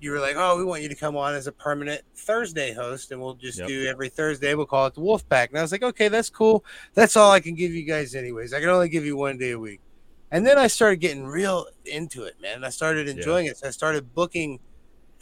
you 0.00 0.12
were 0.12 0.20
like, 0.20 0.36
oh, 0.36 0.56
we 0.56 0.64
want 0.64 0.82
you 0.82 0.88
to 0.88 0.94
come 0.94 1.16
on 1.16 1.34
as 1.34 1.48
a 1.48 1.52
permanent 1.52 2.02
Thursday 2.14 2.72
host, 2.72 3.10
and 3.10 3.20
we'll 3.20 3.34
just 3.34 3.58
Yep. 3.58 3.66
do 3.68 3.86
every 3.86 4.08
Thursday. 4.08 4.54
We'll 4.54 4.66
call 4.66 4.86
it 4.86 4.94
the 4.94 5.00
Wolf 5.00 5.28
Pack. 5.28 5.50
And 5.50 5.58
I 5.58 5.62
was 5.62 5.72
like, 5.72 5.82
okay, 5.82 6.06
that's 6.08 6.30
cool. 6.30 6.64
That's 6.94 7.16
all 7.16 7.32
I 7.32 7.40
can 7.40 7.54
give 7.56 7.72
you 7.72 7.82
guys, 7.82 8.14
anyways. 8.14 8.54
I 8.54 8.60
can 8.60 8.68
only 8.68 8.88
give 8.88 9.04
you 9.04 9.16
one 9.16 9.38
day 9.38 9.50
a 9.50 9.58
week. 9.58 9.80
And 10.30 10.46
then 10.46 10.56
I 10.58 10.68
started 10.68 11.00
getting 11.00 11.26
real 11.26 11.66
into 11.86 12.22
it, 12.24 12.36
man. 12.40 12.62
I 12.62 12.68
started 12.68 13.08
enjoying 13.08 13.46
it. 13.46 13.56
So 13.56 13.66
I 13.66 13.70
started 13.70 14.14
booking, 14.14 14.60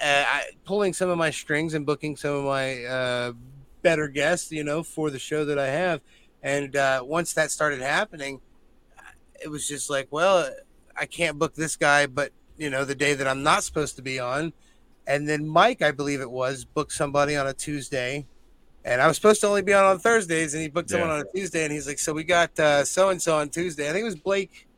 I, 0.01 0.43
pulling 0.65 0.93
some 0.93 1.09
of 1.09 1.19
my 1.19 1.31
strings 1.31 1.75
and 1.75 1.87
booking 1.87 2.17
some 2.17 2.35
of 2.35 2.45
my 2.45 2.85
uh, 2.85 3.33
better 3.83 4.09
guests, 4.09 4.53
you 4.53 4.65
know, 4.65 4.83
for 4.83 5.11
the 5.11 5.19
show 5.19 5.45
that 5.47 5.59
I 5.59 5.69
have. 5.69 6.01
And 6.43 6.77
uh, 6.77 7.03
once 7.05 7.33
that 7.35 7.51
started 7.51 7.81
happening, 7.81 8.41
it 9.43 9.49
was 9.49 9.67
just 9.67 9.91
like, 9.91 10.09
well, 10.11 10.51
I 10.97 11.07
can't 11.07 11.39
book 11.39 11.55
this 11.55 11.77
guy, 11.77 12.07
but 12.07 12.33
you 12.59 12.71
know, 12.71 12.85
the 12.85 12.95
day 12.95 13.15
that 13.15 13.27
I'm 13.27 13.43
not 13.43 13.65
supposed 13.65 13.97
to 13.97 14.03
be 14.03 14.19
on. 14.19 14.53
And 15.07 15.29
then 15.29 15.47
Mike, 15.47 15.83
I 15.83 15.91
believe 15.93 16.21
it 16.21 16.31
was, 16.31 16.65
booked 16.65 16.93
somebody 16.93 17.37
on 17.37 17.47
a 17.47 17.53
Tuesday. 17.53 18.27
And 18.85 19.01
I 19.03 19.07
was 19.09 19.17
supposed 19.17 19.41
to 19.41 19.47
only 19.49 19.63
be 19.63 19.73
on 19.75 19.85
on 19.85 19.99
Thursdays, 19.99 20.55
and 20.55 20.63
he 20.63 20.69
booked 20.69 20.91
someone 20.91 21.11
on 21.11 21.21
a 21.21 21.25
Tuesday. 21.35 21.65
And 21.65 21.73
he's 21.73 21.89
like, 21.89 21.99
"So 21.99 22.13
we 22.13 22.23
got 22.23 22.57
so 22.87 23.09
and 23.09 23.21
so 23.21 23.37
on 23.37 23.49
Tuesday." 23.49 23.89
I 23.89 23.93
think 23.93 24.03
it 24.03 24.05
was 24.05 24.15
Blake. 24.15 24.69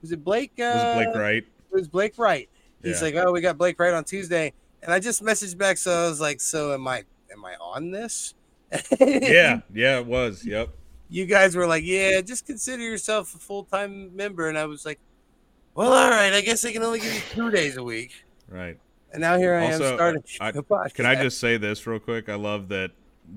Was 0.00 0.10
it 0.10 0.24
Blake? 0.24 0.52
Uh, 0.58 0.94
was 0.96 1.04
Blake 1.04 1.14
Wright? 1.16 1.44
it 1.70 1.74
was 1.74 1.86
Blake 1.88 2.18
Wright. 2.18 2.48
He's 2.82 2.98
Yeah. 3.02 3.04
like, 3.04 3.14
"Oh, 3.26 3.30
we 3.30 3.42
got 3.42 3.58
Blake 3.58 3.78
Wright 3.78 3.92
on 3.92 4.04
Tuesday," 4.04 4.54
and 4.82 4.92
I 4.92 5.00
just 5.00 5.22
messaged 5.22 5.58
back. 5.58 5.76
So 5.78 5.90
I 5.92 6.08
was 6.08 6.20
like, 6.20 6.40
"So 6.40 6.72
am 6.74 6.86
I? 6.88 7.04
Am 7.32 7.44
I 7.44 7.54
on 7.60 7.90
this?" 7.90 8.34
Yeah, 9.00 9.60
yeah, 9.74 9.98
it 9.98 10.06
was. 10.06 10.44
Yep. 10.44 10.70
you 11.08 11.26
guys 11.26 11.56
were 11.56 11.66
like, 11.66 11.84
"Yeah, 11.84 12.20
just 12.20 12.46
consider 12.46 12.82
yourself 12.82 13.34
a 13.34 13.38
full 13.38 13.64
time 13.64 14.14
member," 14.16 14.48
and 14.48 14.58
I 14.58 14.66
was 14.66 14.84
like, 14.84 14.98
"Well, 15.74 15.92
all 15.92 16.10
right. 16.10 16.32
I 16.32 16.40
guess 16.42 16.64
I 16.64 16.72
can 16.72 16.82
only 16.82 17.00
give 17.00 17.12
you 17.14 17.20
two 17.30 17.50
days 17.50 17.76
a 17.76 17.82
week." 17.82 18.24
Right. 18.48 18.78
And 19.12 19.20
now 19.22 19.38
here 19.38 19.54
I 19.54 19.64
am 19.64 19.72
Also, 19.72 19.94
starting. 19.96 20.22
I- 20.40 20.50
a 20.50 20.52
podcast. 20.54 20.94
Can 20.94 21.06
I 21.06 21.14
just 21.14 21.40
say 21.40 21.56
this 21.56 21.86
real 21.86 21.98
quick? 21.98 22.28
I 22.28 22.34
love 22.34 22.68
that 22.68 22.90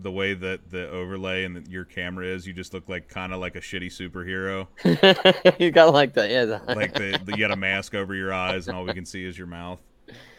the 0.04 0.12
way 0.12 0.34
that 0.34 0.70
the 0.70 0.90
overlay 0.90 1.44
and 1.46 1.66
your 1.68 1.84
camera 1.86 2.26
is. 2.26 2.46
You 2.48 2.54
just 2.54 2.74
look 2.74 2.88
like 2.90 3.08
kind 3.10 3.34
of 3.34 3.40
like 3.40 3.56
a 3.56 3.60
shitty 3.62 3.88
superhero. 3.88 4.68
you 5.60 5.72
got 5.72 5.94
like 5.94 6.14
the 6.14 6.30
yeah. 6.30 6.46
The, 6.46 6.62
Like 6.76 6.94
the, 7.02 7.20
the 7.26 7.32
you 7.34 7.38
got 7.38 7.52
a 7.52 7.56
mask 7.56 7.94
over 7.96 8.14
your 8.16 8.34
eyes, 8.34 8.68
and 8.68 8.76
all 8.76 8.84
we 8.84 8.94
can 8.94 9.06
see 9.06 9.24
is 9.26 9.38
your 9.38 9.48
mouth. 9.48 9.80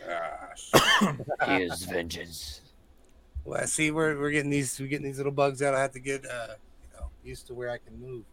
Ah. 0.08 0.41
Here's 1.46 1.84
vengeance. 1.84 2.60
Well, 3.44 3.66
see, 3.66 3.90
we're 3.90 4.18
we're 4.18 4.30
getting 4.30 4.50
these 4.50 4.78
we're 4.78 4.86
getting 4.88 5.06
these 5.06 5.16
little 5.16 5.32
bugs 5.32 5.62
out. 5.62 5.74
I 5.74 5.80
have 5.82 5.92
to 5.92 6.00
get 6.00 6.24
uh, 6.24 6.54
you 6.82 7.00
know, 7.00 7.06
used 7.24 7.46
to 7.48 7.54
where 7.54 7.70
I 7.70 7.78
can 7.78 8.00
move, 8.00 8.24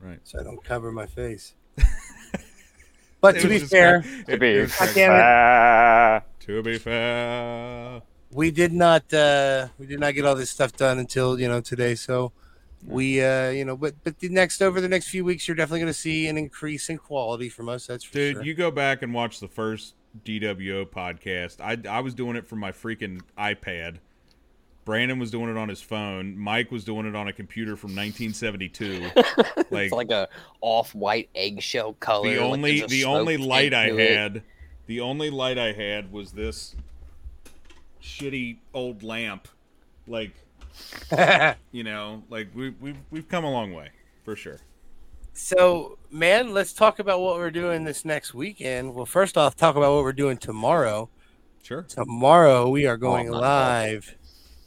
Right. 0.00 0.20
so 0.24 0.38
I 0.40 0.42
don't 0.42 0.62
cover 0.64 0.90
my 0.92 1.06
face. 1.06 1.54
but 3.20 3.32
to 3.40 3.48
be 3.48 3.58
fair, 3.58 4.02
To 4.28 4.38
be 4.38 4.48
it 4.48 4.60
was 4.62 4.70
God 4.70 4.78
crack- 4.78 4.94
damn 4.94 6.22
it. 6.22 6.22
To 6.46 6.62
be 6.62 6.78
fair. 6.78 8.02
we 8.32 8.50
did 8.50 8.72
not 8.72 9.12
uh 9.12 9.68
we 9.78 9.86
did 9.86 10.00
not 10.00 10.14
get 10.14 10.24
all 10.24 10.34
this 10.34 10.50
stuff 10.50 10.72
done 10.74 10.98
until 10.98 11.38
you 11.38 11.46
know 11.48 11.60
today 11.60 11.94
so 11.94 12.32
we 12.86 13.22
uh 13.22 13.50
you 13.50 13.64
know 13.64 13.76
but 13.76 13.94
but 14.04 14.18
the 14.20 14.28
next 14.30 14.62
over 14.62 14.80
the 14.80 14.88
next 14.88 15.08
few 15.08 15.24
weeks 15.24 15.46
you're 15.48 15.54
definitely 15.54 15.80
going 15.80 15.92
to 15.92 15.98
see 15.98 16.26
an 16.28 16.38
increase 16.38 16.88
in 16.88 16.96
quality 16.96 17.48
from 17.50 17.68
us 17.68 17.86
that's 17.86 18.04
for 18.04 18.12
Dude, 18.14 18.34
sure 18.36 18.44
you 18.44 18.54
go 18.54 18.70
back 18.70 19.02
and 19.02 19.12
watch 19.12 19.40
the 19.40 19.48
first 19.48 19.94
DWO 20.24 20.86
podcast. 20.86 21.60
I 21.60 21.78
I 21.88 22.00
was 22.00 22.14
doing 22.14 22.36
it 22.36 22.46
from 22.46 22.58
my 22.60 22.72
freaking 22.72 23.20
iPad. 23.36 23.98
Brandon 24.84 25.18
was 25.18 25.30
doing 25.30 25.50
it 25.50 25.56
on 25.58 25.68
his 25.68 25.82
phone. 25.82 26.38
Mike 26.38 26.70
was 26.70 26.82
doing 26.82 27.04
it 27.04 27.14
on 27.14 27.28
a 27.28 27.32
computer 27.34 27.76
from 27.76 27.90
1972. 27.90 29.10
like, 29.70 29.84
it's 29.84 29.92
like 29.92 30.10
a 30.10 30.30
off-white 30.62 31.28
eggshell 31.34 31.92
color. 32.00 32.30
the 32.30 32.38
only 32.38 32.80
a 32.80 32.86
the 32.86 33.04
only 33.04 33.36
light 33.36 33.74
I 33.74 33.90
it. 33.90 34.16
had, 34.16 34.42
the 34.86 35.00
only 35.00 35.28
light 35.28 35.58
I 35.58 35.72
had 35.72 36.10
was 36.10 36.32
this 36.32 36.74
shitty 38.02 38.56
old 38.72 39.02
lamp. 39.02 39.48
Like, 40.06 40.32
you 41.70 41.84
know, 41.84 42.22
like 42.30 42.48
we 42.54 42.70
we've 42.70 42.96
we've 43.10 43.28
come 43.28 43.44
a 43.44 43.50
long 43.50 43.74
way 43.74 43.90
for 44.24 44.36
sure. 44.36 44.58
So 45.38 45.98
man 46.10 46.52
let's 46.52 46.72
talk 46.72 46.98
about 46.98 47.20
what 47.20 47.36
we're 47.36 47.52
doing 47.52 47.84
this 47.84 48.04
next 48.04 48.34
weekend 48.34 48.92
well 48.92 49.06
first 49.06 49.38
off 49.38 49.54
talk 49.54 49.76
about 49.76 49.94
what 49.94 50.02
we're 50.02 50.12
doing 50.12 50.36
tomorrow 50.36 51.08
Sure. 51.62 51.82
tomorrow 51.82 52.68
we 52.68 52.86
are 52.86 52.96
going 52.96 53.28
Oh, 53.32 53.38
live 53.38 54.12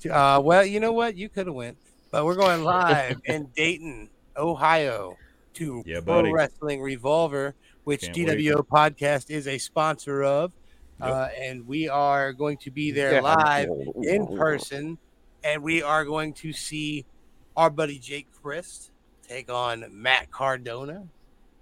to, 0.02 0.10
uh 0.16 0.40
well 0.40 0.64
you 0.64 0.80
know 0.80 0.94
what 0.94 1.18
you 1.18 1.28
could 1.28 1.48
have 1.48 1.56
went 1.56 1.78
but 2.10 2.24
we're 2.24 2.36
going 2.36 2.64
live 2.64 3.20
in 3.26 3.50
dayton 3.54 4.10
ohio 4.38 5.18
to 5.56 5.84
Yeah, 5.86 6.00
pro 6.00 6.22
buddy. 6.22 6.32
wrestling 6.32 6.82
revolver 6.82 7.54
which 7.84 8.02
Can't 8.04 8.16
dwo 8.16 8.66
podcast 8.66 9.30
is 9.30 9.48
a 9.48 9.58
sponsor 9.58 10.24
of 10.24 10.54
Yep. 11.02 11.10
uh, 11.10 11.28
and 11.38 11.68
we 11.68 11.90
are 11.90 12.32
going 12.32 12.58
to 12.62 12.72
be 12.72 12.92
there 12.92 13.14
Yeah. 13.16 13.22
live 13.22 13.68
in 14.04 14.26
person 14.38 14.98
and 15.44 15.64
we 15.64 15.82
are 15.84 16.06
going 16.06 16.34
to 16.36 16.54
see 16.54 17.06
our 17.58 17.70
buddy 17.70 18.00
Jake 18.00 18.28
Crist 18.42 18.91
take 19.32 19.50
on 19.52 19.86
matt 19.92 20.30
cardona 20.30 21.04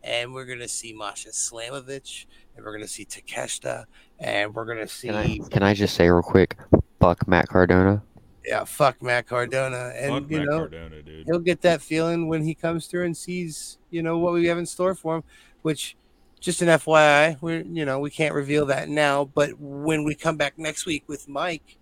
and 0.04 0.34
we're 0.34 0.46
going 0.46 0.60
to 0.60 0.68
see 0.68 0.92
masha 0.92 1.30
slamovich 1.30 2.26
and 2.56 2.66
we're 2.66 2.72
going 2.72 2.84
to 2.84 2.88
see 2.88 3.06
takeshita 3.06 3.86
and 4.20 4.54
we're 4.56 4.66
going 4.66 4.80
to 4.80 4.88
see 4.88 5.08
Can 5.10 5.16
I 5.16 5.38
can 5.52 5.64
I 5.64 5.74
just 5.74 5.94
say 5.96 6.10
real 6.10 6.22
quick? 6.24 6.56
Fuck 7.00 7.28
Matt 7.28 7.48
Cardona. 7.48 8.02
yeah, 8.46 8.64
fuck 8.66 9.02
Matt 9.02 9.28
Cardona, 9.28 9.94
and 9.96 10.24
Fuck 10.24 10.32
you 10.32 10.38
Matt 10.40 10.48
know 10.48 10.60
Cardona, 10.60 11.02
dude. 11.02 11.26
he'll 11.28 11.40
get 11.40 11.62
that 11.62 11.82
feeling 11.82 12.28
when 12.28 12.44
he 12.44 12.54
comes 12.56 12.88
through 12.88 13.06
and 13.06 13.16
sees 13.16 13.78
you 13.92 14.02
know 14.02 14.18
what 14.18 14.34
we 14.34 14.48
have 14.48 14.58
in 14.58 14.66
store 14.66 14.96
for 14.96 15.18
him. 15.18 15.24
Which, 15.62 15.96
just 16.42 16.62
an 16.62 16.68
FYI, 16.70 17.38
we're 17.42 17.62
you 17.62 17.86
know 17.86 18.00
we 18.00 18.10
can't 18.10 18.34
reveal 18.34 18.66
that 18.66 18.90
now, 18.90 19.26
but 19.26 19.52
when 19.60 20.04
we 20.04 20.16
come 20.16 20.36
back 20.38 20.58
next 20.58 20.86
week 20.86 21.04
with 21.08 21.30
Mike, 21.30 21.78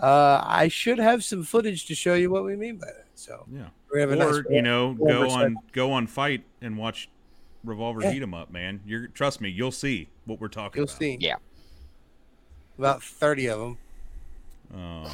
uh, 0.00 0.40
I 0.46 0.68
should 0.68 0.98
have 0.98 1.24
some 1.24 1.42
footage 1.42 1.86
to 1.86 1.94
show 1.94 2.14
you 2.14 2.30
what 2.30 2.44
we 2.44 2.56
mean 2.56 2.76
by 2.76 2.86
that. 2.86 3.03
So 3.24 3.46
Yeah. 3.50 3.68
we're 3.90 4.00
have 4.00 4.10
a 4.10 4.14
or 4.22 4.42
nice 4.42 4.44
you 4.50 4.60
know 4.60 4.92
go 4.92 5.30
on 5.30 5.56
go 5.72 5.92
on 5.92 6.06
fight 6.06 6.44
and 6.60 6.76
watch 6.76 7.08
revolver 7.64 8.02
Yeah. 8.02 8.10
heat 8.12 8.22
'em 8.22 8.34
up 8.34 8.50
man 8.50 8.80
you're 8.84 9.06
trust 9.08 9.40
me 9.40 9.48
you'll 9.48 9.72
see 9.72 10.08
what 10.26 10.38
we're 10.40 10.48
talking 10.48 10.82
about. 10.82 11.00
You'll 11.00 11.08
about 11.08 11.20
see. 11.20 11.26
Yeah. 11.26 11.36
about 12.78 13.02
thirty 13.02 13.46
of 13.46 13.58
them. 13.60 13.78
Um, 14.74 15.10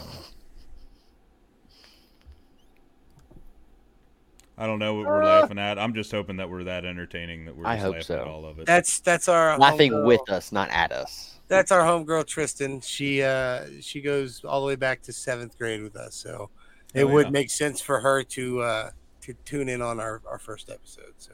i 4.59 4.67
don't 4.67 4.79
know 4.79 4.95
what 4.95 5.07
we're 5.07 5.25
laughing 5.25 5.59
at 5.59 5.79
i'm 5.79 5.95
just 5.95 6.11
hoping 6.11 6.37
that 6.39 6.49
we're 6.51 6.65
that 6.65 6.85
entertaining 6.85 7.45
that 7.47 7.57
we're 7.57 7.67
I 7.67 7.77
hope 7.77 7.93
laughing 7.95 8.05
so. 8.07 8.21
at 8.21 8.27
all 8.27 8.45
of 8.45 8.59
it 8.59 8.67
That's 8.67 9.01
that's 9.01 9.29
our 9.29 9.57
Laughing 9.59 9.93
homegirl- 9.93 10.07
with 10.07 10.29
us, 10.31 10.51
not 10.53 10.69
at 10.71 10.93
us. 10.93 11.37
That's 11.49 11.73
our 11.73 11.81
homegirl 11.83 12.27
Tristan. 12.27 12.81
She 12.81 13.23
uh 13.23 13.67
she 13.81 14.01
goes 14.01 14.45
all 14.45 14.61
the 14.61 14.67
way 14.67 14.77
back 14.77 15.03
to 15.03 15.13
seventh 15.13 15.59
grade 15.59 15.83
with 15.83 15.97
us, 15.97 16.15
so 16.15 16.49
it 16.95 17.05
Oh, 17.05 17.07
would 17.07 17.27
yeah. 17.27 17.31
make 17.31 17.51
sense 17.51 17.81
for 17.81 18.01
her 18.01 18.23
to 18.25 18.61
uh 18.63 18.91
to 19.23 19.35
tune 19.45 19.69
in 19.69 19.83
on 19.83 20.01
our 20.01 20.23
our 20.27 20.39
first 20.39 20.71
episode. 20.71 21.15
So 21.19 21.33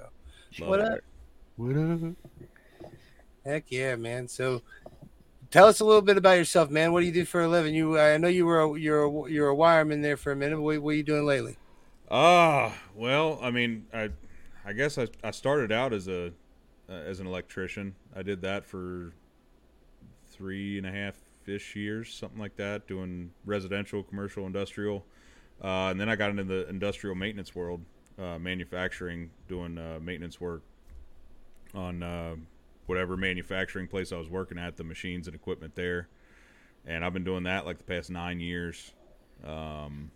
Love 0.58 0.68
what 0.68 0.80
up? 0.80 1.00
What 1.56 1.76
up? 1.76 2.00
Heck 3.44 3.70
yeah, 3.70 3.96
man. 3.96 4.28
So 4.28 4.62
tell 5.50 5.66
us 5.66 5.80
a 5.80 5.84
little 5.84 6.02
bit 6.02 6.16
about 6.16 6.38
yourself, 6.38 6.70
man. 6.70 6.92
What 6.92 7.00
do 7.00 7.06
you 7.06 7.12
do 7.12 7.24
for 7.24 7.42
a 7.42 7.48
living? 7.48 7.74
You, 7.74 7.98
I 7.98 8.16
know 8.18 8.28
you 8.28 8.46
were 8.46 8.60
a, 8.62 8.78
you're 8.78 9.04
a, 9.04 9.30
you're 9.30 9.50
a 9.50 9.56
wireman 9.56 10.02
there 10.02 10.16
for 10.16 10.32
a 10.32 10.36
minute. 10.36 10.60
What, 10.60 10.80
what 10.82 10.90
are 10.90 10.94
you 10.94 11.02
doing 11.02 11.24
lately? 11.26 11.58
Ah, 12.10 12.74
well, 12.94 13.38
I 13.42 13.50
mean, 13.50 13.86
I, 13.92 14.10
I 14.64 14.72
guess 14.72 14.98
I, 14.98 15.08
I 15.24 15.30
started 15.32 15.72
out 15.72 15.92
as 15.92 16.08
a, 16.08 16.32
uh, 16.88 16.92
as 16.92 17.20
an 17.20 17.26
electrician. 17.26 17.94
I 18.14 18.22
did 18.22 18.42
that 18.42 18.64
for 18.64 19.12
three 20.30 20.78
and 20.78 20.86
a 20.86 20.92
half 20.92 21.16
ish 21.46 21.76
years, 21.76 22.12
something 22.12 22.38
like 22.38 22.56
that, 22.56 22.86
doing 22.86 23.32
residential, 23.44 24.02
commercial, 24.02 24.46
industrial, 24.46 25.04
uh, 25.62 25.88
and 25.90 26.00
then 26.00 26.08
I 26.08 26.16
got 26.16 26.30
into 26.30 26.44
the 26.44 26.68
industrial 26.68 27.16
maintenance 27.16 27.54
world, 27.54 27.80
uh, 28.18 28.38
manufacturing, 28.38 29.30
doing 29.48 29.78
uh, 29.78 29.98
maintenance 30.00 30.40
work 30.40 30.62
on 31.74 32.02
uh, 32.02 32.36
whatever 32.86 33.16
manufacturing 33.16 33.88
place 33.88 34.12
I 34.12 34.16
was 34.16 34.28
working 34.28 34.58
at, 34.58 34.76
the 34.76 34.84
machines 34.84 35.26
and 35.26 35.34
equipment 35.34 35.74
there, 35.74 36.08
and 36.86 37.04
I've 37.04 37.12
been 37.12 37.24
doing 37.24 37.44
that 37.44 37.66
like 37.66 37.78
the 37.78 37.84
past 37.84 38.10
nine 38.10 38.40
years. 38.40 38.92
Um, 39.44 40.10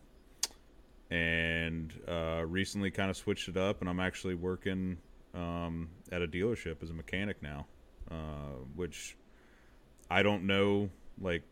and 1.11 1.92
uh, 2.07 2.44
recently 2.46 2.90
kind 2.90 3.11
of 3.11 3.16
switched 3.16 3.48
it 3.48 3.57
up, 3.57 3.81
and 3.81 3.90
I'm 3.90 4.00
actually 4.00 4.35
working 4.35 4.96
um, 5.35 5.88
at 6.12 6.22
a 6.22 6.26
dealership 6.26 6.83
as 6.83 6.90
a 6.90 6.94
mechanic 6.94 7.42
now, 7.42 7.66
uh, 8.11 8.59
which 8.76 9.16
I 10.11 10.22
don't 10.22 10.46
know 10.46 10.90
like 11.20 11.42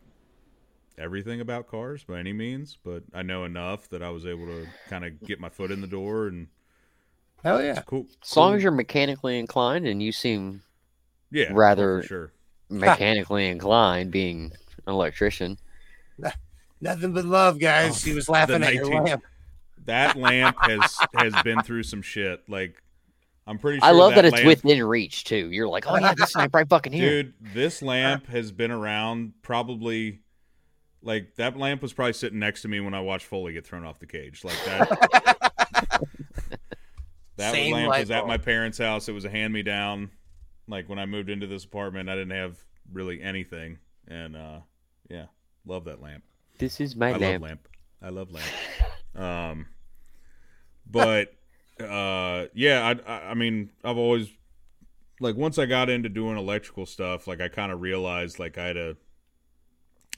everything 0.99 1.41
about 1.41 1.67
cars 1.67 2.03
by 2.03 2.19
any 2.19 2.33
means, 2.33 2.77
but 2.83 3.03
I 3.13 3.23
know 3.23 3.45
enough 3.45 3.89
that 3.89 4.03
I 4.03 4.09
was 4.09 4.25
able 4.25 4.45
to 4.47 4.67
kind 4.89 5.05
of 5.05 5.19
get 5.23 5.39
my 5.39 5.49
foot 5.49 5.71
in 5.71 5.81
the 5.81 5.87
door 5.87 6.27
and 6.27 6.47
Hell 7.43 7.63
yeah! 7.63 7.81
cool. 7.85 8.05
As 8.21 8.35
long 8.35 8.51
cool. 8.51 8.57
as 8.57 8.63
you're 8.63 8.71
mechanically 8.71 9.39
inclined 9.39 9.87
and 9.87 10.03
you 10.03 10.11
seem 10.11 10.61
yeah, 11.31 11.47
oh, 11.51 11.53
rather- 11.53 12.03
sure. 12.03 12.33
mechanically 12.69 13.47
inclined, 13.47 14.11
being 14.11 14.51
an 14.85 14.93
electrician. 14.93 15.57
Nothing 16.81 17.13
but 17.13 17.25
love, 17.25 17.59
guys. 17.59 17.91
Oh, 17.91 17.93
she 17.93 18.13
was 18.13 18.29
laughing 18.29 18.61
the 18.61 18.67
at 18.67 18.73
your 18.73 18.85
lamp. 19.03 19.23
That 19.85 20.15
lamp 20.17 20.57
has 20.61 20.97
has 21.15 21.33
been 21.43 21.61
through 21.61 21.83
some 21.83 22.01
shit. 22.01 22.47
Like 22.47 22.81
I'm 23.45 23.57
pretty 23.57 23.79
sure 23.79 23.87
I 23.87 23.91
love 23.91 24.15
that, 24.15 24.25
it's 24.25 24.35
lamp- 24.35 24.45
within 24.45 24.83
reach 24.83 25.23
too. 25.25 25.49
You're 25.51 25.67
like, 25.67 25.85
oh 25.87 25.97
yeah, 25.97 26.13
this 26.13 26.35
lamp 26.35 26.53
right 26.53 26.69
fucking 26.69 26.93
here. 26.93 27.23
Dude, 27.23 27.33
this 27.53 27.81
lamp 27.81 28.27
has 28.27 28.51
been 28.51 28.71
around 28.71 29.33
probably 29.41 30.19
like 31.01 31.35
that 31.35 31.57
lamp 31.57 31.81
was 31.81 31.93
probably 31.93 32.13
sitting 32.13 32.39
next 32.39 32.61
to 32.63 32.67
me 32.67 32.79
when 32.79 32.93
I 32.93 32.99
watched 33.01 33.25
Foley 33.25 33.53
get 33.53 33.65
thrown 33.65 33.85
off 33.85 33.99
the 33.99 34.05
cage. 34.07 34.43
Like 34.43 34.57
that 34.65 36.07
That 37.37 37.53
Same 37.53 37.73
lamp 37.73 37.97
was 37.97 38.11
at 38.11 38.27
my 38.27 38.37
parents' 38.37 38.77
house. 38.77 39.07
It 39.07 39.13
was 39.13 39.23
a 39.23 39.29
hand 39.29 39.53
me 39.53 39.63
down. 39.63 40.11
Like 40.67 40.89
when 40.89 40.99
I 40.99 41.05
moved 41.05 41.29
into 41.29 41.47
this 41.47 41.63
apartment, 41.63 42.09
I 42.09 42.15
didn't 42.15 42.31
have 42.31 42.57
really 42.91 43.21
anything. 43.21 43.79
And 44.07 44.35
uh 44.35 44.59
yeah, 45.09 45.25
love 45.65 45.85
that 45.85 46.01
lamp. 46.01 46.23
This 46.57 46.81
is 46.81 46.95
my 46.95 47.09
I 47.09 47.17
lamp. 47.17 47.21
love 47.21 47.41
lamp. 47.41 47.67
I 48.01 48.09
love 48.09 48.31
lamp. 48.31 48.45
Um, 49.15 49.65
but 50.85 51.33
uh, 51.79 52.47
yeah, 52.53 52.93
I, 53.07 53.11
I 53.11 53.29
I 53.29 53.33
mean 53.35 53.71
I've 53.83 53.97
always 53.97 54.29
like 55.21 55.35
once 55.35 55.57
I 55.57 55.65
got 55.65 55.89
into 55.89 56.09
doing 56.09 56.37
electrical 56.37 56.85
stuff, 56.85 57.25
like 57.25 57.39
I 57.41 57.47
kind 57.47 57.71
of 57.71 57.79
realized 57.81 58.37
like 58.37 58.57
I 58.57 58.65
had 58.67 58.77
a 58.77 58.89
I 58.91 58.95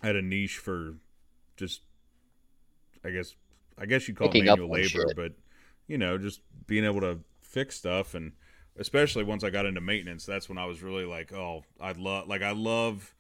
had 0.02 0.16
a 0.16 0.22
niche 0.22 0.58
for 0.58 0.96
just 1.58 1.82
I 3.04 3.10
guess 3.10 3.36
I 3.78 3.86
guess 3.86 4.08
you 4.08 4.14
call 4.14 4.30
it 4.30 4.44
manual 4.44 4.70
labor, 4.70 4.88
shit. 4.88 5.16
but 5.16 5.34
you 5.88 5.98
know 5.98 6.18
just 6.18 6.42
being 6.68 6.86
able 6.86 7.02
to 7.02 7.20
fix 7.42 7.76
stuff 7.76 8.14
and 8.14 8.34
especially 8.78 9.24
once 9.24 9.44
I 9.44 9.50
got 9.50 9.66
into 9.66 9.82
maintenance, 9.82 10.26
that's 10.26 10.50
when 10.50 10.58
I 10.58 10.66
was 10.66 10.82
really 10.82 11.06
like, 11.06 11.34
oh, 11.34 11.64
I 11.80 11.92
love 11.94 12.28
like 12.28 12.42
I 12.42 12.52
love 12.52 13.16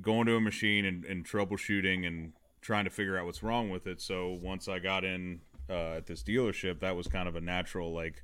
going 0.00 0.26
to 0.26 0.36
a 0.36 0.40
machine 0.40 0.84
and, 0.84 1.04
and 1.04 1.24
troubleshooting 1.24 2.06
and 2.06 2.32
trying 2.60 2.84
to 2.84 2.90
figure 2.90 3.18
out 3.18 3.26
what's 3.26 3.42
wrong 3.42 3.70
with 3.70 3.86
it. 3.86 4.00
So 4.00 4.38
once 4.42 4.68
I 4.68 4.78
got 4.78 5.04
in 5.04 5.40
uh, 5.70 5.96
at 5.96 6.06
this 6.06 6.22
dealership, 6.22 6.80
that 6.80 6.96
was 6.96 7.06
kind 7.06 7.28
of 7.28 7.36
a 7.36 7.40
natural 7.40 7.92
like, 7.92 8.22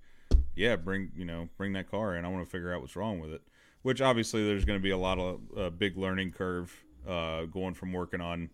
yeah, 0.55 0.77
bring 0.77 1.11
you 1.17 1.25
know 1.25 1.49
bring 1.57 1.73
that 1.75 1.91
car 1.91 2.17
in. 2.17 2.25
I 2.25 2.29
want 2.29 2.45
to 2.45 2.51
figure 2.51 2.75
out 2.75 2.81
what's 2.81 2.97
wrong 2.97 3.21
with 3.21 3.33
it. 3.33 3.43
Which 3.83 4.03
obviously 4.03 4.45
there's 4.45 4.67
going 4.67 4.79
to 4.79 4.83
be 4.83 4.91
a 4.91 4.99
lot 4.99 5.19
of 5.19 5.41
uh, 5.57 5.71
big 5.71 5.97
learning 5.97 6.33
curve 6.33 6.85
uh, 7.09 7.45
going 7.47 7.75
from 7.75 7.93
working 7.93 8.21
on 8.21 8.51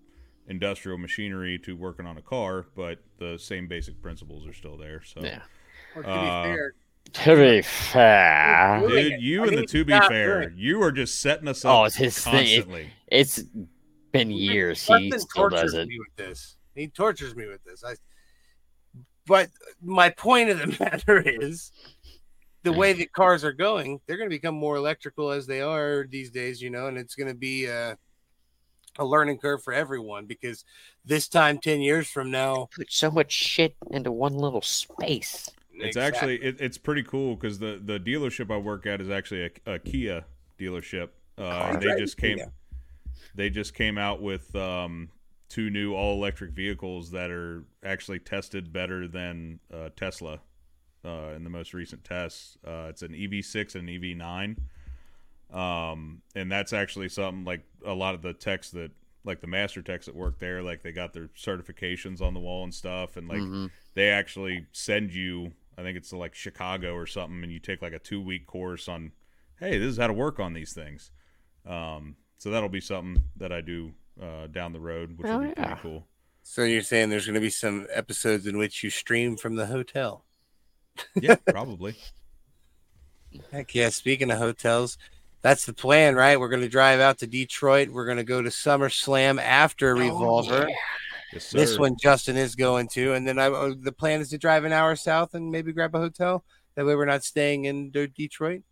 industrial 0.49 0.99
machinery 0.99 1.59
to 1.59 1.77
working 1.77 2.07
on 2.07 2.17
a 2.19 2.23
car, 2.23 2.67
but 2.77 2.99
the 3.19 3.37
same 3.39 3.67
basic 3.67 4.01
principles 4.01 4.47
are 4.47 4.53
still 4.53 4.77
there. 4.77 5.03
So 5.05 5.21
Yeah. 5.23 5.43
Or 5.95 6.03
to 6.03 6.09
Uh, 6.09 6.43
be 6.43 6.49
fair, 6.57 6.75
To 7.13 7.37
be 7.37 7.63
fair, 7.63 8.89
Dude, 8.89 9.21
you 9.23 9.45
I 9.45 9.49
and 9.49 9.59
the 9.59 9.67
to 9.67 9.85
be 9.85 9.93
fair, 10.09 10.49
good. 10.51 10.59
you 10.59 10.83
are 10.83 10.93
just 10.93 11.21
setting 11.21 11.49
us 11.49 11.65
up. 11.65 11.73
Oh, 11.75 11.85
it's 11.85 11.97
his 11.97 12.19
thing. 12.19 12.33
constantly. 12.33 12.91
it's 13.09 13.43
been 14.13 14.31
years. 14.31 14.85
He 14.87 15.11
Dustin 15.11 15.21
still 15.21 15.49
tortures 15.51 15.73
does 15.73 15.75
it. 15.75 15.89
me 15.89 15.99
with 15.99 16.17
this. 16.17 16.57
He 16.75 16.89
tortures 16.89 17.35
me 17.35 17.47
with 17.47 17.63
this. 17.65 17.83
I, 17.85 17.95
but 19.27 19.51
my 19.83 20.11
point 20.11 20.51
of 20.51 20.59
the 20.59 20.67
matter 20.81 21.19
is, 21.21 21.73
the 22.63 22.73
way 22.73 22.93
that 22.93 23.13
cars 23.13 23.45
are 23.45 23.53
going, 23.53 24.01
they're 24.07 24.17
going 24.17 24.29
to 24.29 24.35
become 24.35 24.55
more 24.57 24.77
electrical 24.77 25.31
as 25.31 25.47
they 25.47 25.61
are 25.61 26.07
these 26.11 26.31
days, 26.31 26.61
you 26.61 26.69
know, 26.71 26.89
and 26.89 26.99
it's 26.99 27.15
going 27.15 27.29
to 27.29 27.35
be 27.35 27.67
a, 27.67 27.97
a 28.99 29.05
learning 29.05 29.39
curve 29.39 29.63
for 29.63 29.73
everyone 29.73 30.27
because 30.27 30.65
this 31.05 31.29
time, 31.29 31.59
ten 31.59 31.81
years 31.81 32.09
from 32.09 32.31
now, 32.31 32.69
Put 32.75 32.91
so 32.93 33.11
much 33.11 33.33
shit 33.33 33.77
into 33.91 34.13
one 34.13 34.35
little 34.35 34.63
space. 34.63 35.51
It's 35.79 35.97
actually 35.97 36.37
it, 36.43 36.57
it's 36.61 36.79
pretty 36.79 37.03
cool 37.03 37.35
because 37.37 37.59
the 37.59 37.81
the 37.85 37.99
dealership 38.01 38.51
I 38.51 38.57
work 38.59 38.87
at 38.87 39.01
is 39.01 39.11
actually 39.11 39.51
a, 39.67 39.75
a 39.75 39.79
Kia 39.79 40.25
dealership. 40.59 41.09
Uh, 41.39 41.71
and 41.73 41.83
they 41.83 41.89
Right, 41.89 41.99
just 41.99 42.17
came 42.17 42.39
Kia. 42.39 42.53
they 43.35 43.51
just 43.51 43.75
came 43.75 43.99
out 43.99 44.23
with 44.23 44.55
um, 44.57 45.11
two 45.51 45.69
new 45.69 45.95
all 45.95 46.15
electric 46.15 46.53
vehicles 46.53 47.11
that 47.11 47.31
are 47.31 47.65
actually 47.85 48.19
tested 48.21 48.73
better 48.73 49.07
than 49.07 49.61
uh, 49.73 49.91
Tesla 49.97 50.41
uh, 51.05 51.33
in 51.37 51.45
the 51.45 51.51
most 51.51 51.75
recent 51.75 52.03
tests. 52.05 52.57
Uh, 52.67 52.87
it's 52.89 53.03
an 53.03 53.13
EV6 53.13 53.75
and 53.75 53.89
an 53.89 53.95
EV9. 54.01 54.57
Um, 55.57 56.23
and 56.35 56.51
that's 56.53 56.73
actually 56.73 57.09
something 57.09 57.45
like 57.45 57.63
a 57.85 57.95
lot 57.95 58.15
of 58.15 58.23
the 58.23 58.33
techs 58.35 58.71
that 58.73 58.91
like 59.25 59.41
the 59.41 59.47
master 59.47 59.83
techs 59.83 60.07
that 60.07 60.15
work 60.15 60.39
there, 60.39 60.63
like 60.63 60.83
they 60.83 60.93
got 60.93 61.13
their 61.13 61.29
certifications 61.29 62.21
on 62.21 62.35
the 62.35 62.41
wall 62.41 62.63
and 62.65 62.75
stuff, 62.75 63.17
and 63.17 63.29
like 63.29 63.39
Mhm. 63.39 63.71
they 63.95 64.09
actually 64.11 64.67
send 64.73 65.13
you 65.13 65.53
i 65.79 65.83
think 65.83 65.97
it's 65.97 66.11
to 66.11 66.17
like 66.17 66.35
chicago 66.35 66.95
or 66.95 67.07
something 67.07 67.43
and 67.43 67.53
you 67.53 67.59
take 67.59 67.83
like 67.83 67.93
a 67.93 67.99
two 67.99 68.21
week 68.21 68.47
course 68.47 68.89
on 68.89 69.13
hey 69.61 69.77
this 69.79 69.89
is 69.89 69.99
how 69.99 70.07
to 70.07 70.13
work 70.13 70.41
on 70.41 70.55
these 70.55 70.73
things 70.73 71.11
um, 71.67 72.17
so 72.39 72.51
that'll 72.51 72.69
be 72.69 72.81
something 72.81 73.23
that 73.37 73.53
i 73.53 73.61
do 73.61 73.93
uh, 74.23 74.47
down 74.47 74.73
the 74.73 74.81
road 74.81 75.19
which 75.19 75.29
Oh, 75.29 75.39
will 75.39 75.49
be 75.49 75.55
pretty 75.55 75.75
cool 75.83 76.07
So 76.43 76.65
you're 76.65 76.83
saying 76.83 77.11
there's 77.11 77.27
going 77.27 77.35
to 77.35 77.41
be 77.41 77.51
some 77.51 77.87
episodes 77.93 78.47
in 78.47 78.57
which 78.57 78.83
you 78.85 78.89
stream 78.91 79.37
from 79.37 79.57
the 79.57 79.67
hotel? 79.67 80.25
yeah 81.21 81.37
probably 81.49 81.95
Heck 83.51 83.75
yeah! 83.75 83.91
Speaking 83.91 84.31
of 84.31 84.39
hotels, 84.39 84.97
that's 85.47 85.65
the 85.65 85.73
plan, 85.73 86.17
right? 86.17 86.41
We're 86.41 86.49
going 86.49 86.63
to 86.63 86.69
drive 86.69 86.99
out 86.99 87.19
to 87.19 87.27
Detroit. 87.29 87.89
We're 87.89 88.05
going 88.05 88.17
to 88.17 88.25
go 88.25 88.43
to 88.43 88.49
SummerSlam 88.49 89.41
after 89.41 89.95
Revolver. 89.95 90.69
yes. 91.33 91.53
This 91.53 91.79
one 91.79 91.97
Justin 92.03 92.37
is 92.37 92.57
going 92.57 92.89
to, 92.95 93.13
and 93.13 93.29
then 93.29 93.39
I, 93.39 93.47
uh, 93.47 93.75
the 93.81 93.93
plan 93.93 94.21
is 94.21 94.31
to 94.31 94.39
drive 94.39 94.65
an 94.65 94.73
hour 94.73 94.97
south 94.97 95.35
and 95.35 95.53
maybe 95.53 95.73
grab 95.73 95.95
a 95.95 96.01
hotel. 96.01 96.43
That 96.75 96.85
way, 96.85 96.97
we're 96.97 97.05
not 97.05 97.23
staying 97.23 97.67
in 97.67 97.93
Detroit. 97.93 98.63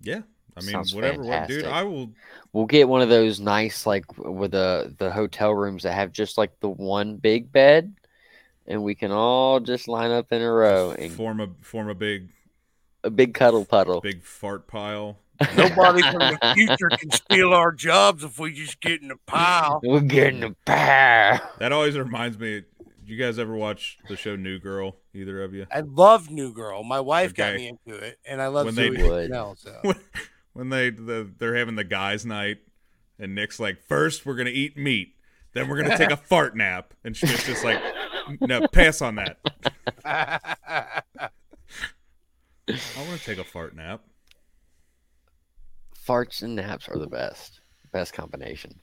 yeah 0.00 0.20
i 0.56 0.60
mean 0.60 0.70
Sounds 0.70 0.94
whatever 0.94 1.22
what, 1.22 1.48
dude 1.48 1.64
i 1.64 1.82
will 1.82 2.12
We'll 2.52 2.66
get 2.66 2.88
one 2.88 3.02
of 3.02 3.08
those 3.08 3.40
nice, 3.40 3.86
like 3.86 4.04
with 4.16 4.52
the 4.52 4.94
the 4.98 5.10
hotel 5.10 5.52
rooms 5.54 5.82
that 5.82 5.92
have 5.92 6.12
just 6.12 6.38
like 6.38 6.58
the 6.60 6.68
one 6.68 7.16
big 7.16 7.52
bed, 7.52 7.94
and 8.66 8.82
we 8.82 8.94
can 8.94 9.10
all 9.12 9.60
just 9.60 9.86
line 9.86 10.10
up 10.10 10.32
in 10.32 10.40
a 10.40 10.50
row 10.50 10.92
and 10.92 11.12
form 11.12 11.40
a 11.40 11.48
form 11.60 11.88
a 11.90 11.94
big 11.94 12.28
a 13.04 13.10
big 13.10 13.34
cuddle 13.34 13.64
puddle. 13.64 14.00
big 14.00 14.22
fart 14.24 14.66
pile 14.66 15.18
Nobody 15.56 16.02
from 16.02 16.18
the 16.18 16.38
future 16.54 16.88
can 16.88 17.10
steal 17.12 17.52
our 17.52 17.70
jobs 17.72 18.24
if 18.24 18.38
we 18.38 18.52
just 18.52 18.80
get 18.80 19.02
in 19.02 19.10
a 19.10 19.16
pile. 19.26 19.80
We're 19.84 20.00
getting 20.00 20.42
a 20.42 20.50
pile. 20.66 21.40
that 21.58 21.72
always 21.72 21.96
reminds 21.96 22.38
me 22.38 22.64
you 23.04 23.16
guys 23.16 23.38
ever 23.38 23.54
watch 23.54 23.98
the 24.08 24.16
show 24.16 24.36
new 24.36 24.58
girl 24.58 24.96
either 25.14 25.42
of 25.42 25.54
you 25.54 25.66
I 25.72 25.80
love 25.80 26.30
New 26.30 26.52
Girl. 26.52 26.82
My 26.82 27.00
wife 27.00 27.34
got 27.34 27.54
me 27.54 27.68
into 27.68 27.98
it, 27.98 28.18
and 28.26 28.42
I 28.42 28.48
love 28.48 28.66
When 28.66 28.74
they 28.74 28.88
Zoe 28.88 29.02
would. 29.08 29.28
Deschanel, 29.28 29.56
So 29.56 29.78
when, 29.82 29.96
when 30.52 30.68
they 30.68 30.90
the, 30.90 31.30
they're 31.38 31.56
having 31.56 31.76
the 31.76 31.84
guys' 31.84 32.26
night, 32.26 32.58
and 33.18 33.34
Nick's 33.34 33.58
like, 33.58 33.82
first 33.82 34.26
we're 34.26 34.36
gonna 34.36 34.50
eat 34.50 34.76
meat, 34.76 35.14
then 35.54 35.68
we're 35.68 35.80
gonna 35.82 35.96
take 35.96 36.10
a 36.10 36.16
fart 36.16 36.56
nap, 36.56 36.92
and 37.04 37.16
she's 37.16 37.44
just 37.46 37.64
like, 37.64 37.80
no, 38.40 38.66
pass 38.68 39.00
on 39.00 39.14
that. 39.16 41.04
I 42.68 43.08
want 43.08 43.20
to 43.20 43.24
take 43.24 43.38
a 43.38 43.44
fart 43.44 43.74
nap. 43.74 44.02
Farts 46.06 46.42
and 46.42 46.56
naps 46.56 46.88
are 46.88 46.98
the 46.98 47.06
best. 47.06 47.60
Best 47.92 48.12
combination. 48.12 48.80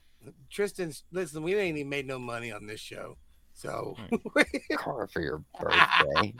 Tristan, 0.50 0.92
listen. 1.12 1.42
We 1.42 1.54
ain't 1.54 1.78
even 1.78 1.88
made 1.88 2.06
no 2.06 2.18
money 2.18 2.50
on 2.50 2.66
this 2.66 2.80
show, 2.80 3.16
so 3.54 3.96
Car 4.76 5.06
for 5.06 5.22
your 5.22 5.42
birthday. 5.60 6.34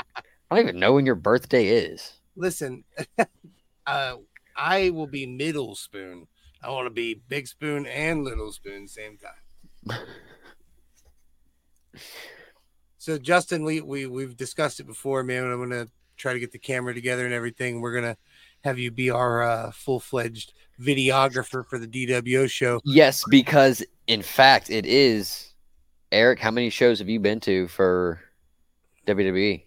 I 0.50 0.56
don't 0.56 0.60
even 0.60 0.80
know 0.80 0.92
when 0.94 1.06
your 1.06 1.14
birthday 1.14 1.68
is. 1.68 2.14
listen. 2.34 2.84
uh, 3.86 4.16
I 4.56 4.90
will 4.90 5.06
be 5.06 5.26
middle 5.26 5.74
spoon 5.74 6.26
I 6.66 6.70
want 6.70 6.86
to 6.86 6.90
be 6.90 7.22
big 7.28 7.46
spoon 7.46 7.86
and 7.86 8.24
little 8.24 8.52
spoon 8.52 8.88
same 8.88 9.18
time. 9.18 9.98
so 12.98 13.18
Justin, 13.18 13.64
we, 13.64 13.80
we 13.80 14.06
we've 14.06 14.36
discussed 14.36 14.80
it 14.80 14.86
before, 14.86 15.22
man. 15.22 15.44
I'm 15.44 15.60
gonna 15.60 15.86
try 16.16 16.32
to 16.32 16.40
get 16.40 16.52
the 16.52 16.58
camera 16.58 16.94
together 16.94 17.24
and 17.24 17.34
everything. 17.34 17.80
We're 17.80 17.94
gonna 17.94 18.16
have 18.64 18.78
you 18.78 18.90
be 18.90 19.10
our 19.10 19.42
uh, 19.42 19.70
full 19.72 20.00
fledged 20.00 20.52
videographer 20.80 21.64
for 21.66 21.78
the 21.78 21.86
DWO 21.86 22.50
show. 22.50 22.80
Yes, 22.84 23.24
because 23.30 23.84
in 24.06 24.22
fact 24.22 24.70
it 24.70 24.86
is. 24.86 25.52
Eric, 26.12 26.38
how 26.38 26.52
many 26.52 26.70
shows 26.70 27.00
have 27.00 27.08
you 27.08 27.18
been 27.18 27.40
to 27.40 27.66
for? 27.68 28.20
WWE? 29.06 29.62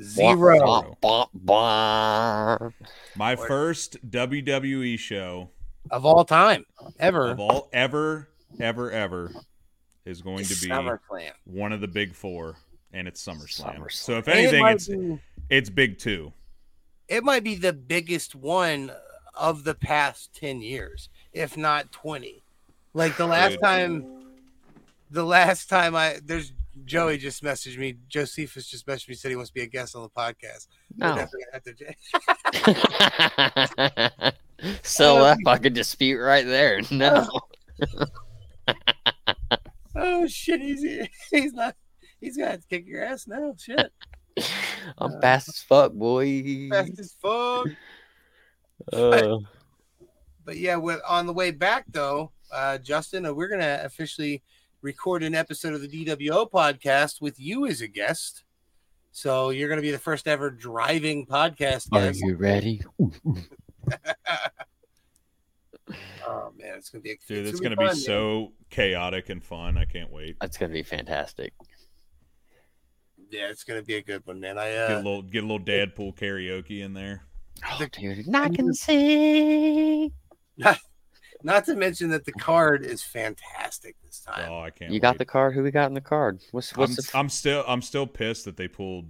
Zero. 0.00 0.58
Blah, 0.58 0.84
blah, 1.00 1.26
blah. 1.32 2.70
My 3.16 3.36
first 3.36 3.96
WWE 4.10 4.98
show 4.98 5.50
of 5.90 6.04
all 6.04 6.24
time, 6.24 6.64
ever. 6.98 7.30
of 7.30 7.40
all 7.40 7.68
ever, 7.72 8.28
ever, 8.60 8.90
ever 8.90 9.32
is 10.04 10.20
going 10.20 10.44
to 10.44 10.60
be 10.60 10.68
SummerSlam. 10.68 11.30
one 11.44 11.72
of 11.72 11.80
the 11.80 11.88
big 11.88 12.14
four, 12.14 12.56
and 12.94 13.06
it's 13.08 13.22
SummerSlam. 13.24 13.76
SummerSlam. 13.78 13.92
So 13.92 14.18
if 14.18 14.28
And 14.28 14.38
it 14.38 14.54
anything, 14.54 14.66
it's 14.66 14.88
be- 14.88 15.18
it's 15.50 15.68
big 15.70 15.98
two. 15.98 16.32
it 17.08 17.22
might 17.24 17.44
be 17.44 17.54
the 17.56 17.72
biggest 17.74 18.34
one 18.34 18.90
of 19.34 19.64
the 19.64 19.74
past 19.74 20.32
10 20.36 20.62
years 20.62 21.08
if 21.32 21.56
not 21.56 21.90
20 21.92 22.42
like 22.94 23.16
the 23.16 23.26
last 23.26 23.50
Dude. 23.54 23.60
time 23.62 24.06
the 25.10 25.24
last 25.24 25.68
time 25.68 25.96
i 25.96 26.20
there's 26.24 26.52
joey 26.84 27.18
just 27.18 27.42
messaged 27.42 27.76
me 27.76 27.96
josephus 28.08 28.68
just 28.68 28.86
messaged 28.86 29.08
me 29.08 29.14
said 29.16 29.30
he 29.30 29.36
wants 29.36 29.50
to 29.50 29.54
be 29.54 29.62
a 29.62 29.66
guest 29.66 29.96
on 29.96 30.02
the 30.02 30.08
podcast 30.08 30.68
oh. 30.70 30.96
We're 30.98 31.08
No. 31.08 31.16
definitely 31.16 31.44
gonna 31.52 31.62
have 32.62 32.72
to- 34.22 34.34
Settle 34.84 35.16
uh, 35.18 35.24
that 35.34 35.38
fucking 35.44 35.72
dispute 35.72 36.20
right 36.20 36.46
there. 36.46 36.80
No. 36.92 37.28
oh 39.96 40.26
shit 40.28 40.60
he's 40.60 40.84
he's 41.30 41.52
not 41.52 41.74
he's 42.24 42.36
gonna 42.36 42.50
have 42.50 42.60
to 42.60 42.66
kick 42.68 42.86
your 42.86 43.04
ass 43.04 43.26
now 43.26 43.54
shit 43.58 43.92
I'm 44.98 45.20
fast 45.20 45.48
as 45.48 45.60
fuck, 45.60 45.92
boy. 45.92 46.68
fast 46.70 46.98
as 46.98 47.12
fuck 47.22 47.68
Uh, 48.92 49.38
But 50.44 50.56
yeah, 50.58 50.76
we 50.76 50.94
on 51.08 51.26
the 51.26 51.32
way 51.32 51.52
back 51.52 51.84
though, 51.88 52.32
uh, 52.52 52.78
Justin, 52.78 53.24
uh, 53.26 53.32
we're 53.32 53.48
gonna 53.48 53.80
officially 53.84 54.42
record 54.82 55.22
an 55.22 55.34
episode 55.34 55.72
of 55.72 55.80
the 55.80 55.88
DWO 55.88 56.50
podcast 56.50 57.20
with 57.22 57.38
you 57.40 57.66
as 57.66 57.80
a 57.80 57.86
guest. 57.88 58.42
So 59.12 59.50
you're 59.50 59.68
gonna 59.68 59.80
be 59.80 59.92
the 59.92 59.98
first 59.98 60.26
ever 60.26 60.50
driving 60.50 61.24
podcast 61.26 61.88
guest. 61.88 61.88
are 61.92 62.06
guest. 62.08 62.20
you 62.24 62.34
ready? 62.36 62.82
Oh 66.26 66.52
man, 66.58 66.78
it's 66.78 66.88
gonna 66.88 67.02
be 67.02 67.18
Dude, 67.28 67.46
it's 67.46 67.60
gonna 67.60 67.76
gonna 67.76 67.88
be 67.90 67.94
fun, 67.94 67.96
man. 67.96 68.04
so 68.04 68.52
chaotic 68.70 69.28
and 69.28 69.44
fun. 69.44 69.76
I 69.76 69.84
can't 69.84 70.10
wait. 70.10 70.36
That's 70.40 70.56
gonna 70.56 70.72
be 70.72 70.82
fantastic. 70.82 71.52
Yeah, 73.30 73.48
it's 73.48 73.64
gonna 73.64 73.82
be 73.82 73.96
a 73.96 74.02
good 74.02 74.22
one, 74.26 74.40
man. 74.40 74.58
I 74.58 74.70
Get 74.70 74.90
a 74.90 74.94
uh, 74.94 74.98
little 74.98 75.22
get 75.22 75.44
a 75.44 75.46
little 75.46 75.64
Deadpool 75.64 76.16
karaoke 76.16 76.82
in 76.82 76.94
there. 76.94 77.22
Oh, 77.70 77.86
dude, 77.92 78.26
and 78.26 78.36
I 78.36 78.48
can 78.48 78.74
sing. 78.74 80.12
not 81.42 81.64
to 81.66 81.74
mention 81.74 82.10
that 82.10 82.24
the 82.24 82.32
card 82.32 82.84
is 82.84 83.02
fantastic 83.02 83.96
this 84.04 84.20
time. 84.20 84.50
Oh, 84.50 84.60
I 84.60 84.70
can't. 84.70 84.92
You 84.92 85.00
got 85.00 85.18
the 85.18 85.24
card? 85.24 85.54
Who 85.54 85.62
we 85.62 85.70
got 85.70 85.86
in 85.86 85.94
the 85.94 86.00
card? 86.00 86.40
What's 86.52 86.72
I'm, 86.72 86.80
what's 86.80 86.96
the 86.96 87.18
I'm 87.18 87.28
still 87.28 87.64
I'm 87.66 87.82
still 87.82 88.06
pissed 88.06 88.44
that 88.46 88.56
they 88.56 88.68
pulled 88.68 89.06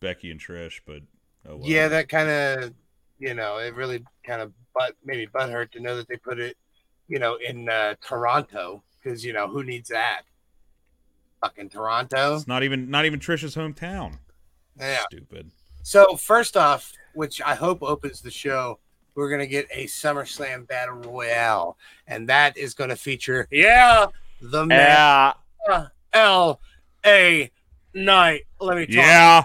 Becky 0.00 0.30
and 0.30 0.40
Trish, 0.40 0.80
but 0.86 1.02
oh 1.46 1.56
well. 1.56 1.68
Yeah, 1.68 1.88
that 1.88 2.08
kind 2.08 2.28
of, 2.28 2.74
you 3.18 3.34
know, 3.34 3.58
it 3.58 3.74
really 3.74 4.04
kind 4.24 4.40
of 4.40 4.52
but 4.74 4.94
maybe 5.04 5.26
butt 5.26 5.50
hurt 5.50 5.72
to 5.72 5.80
know 5.80 5.96
that 5.96 6.08
they 6.08 6.16
put 6.16 6.38
it, 6.38 6.56
you 7.08 7.18
know, 7.18 7.36
in 7.36 7.68
uh, 7.68 7.94
Toronto 8.00 8.82
because 9.02 9.24
you 9.24 9.32
know 9.32 9.48
who 9.48 9.62
needs 9.62 9.88
that? 9.90 10.22
Fucking 11.42 11.68
Toronto. 11.70 12.36
it's 12.36 12.46
not 12.46 12.62
even 12.62 12.88
not 12.90 13.04
even 13.04 13.18
Trisha's 13.20 13.54
hometown. 13.56 14.18
Yeah. 14.78 15.00
Stupid. 15.10 15.50
So 15.82 16.16
first 16.16 16.56
off, 16.56 16.92
which 17.14 17.42
I 17.42 17.54
hope 17.54 17.82
opens 17.82 18.20
the 18.20 18.30
show, 18.30 18.78
we're 19.14 19.28
gonna 19.30 19.46
get 19.46 19.66
a 19.72 19.86
SummerSlam 19.86 20.66
Battle 20.68 20.94
Royale, 20.96 21.76
and 22.06 22.28
that 22.28 22.56
is 22.56 22.74
gonna 22.74 22.96
feature 22.96 23.48
yeah 23.50 24.06
the 24.40 24.64
man 24.66 25.32
L 26.12 26.60
A 27.04 27.50
Knight. 27.94 28.42
Let 28.60 28.76
me 28.76 28.86
talk. 28.86 28.94
Yeah, 28.94 29.42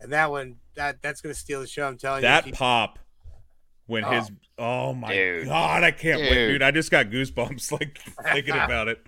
And 0.00 0.12
that 0.12 0.30
one 0.30 0.56
that 0.74 1.00
that's 1.02 1.20
gonna 1.20 1.34
steal 1.34 1.60
the 1.60 1.66
show. 1.66 1.86
I'm 1.86 1.96
telling 1.98 2.22
that 2.22 2.44
you. 2.46 2.52
That 2.52 2.58
pop 2.58 2.98
when 3.86 4.04
Oh. 4.04 4.10
his 4.10 4.30
oh 4.58 4.92
my 4.94 5.12
Dude. 5.12 5.46
god, 5.46 5.82
I 5.82 5.90
can't 5.90 6.20
wait, 6.20 6.28
Dude. 6.34 6.48
dude. 6.52 6.62
I 6.62 6.70
just 6.70 6.90
got 6.90 7.06
goosebumps 7.06 7.72
like 7.80 7.98
thinking 8.32 8.54
about 8.54 8.88
it. 8.88 9.04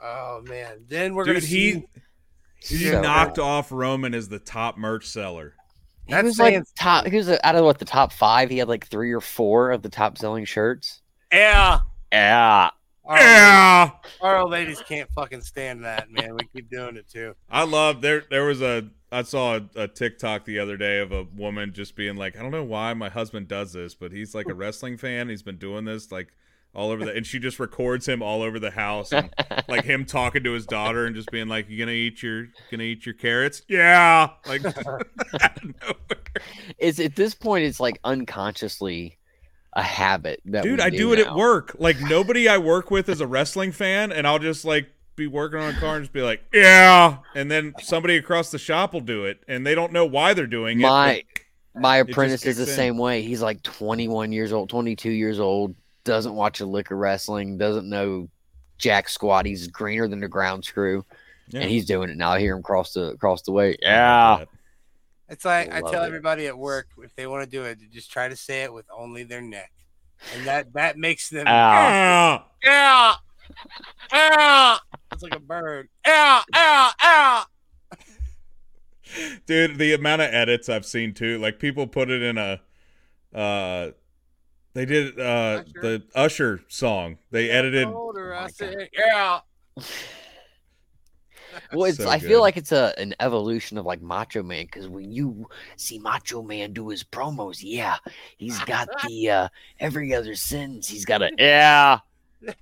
Oh 0.00 0.42
man. 0.46 0.84
Then 0.88 1.14
we're 1.14 1.24
Dude, 1.24 1.36
gonna 1.36 1.46
he 1.46 1.72
see. 1.72 1.86
he 2.60 2.76
So 2.90 3.00
knocked 3.00 3.38
off 3.38 3.72
Roman 3.72 4.14
as 4.14 4.28
the 4.28 4.38
top 4.38 4.76
merch 4.78 5.06
seller. 5.06 5.54
He 6.06 6.12
That's 6.12 6.24
was 6.24 6.38
like 6.38 6.62
top. 6.78 7.06
He 7.06 7.16
was 7.16 7.28
uh, 7.28 7.38
out 7.44 7.56
of 7.56 7.64
what 7.64 7.78
the 7.78 7.84
top 7.84 8.12
five. 8.12 8.48
He 8.50 8.58
had 8.58 8.68
like 8.68 8.86
three 8.86 9.12
or 9.12 9.20
four 9.20 9.70
of 9.70 9.82
the 9.82 9.88
top 9.90 10.16
selling 10.18 10.44
shirts. 10.44 11.02
Yeah. 11.32 11.80
Yeah, 12.10 12.70
Our, 13.04 13.18
Yeah. 13.18 13.90
our 14.22 14.38
old 14.38 14.50
ladies 14.50 14.80
can't 14.80 15.10
fucking 15.12 15.42
stand 15.42 15.84
that, 15.84 16.10
man. 16.10 16.34
We 16.34 16.46
keep 16.54 16.70
doing 16.70 16.96
it 16.96 17.06
too. 17.06 17.34
I 17.50 17.64
love 17.64 18.00
there. 18.00 18.24
There 18.30 18.44
was 18.46 18.62
a 18.62 18.88
I 19.12 19.22
saw 19.22 19.56
a, 19.56 19.82
a 19.82 19.88
TikTok 19.88 20.46
the 20.46 20.58
other 20.58 20.78
day 20.78 20.98
of 21.00 21.12
a 21.12 21.24
woman 21.24 21.72
just 21.74 21.96
being 21.96 22.16
like, 22.16 22.36
I 22.36 22.42
don't 22.42 22.50
know 22.50 22.64
why 22.64 22.94
my 22.94 23.10
husband 23.10 23.48
does 23.48 23.74
this, 23.74 23.94
but 23.94 24.12
he's 24.12 24.34
like 24.34 24.48
a 24.48 24.54
wrestling 24.54 24.96
fan. 24.96 25.28
He's 25.28 25.42
been 25.42 25.58
doing 25.58 25.84
this 25.84 26.10
like 26.10 26.28
all 26.74 26.90
over 26.90 27.04
the, 27.04 27.12
and 27.12 27.26
she 27.26 27.38
just 27.38 27.58
records 27.58 28.06
him 28.06 28.22
all 28.22 28.42
over 28.42 28.58
the 28.58 28.70
house, 28.70 29.12
and, 29.12 29.30
like 29.68 29.84
him 29.84 30.04
talking 30.04 30.44
to 30.44 30.52
his 30.52 30.66
daughter 30.66 31.06
and 31.06 31.14
just 31.16 31.30
being 31.30 31.48
like, 31.48 31.68
"You 31.68 31.78
gonna 31.78 31.92
eat 31.92 32.22
your 32.22 32.48
gonna 32.70 32.84
eat 32.84 33.06
your 33.06 33.14
carrots? 33.14 33.62
Yeah." 33.68 34.30
Like 34.46 34.64
out 34.64 34.78
of 34.78 35.64
nowhere. 35.64 36.22
it's 36.78 37.00
at 37.00 37.16
this 37.16 37.34
point. 37.34 37.64
It's 37.64 37.80
like 37.80 37.98
unconsciously 38.04 39.18
a 39.74 39.82
habit 39.82 40.40
that 40.46 40.64
dude, 40.64 40.78
we 40.78 40.84
I 40.84 40.90
do 40.90 41.12
it 41.12 41.18
at 41.20 41.34
work. 41.34 41.76
Like 41.78 42.00
nobody 42.00 42.48
I 42.48 42.58
work 42.58 42.90
with 42.90 43.08
is 43.08 43.20
a 43.20 43.26
wrestling 43.26 43.72
fan, 43.72 44.12
and 44.12 44.26
I'll 44.26 44.38
just 44.38 44.64
like 44.64 44.88
be 45.16 45.26
working 45.26 45.60
on 45.60 45.74
a 45.74 45.78
car 45.78 45.96
and 45.96 46.04
just 46.04 46.12
be 46.12 46.22
like, 46.22 46.42
"Yeah," 46.52 47.18
and 47.34 47.50
then 47.50 47.74
somebody 47.80 48.16
across 48.16 48.50
the 48.50 48.58
shop 48.58 48.92
will 48.92 49.00
do 49.00 49.24
it, 49.24 49.42
and 49.48 49.66
they 49.66 49.74
don't 49.74 49.92
know 49.92 50.06
why 50.06 50.34
they're 50.34 50.46
doing 50.46 50.80
it. 50.80 50.82
My 50.82 51.24
my 51.74 51.96
apprentice 51.96 52.44
is 52.44 52.56
the 52.56 52.64
in. 52.64 52.68
same 52.68 52.98
way. 52.98 53.22
He's 53.22 53.42
like 53.42 53.62
21 53.62 54.32
years 54.32 54.52
old, 54.52 54.68
22 54.68 55.10
years 55.10 55.38
old. 55.38 55.74
Doesn't 56.08 56.34
watch 56.34 56.60
a 56.60 56.66
lick 56.66 56.90
of 56.90 56.98
wrestling. 56.98 57.58
Doesn't 57.58 57.88
know 57.88 58.28
jack 58.78 59.08
squat. 59.08 59.44
He's 59.46 59.68
greener 59.68 60.08
than 60.08 60.20
the 60.20 60.28
ground 60.28 60.64
screw, 60.64 61.04
Yeah. 61.48 61.60
and 61.60 61.70
he's 61.70 61.84
doing 61.86 62.08
it 62.10 62.16
now. 62.16 62.30
I 62.30 62.40
hear 62.40 62.56
him 62.56 62.62
cross 62.62 62.94
the 62.94 63.10
across 63.10 63.42
the 63.42 63.52
way. 63.52 63.76
Yeah. 63.82 64.44
It's 65.28 65.44
like 65.44 65.70
I 65.70 65.80
Love 65.80 65.92
tell 65.92 66.04
it. 66.04 66.06
everybody 66.06 66.46
at 66.46 66.56
work 66.56 66.88
if 67.02 67.14
they 67.14 67.26
want 67.26 67.44
to 67.44 67.50
do 67.50 67.64
it, 67.64 67.78
just 67.92 68.10
try 68.10 68.28
to 68.28 68.36
say 68.36 68.62
it 68.62 68.72
with 68.72 68.86
only 68.90 69.24
their 69.24 69.42
neck, 69.42 69.70
and 70.34 70.46
that 70.46 70.72
that 70.72 70.96
makes 70.96 71.28
them 71.28 71.46
Ow. 71.46 71.52
Ah! 71.52 72.48
yeah, 72.64 73.14
yeah. 74.10 74.76
It's 75.12 75.22
like 75.22 75.34
a 75.34 75.40
bird. 75.40 75.88
Yeah, 76.06 76.42
yeah, 76.54 76.90
yeah. 77.02 77.44
dude 79.46 79.78
the 79.78 79.94
amount 79.94 80.20
of 80.20 80.28
edits 80.34 80.68
i've 80.68 80.84
seen 80.84 81.14
too 81.14 81.38
like 81.38 81.58
people 81.58 81.86
put 81.86 82.10
it 82.10 82.20
in 82.22 82.36
a 82.36 82.60
uh 83.34 83.90
they 84.78 84.86
did 84.86 85.18
uh 85.18 85.64
Usher? 85.64 85.80
the 85.82 86.02
usher 86.14 86.60
song 86.68 87.18
they 87.32 87.50
edited 87.50 87.88
Older, 87.88 88.32
I 88.32 88.46
said, 88.46 88.88
yeah. 88.96 89.40
well, 91.72 91.84
it's. 91.84 91.98
So 91.98 92.08
I 92.08 92.20
good. 92.20 92.28
feel 92.28 92.40
like 92.40 92.56
it's 92.56 92.70
a 92.70 92.94
an 92.96 93.12
evolution 93.18 93.76
of 93.76 93.86
like 93.86 94.00
Macho 94.00 94.44
Man 94.44 94.66
because 94.66 94.88
when 94.88 95.10
you 95.10 95.48
see 95.76 95.98
Macho 95.98 96.42
Man 96.42 96.72
do 96.72 96.88
his 96.90 97.02
promos, 97.02 97.58
yeah, 97.60 97.96
he's 98.36 98.58
got 98.60 98.88
the 99.08 99.30
uh 99.30 99.48
every 99.80 100.14
other 100.14 100.36
sentence. 100.36 100.88
He's 100.88 101.04
got 101.04 101.22
a 101.22 101.30
yeah. 101.36 101.98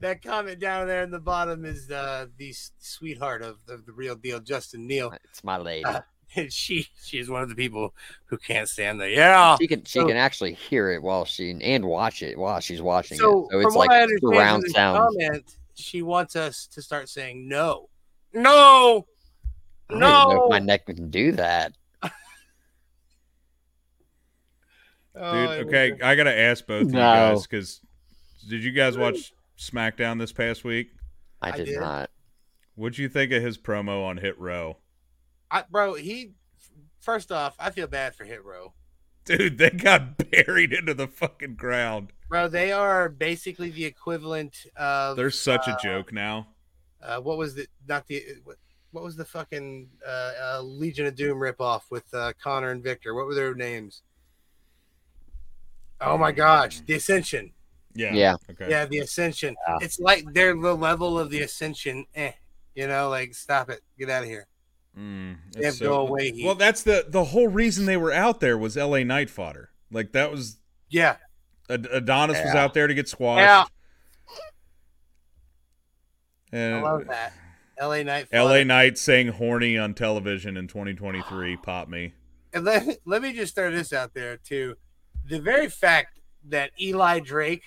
That 0.00 0.20
comment 0.20 0.58
down 0.58 0.88
there 0.88 1.04
in 1.04 1.12
the 1.12 1.20
bottom 1.20 1.64
is 1.64 1.88
uh, 1.88 2.26
the 2.36 2.52
sweetheart 2.80 3.40
of 3.40 3.58
the, 3.66 3.76
the 3.76 3.92
real 3.92 4.16
deal, 4.16 4.40
Justin 4.40 4.84
Neal. 4.88 5.12
It's 5.30 5.44
my 5.44 5.58
lady. 5.58 5.84
Uh, 5.84 6.00
And 6.34 6.52
she 6.52 6.86
she 7.02 7.18
is 7.18 7.28
one 7.28 7.42
of 7.42 7.48
the 7.48 7.54
people 7.54 7.94
who 8.26 8.38
can't 8.38 8.68
stand 8.68 9.00
the 9.00 9.10
yeah. 9.10 9.56
she 9.60 9.66
can 9.66 9.84
she 9.84 9.98
so- 10.00 10.06
can 10.06 10.16
actually 10.16 10.54
hear 10.54 10.90
it 10.90 11.02
while 11.02 11.24
she 11.24 11.56
and 11.60 11.84
watch 11.84 12.22
it 12.22 12.38
while 12.38 12.60
she's 12.60 12.80
watching 12.82 13.18
So, 13.18 13.48
it. 13.50 13.52
So 13.52 13.60
it's 13.60 13.76
like 13.76 13.90
I 13.90 14.06
surround 14.20 14.64
sound. 14.70 14.98
comment, 14.98 15.56
she 15.74 16.02
wants 16.02 16.34
us 16.36 16.66
to 16.68 16.80
start 16.82 17.08
saying 17.08 17.48
no, 17.48 17.88
no, 18.32 19.06
I 19.90 19.92
don't 19.92 20.00
know 20.00 20.28
no. 20.32 20.44
if 20.44 20.50
my 20.50 20.58
neck 20.58 20.86
can 20.86 21.10
do 21.10 21.32
that. 21.32 21.72
Oh, 25.14 25.32
dude 25.58 25.66
okay 25.66 25.92
I 26.02 26.14
gotta 26.14 26.34
ask 26.34 26.66
both 26.66 26.84
of 26.84 26.88
you 26.88 26.94
guys 26.94 27.42
because 27.46 27.80
did 28.48 28.64
you 28.64 28.70
guys 28.72 28.96
watch 28.96 29.34
smackdown 29.58 30.18
this 30.18 30.32
past 30.32 30.64
week 30.64 30.88
I 31.42 31.50
I 31.50 31.56
did, 31.58 31.66
did. 31.66 31.80
not. 31.80 32.08
what'd 32.76 32.96
you 32.96 33.10
think 33.10 33.30
of 33.32 33.42
his 33.42 33.58
promo 33.58 34.06
on 34.06 34.16
hit 34.16 34.38
row 34.40 34.78
I, 35.52 35.64
bro, 35.70 35.94
he 35.94 36.32
first 36.98 37.30
off, 37.30 37.54
I 37.60 37.70
feel 37.70 37.86
bad 37.86 38.16
for 38.16 38.24
Hit 38.24 38.44
Row 38.44 38.72
Dude, 39.24 39.58
they 39.58 39.70
got 39.70 40.30
buried 40.30 40.72
into 40.72 40.94
the 40.94 41.06
fucking 41.06 41.54
ground. 41.54 42.12
Bro, 42.28 42.48
they 42.48 42.72
are 42.72 43.08
basically 43.08 43.70
the 43.70 43.84
equivalent 43.84 44.66
of. 44.76 45.16
They're 45.16 45.30
such 45.30 45.68
a 45.68 45.72
uh, 45.72 45.78
joke 45.78 46.12
now. 46.12 46.48
Uh, 47.02 47.18
what 47.18 47.36
was 47.36 47.54
the 47.54 47.66
not 47.88 48.06
the 48.06 48.22
what, 48.44 48.56
what 48.90 49.04
was 49.04 49.16
the 49.16 49.24
fucking 49.24 49.88
uh, 50.06 50.32
uh, 50.42 50.60
Legion 50.62 51.06
of 51.06 51.14
Doom 51.14 51.38
ripoff 51.38 51.82
with 51.90 52.04
uh, 52.14 52.32
Connor 52.42 52.70
and 52.70 52.82
Victor? 52.82 53.14
What 53.14 53.26
were 53.26 53.34
their 53.34 53.54
names? 53.54 54.02
Oh 56.00 56.18
my 56.18 56.32
gosh, 56.32 56.80
the 56.80 56.94
Ascension. 56.94 57.52
Yeah. 57.94 58.14
Yeah. 58.14 58.36
Okay. 58.50 58.68
Yeah, 58.70 58.86
the 58.86 58.98
Ascension. 59.00 59.54
Yeah. 59.68 59.78
It's 59.82 60.00
like 60.00 60.24
they're 60.32 60.54
the 60.54 60.74
level 60.74 61.18
of 61.18 61.30
the 61.30 61.42
Ascension. 61.42 62.06
Eh, 62.14 62.32
you 62.74 62.88
know, 62.88 63.08
like 63.08 63.34
stop 63.34 63.70
it, 63.70 63.82
get 63.98 64.10
out 64.10 64.24
of 64.24 64.28
here. 64.28 64.48
Mm, 64.98 65.36
They 65.52 65.64
have 65.64 65.72
it's 65.74 65.80
go 65.80 66.06
away. 66.06 66.32
Heat. 66.32 66.44
Well, 66.44 66.54
that's 66.54 66.82
the 66.82 67.06
the 67.08 67.24
whole 67.24 67.48
reason 67.48 67.86
they 67.86 67.96
were 67.96 68.12
out 68.12 68.40
there 68.40 68.58
was 68.58 68.76
L.A. 68.76 69.04
Knight 69.04 69.30
fodder. 69.30 69.70
Like 69.90 70.12
that 70.12 70.30
was 70.30 70.58
yeah, 70.90 71.16
Ad- 71.70 71.88
Adonis 71.90 72.38
was 72.44 72.54
out 72.54 72.74
there 72.74 72.86
to 72.86 72.94
get 72.94 73.08
squashed. 73.08 73.70
Yeah. 76.52 76.76
I 76.76 76.82
love 76.82 77.06
that. 77.06 77.32
L.A. 77.78 78.04
Knight. 78.04 78.26
L.A. 78.30 78.60
Fun. 78.60 78.66
Knight 78.68 78.98
saying 78.98 79.28
horny 79.28 79.78
on 79.78 79.94
television 79.94 80.56
in 80.56 80.68
2023 80.68 81.56
pop 81.62 81.88
me. 81.88 82.12
And 82.52 82.64
let, 82.64 82.98
let 83.06 83.22
me 83.22 83.32
just 83.32 83.54
throw 83.54 83.70
this 83.70 83.92
out 83.94 84.12
there 84.12 84.36
too. 84.36 84.76
The 85.24 85.40
very 85.40 85.68
fact 85.70 86.20
that 86.48 86.70
Eli 86.78 87.20
Drake, 87.20 87.62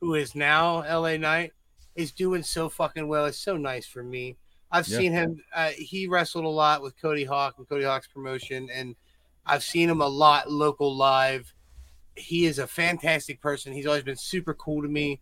who 0.00 0.14
is 0.14 0.34
now 0.34 0.76
LA 0.78 1.18
Knight, 1.18 1.52
is 1.94 2.12
doing 2.12 2.42
so 2.42 2.68
fucking 2.70 3.06
well 3.08 3.26
is 3.26 3.38
so 3.38 3.56
nice 3.58 3.86
for 3.86 4.02
me. 4.02 4.36
I've 4.70 4.88
Yeah. 4.88 4.98
seen 4.98 5.12
him. 5.12 5.42
Uh, 5.54 5.70
he 5.70 6.06
wrestled 6.06 6.44
a 6.44 6.48
lot 6.48 6.82
with 6.82 7.00
Cody 7.00 7.24
Hawk 7.24 7.54
and 7.58 7.68
Cody 7.68 7.84
Hawk's 7.84 8.08
promotion, 8.08 8.68
and 8.70 8.96
I've 9.44 9.62
seen 9.62 9.88
him 9.88 10.00
a 10.00 10.08
lot 10.08 10.50
local 10.50 10.94
live. 10.94 11.52
He 12.16 12.46
is 12.46 12.58
a 12.58 12.66
fantastic 12.66 13.40
person. 13.40 13.72
He's 13.72 13.86
always 13.86 14.02
been 14.02 14.16
super 14.16 14.54
cool 14.54 14.82
to 14.82 14.88
me. 14.88 15.20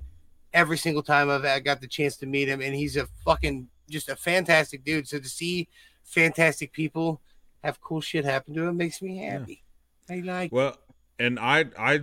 Every 0.52 0.78
single 0.78 1.02
time 1.02 1.28
I've 1.30 1.44
I 1.44 1.60
got 1.60 1.80
the 1.80 1.88
chance 1.88 2.16
to 2.18 2.26
meet 2.26 2.48
him, 2.48 2.60
and 2.62 2.74
he's 2.74 2.96
a 2.96 3.06
fucking 3.24 3.68
just 3.90 4.08
a 4.08 4.16
fantastic 4.16 4.84
dude. 4.84 5.06
So 5.08 5.18
to 5.18 5.28
see 5.28 5.68
fantastic 6.04 6.72
people 6.72 7.20
have 7.62 7.80
cool 7.80 8.00
shit 8.00 8.24
happen 8.24 8.54
to 8.54 8.62
him 8.62 8.76
makes 8.76 9.02
me 9.02 9.18
happy. 9.18 9.62
I 10.08 10.20
like. 10.20 10.52
Well, 10.52 10.78
and 11.18 11.38
I 11.38 11.66
I 11.78 12.02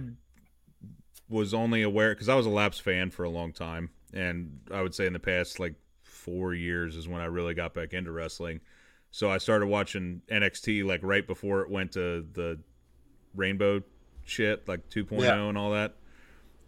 was 1.29 1.53
only 1.53 1.81
aware 1.81 2.13
because 2.13 2.29
I 2.29 2.35
was 2.35 2.45
a 2.45 2.49
Laps 2.49 2.79
fan 2.79 3.09
for 3.09 3.23
a 3.23 3.29
long 3.29 3.53
time, 3.53 3.89
and 4.13 4.59
I 4.69 4.81
would 4.81 4.93
say 4.93 5.05
in 5.05 5.13
the 5.13 5.19
past 5.19 5.59
like 5.59 5.75
four 6.21 6.53
years 6.53 6.95
is 6.95 7.07
when 7.07 7.21
I 7.21 7.25
really 7.25 7.53
got 7.53 7.73
back 7.73 7.93
into 7.93 8.11
wrestling. 8.11 8.61
So 9.11 9.29
I 9.29 9.39
started 9.39 9.67
watching 9.67 10.21
NXT 10.31 10.85
like 10.85 11.01
right 11.03 11.25
before 11.25 11.61
it 11.61 11.69
went 11.69 11.91
to 11.93 12.25
the 12.33 12.59
Rainbow 13.35 13.81
shit, 14.23 14.67
like 14.67 14.89
2.0 14.89 15.21
Yeah. 15.21 15.41
and 15.49 15.57
all 15.57 15.71
that. 15.71 15.95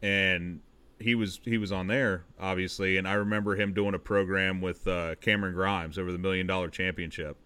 And 0.02 0.60
he 1.00 1.16
was 1.16 1.40
he 1.44 1.58
was 1.58 1.72
on 1.72 1.88
there 1.88 2.26
obviously, 2.40 2.98
and 2.98 3.08
I 3.08 3.14
remember 3.14 3.56
him 3.56 3.74
doing 3.74 3.94
a 3.94 4.00
program 4.00 4.62
with 4.62 4.88
uh, 4.88 5.16
Cameron 5.22 5.54
Grimes 5.54 5.98
over 5.98 6.12
the 6.12 6.18
Million 6.18 6.48
Dollar 6.48 6.70
Championship. 6.70 7.38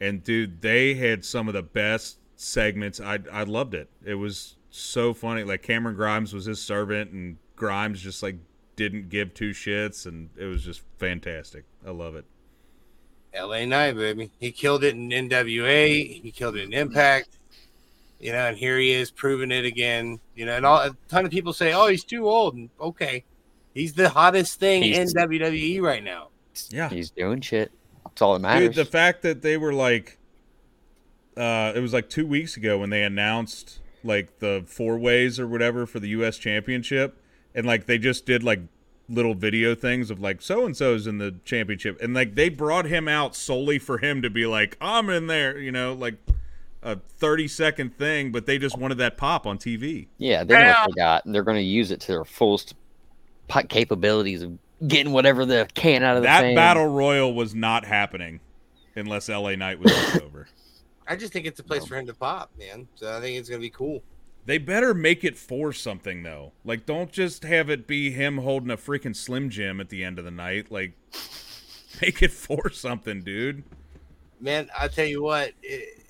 And 0.00 0.22
dude, 0.24 0.62
they 0.62 0.94
had 0.94 1.24
some 1.24 1.46
of 1.48 1.54
the 1.54 1.62
best 1.62 2.18
segments. 2.36 3.00
I 3.00 3.18
I 3.30 3.42
loved 3.42 3.74
it. 3.74 3.90
It 4.04 4.14
was 4.14 4.56
so 4.70 5.12
funny. 5.12 5.44
Like 5.44 5.62
Cameron 5.62 5.96
Grimes 5.96 6.32
was 6.32 6.46
his 6.46 6.60
servant, 6.62 7.10
and 7.10 7.36
Grimes 7.56 8.00
just 8.00 8.22
like 8.22 8.36
didn't 8.80 9.10
give 9.10 9.34
two 9.34 9.50
shits, 9.50 10.06
and 10.06 10.30
it 10.38 10.46
was 10.46 10.64
just 10.64 10.80
fantastic. 10.98 11.64
I 11.86 11.90
love 11.90 12.14
it. 12.16 12.24
LA 13.38 13.64
Knight, 13.66 13.94
baby. 13.94 14.30
He 14.40 14.50
killed 14.50 14.82
it 14.82 14.94
in 14.94 15.10
NWA. 15.10 16.20
He 16.22 16.30
killed 16.32 16.56
it 16.56 16.64
in 16.64 16.72
Impact. 16.72 17.28
You 18.18 18.32
know, 18.32 18.38
and 18.48 18.56
here 18.56 18.78
he 18.78 18.92
is 18.92 19.10
proving 19.10 19.50
it 19.50 19.64
again. 19.64 20.18
You 20.34 20.46
know, 20.46 20.56
and 20.56 20.64
all, 20.66 20.78
a 20.78 20.96
ton 21.08 21.24
of 21.26 21.30
people 21.30 21.52
say, 21.52 21.72
"Oh, 21.72 21.86
he's 21.88 22.04
too 22.04 22.28
old." 22.28 22.54
And 22.54 22.70
okay, 22.80 23.24
he's 23.74 23.92
the 23.92 24.08
hottest 24.08 24.58
thing 24.58 24.82
He's- 24.82 25.12
in 25.14 25.16
WWE 25.16 25.80
right 25.80 26.02
now. 26.02 26.28
Yeah, 26.70 26.88
He's 26.88 27.10
doing 27.10 27.40
shit. 27.40 27.70
That's 28.04 28.20
all 28.22 28.32
that 28.34 28.40
matters. 28.40 28.68
Dude, 28.70 28.74
the 28.86 28.90
fact 28.90 29.22
that 29.22 29.40
they 29.42 29.56
were 29.56 29.72
like, 29.72 30.18
uh, 31.36 31.72
it 31.74 31.80
was 31.80 31.92
like 31.92 32.10
two 32.10 32.26
weeks 32.26 32.56
ago 32.56 32.78
when 32.78 32.90
they 32.90 33.02
announced 33.02 33.78
like 34.02 34.40
the 34.40 34.64
four 34.66 34.98
ways 34.98 35.38
or 35.38 35.46
whatever 35.46 35.86
for 35.86 36.00
the 36.00 36.08
U.S. 36.08 36.36
Championship, 36.38 37.16
and 37.54 37.66
like 37.66 37.86
they 37.86 37.98
just 37.98 38.26
did 38.26 38.42
like 38.42 38.60
little 39.08 39.34
video 39.34 39.74
things 39.74 40.10
of 40.10 40.20
like 40.20 40.40
so 40.40 40.64
and 40.64 40.76
so's 40.76 41.06
in 41.06 41.18
the 41.18 41.34
championship, 41.44 42.00
and 42.00 42.14
like 42.14 42.34
they 42.34 42.48
brought 42.48 42.86
him 42.86 43.08
out 43.08 43.34
solely 43.34 43.78
for 43.78 43.98
him 43.98 44.22
to 44.22 44.30
be 44.30 44.46
like, 44.46 44.76
I'm 44.80 45.10
in 45.10 45.26
there, 45.26 45.58
you 45.58 45.72
know, 45.72 45.92
like 45.94 46.14
a 46.82 46.96
30 47.18 47.46
second 47.48 47.96
thing, 47.98 48.32
but 48.32 48.46
they 48.46 48.56
just 48.58 48.78
wanted 48.78 48.98
that 48.98 49.16
pop 49.16 49.46
on 49.46 49.58
TV. 49.58 50.06
yeah, 50.18 50.44
they 50.44 50.54
know 50.54 50.70
what 50.80 50.88
they 50.90 51.00
got, 51.00 51.24
and 51.26 51.34
they're 51.34 51.42
going 51.42 51.56
to 51.58 51.62
use 51.62 51.90
it 51.90 52.00
to 52.02 52.06
their 52.08 52.24
fullest 52.24 52.74
capabilities 53.68 54.42
of 54.42 54.56
getting 54.86 55.12
whatever 55.12 55.44
they 55.44 55.64
can 55.74 56.02
out 56.02 56.16
of 56.16 56.22
the 56.22 56.26
That 56.28 56.40
fan. 56.40 56.54
battle 56.54 56.86
royal 56.86 57.34
was 57.34 57.54
not 57.54 57.84
happening 57.84 58.40
unless 58.96 59.28
LA 59.28 59.56
Knight 59.56 59.78
was 59.78 59.92
over. 60.22 60.48
I 61.06 61.16
just 61.16 61.32
think 61.32 61.46
it's 61.46 61.60
a 61.60 61.64
place 61.64 61.84
for 61.84 61.96
him 61.98 62.06
to 62.06 62.14
pop, 62.14 62.50
man. 62.58 62.86
So 62.94 63.14
I 63.14 63.20
think 63.20 63.36
it's 63.38 63.48
gonna 63.48 63.60
be 63.60 63.70
cool. 63.70 64.02
They 64.50 64.58
better 64.58 64.94
make 64.94 65.22
it 65.22 65.36
for 65.36 65.72
something 65.72 66.24
though. 66.24 66.50
Like, 66.64 66.84
don't 66.84 67.12
just 67.12 67.44
have 67.44 67.70
it 67.70 67.86
be 67.86 68.10
him 68.10 68.38
holding 68.38 68.72
a 68.72 68.76
freaking 68.76 69.14
Slim 69.14 69.48
Jim 69.48 69.80
at 69.80 69.90
the 69.90 70.02
end 70.02 70.18
of 70.18 70.24
the 70.24 70.32
night. 70.32 70.72
Like, 70.72 70.94
make 72.02 72.20
it 72.20 72.32
for 72.32 72.68
something, 72.68 73.22
dude. 73.22 73.62
Man, 74.40 74.68
I'll 74.76 74.88
tell 74.88 75.06
you 75.06 75.22
what, 75.22 75.52
it, 75.62 76.04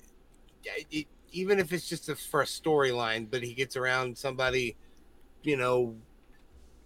it, 0.89 1.05
even 1.31 1.59
if 1.59 1.71
it's 1.71 1.87
just 1.87 2.09
a, 2.09 2.15
for 2.15 2.41
a 2.41 2.45
storyline, 2.45 3.29
but 3.29 3.43
he 3.43 3.53
gets 3.53 3.77
around 3.77 4.17
somebody, 4.17 4.75
you 5.43 5.55
know, 5.55 5.95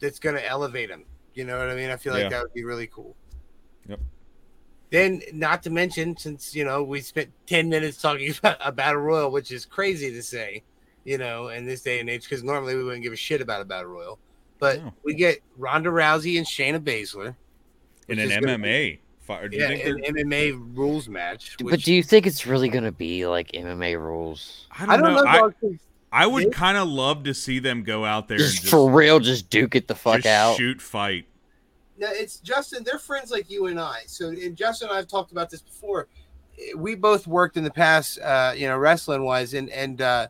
that's 0.01 0.19
going 0.19 0.35
to 0.35 0.45
elevate 0.45 0.89
him. 0.89 1.05
You 1.35 1.45
know 1.45 1.57
what 1.57 1.69
I 1.69 1.75
mean? 1.75 1.89
I 1.89 1.95
feel 1.95 2.11
like 2.11 2.23
Yeah. 2.23 2.29
that 2.31 2.43
would 2.43 2.53
be 2.53 2.65
really 2.65 2.87
cool. 2.87 3.15
Yep. 3.87 4.01
Then, 4.89 5.21
not 5.31 5.63
to 5.63 5.69
mention, 5.69 6.17
since 6.17 6.53
you 6.53 6.65
know 6.65 6.83
we 6.83 6.99
spent 6.99 7.31
ten 7.47 7.69
minutes 7.69 8.01
talking 8.01 8.35
about 8.39 8.57
a 8.59 8.73
battle 8.73 8.99
royal, 8.99 9.31
which 9.31 9.51
is 9.51 9.65
crazy 9.65 10.11
to 10.11 10.21
say, 10.21 10.61
you 11.05 11.17
know, 11.17 11.47
in 11.49 11.65
this 11.65 11.81
day 11.81 11.99
and 12.01 12.09
age, 12.09 12.23
because 12.23 12.43
normally 12.43 12.75
we 12.75 12.83
wouldn't 12.83 13.03
give 13.03 13.13
a 13.13 13.17
shit 13.17 13.39
about 13.39 13.61
a 13.61 13.65
battle 13.65 13.89
royal, 13.91 14.19
but 14.59 14.83
No. 14.83 14.93
we 15.03 15.13
get 15.13 15.39
Ronda 15.57 15.89
Rousey 15.89 16.37
and 16.37 16.45
Shayna 16.45 16.79
Baszler 16.79 17.35
In 18.09 18.19
an 18.19 18.29
MMA. 18.29 18.99
Fi- 19.21 19.47
Do 19.47 19.55
you 19.57 19.63
yeah, 19.63 19.67
think 19.69 20.05
an 20.07 20.15
MMA 20.15 20.75
rules 20.77 21.07
match. 21.09 21.55
but 21.63 21.79
do 21.81 21.93
you 21.93 22.03
think 22.03 22.27
it's 22.27 22.45
really 22.45 22.69
going 22.69 22.83
to 22.83 22.91
be 22.91 23.25
like 23.25 23.51
MMA 23.53 23.97
rules? 23.99 24.67
I 24.71 24.85
don't, 24.85 24.89
I 24.95 24.97
don't 24.97 25.13
know. 25.15 25.23
know. 25.23 25.77
I, 26.11 26.23
I 26.23 26.27
would 26.27 26.51
kind 26.53 26.77
of 26.77 26.87
love 26.87 27.23
to 27.23 27.33
see 27.33 27.57
them 27.59 27.83
go 27.83 28.05
out 28.05 28.27
there 28.27 28.37
and 28.37 28.43
Just 28.45 28.61
just, 28.61 28.71
for 28.71 28.89
real, 28.91 29.19
just 29.19 29.49
duke 29.49 29.75
it 29.75 29.87
the 29.87 29.95
fuck 29.95 30.17
just 30.17 30.27
out. 30.27 30.57
shoot 30.57 30.79
fight. 30.81 31.25
No, 31.97 32.07
it's 32.11 32.39
Justin. 32.39 32.83
They're 32.83 32.99
friends 32.99 33.31
like 33.31 33.49
you 33.49 33.65
and 33.67 33.79
I. 33.79 34.01
So, 34.05 34.27
and 34.29 34.55
Justin 34.55 34.89
and 34.89 34.97
I've 34.97 35.07
talked 35.07 35.31
about 35.31 35.49
this 35.49 35.61
before. 35.61 36.07
We 36.77 36.93
both 36.95 37.25
worked 37.25 37.57
in 37.57 37.63
the 37.63 37.71
past, 37.71 38.19
uh, 38.19 38.53
you 38.55 38.67
know, 38.67 38.77
wrestling 38.77 39.23
wise, 39.23 39.53
and 39.53 39.69
and 39.71 40.01
uh, 40.01 40.27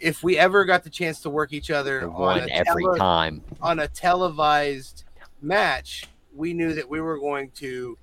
if 0.00 0.22
we 0.22 0.38
ever 0.38 0.64
got 0.64 0.84
the 0.84 0.90
chance 0.90 1.20
to 1.22 1.30
work 1.30 1.52
each 1.52 1.70
other 1.70 2.08
on 2.10 2.40
a, 2.40 2.46
every 2.52 2.84
tele- 2.84 2.98
time. 2.98 3.42
on 3.60 3.80
a 3.80 3.88
televised 3.88 5.04
match, 5.40 6.06
we 6.34 6.52
knew 6.52 6.74
that 6.74 6.88
we 6.88 7.00
were 7.00 7.18
going 7.18 7.50
to 7.52 7.96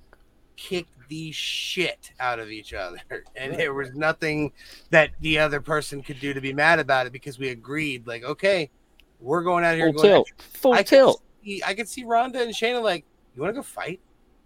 kick 0.56 0.86
the 1.08 1.30
shit 1.32 2.12
out 2.20 2.38
of 2.38 2.50
each 2.50 2.72
other, 2.72 2.98
and 3.36 3.54
there 3.54 3.74
was 3.74 3.94
nothing 3.94 4.52
that 4.90 5.10
the 5.20 5.38
other 5.38 5.60
person 5.60 6.02
could 6.02 6.20
do 6.20 6.32
to 6.32 6.40
be 6.40 6.52
mad 6.52 6.78
about 6.78 7.06
it 7.06 7.12
because 7.12 7.38
we 7.38 7.48
agreed, 7.50 8.06
like, 8.06 8.24
okay, 8.24 8.70
we're 9.20 9.42
going 9.42 9.64
out 9.64 9.74
here. 9.76 9.86
Full 9.86 10.02
going 10.02 10.08
tilt. 10.08 10.32
Full 10.38 10.72
I 10.72 10.78
could 10.78 10.86
tilt. 10.86 11.22
see, 11.44 11.62
I 11.64 11.74
could 11.74 11.88
see 11.88 12.04
Ronda 12.04 12.42
and 12.42 12.54
Shayna 12.54 12.82
like, 12.82 13.04
you 13.34 13.42
want 13.42 13.54
to 13.54 13.58
go 13.58 13.62
fight? 13.62 14.00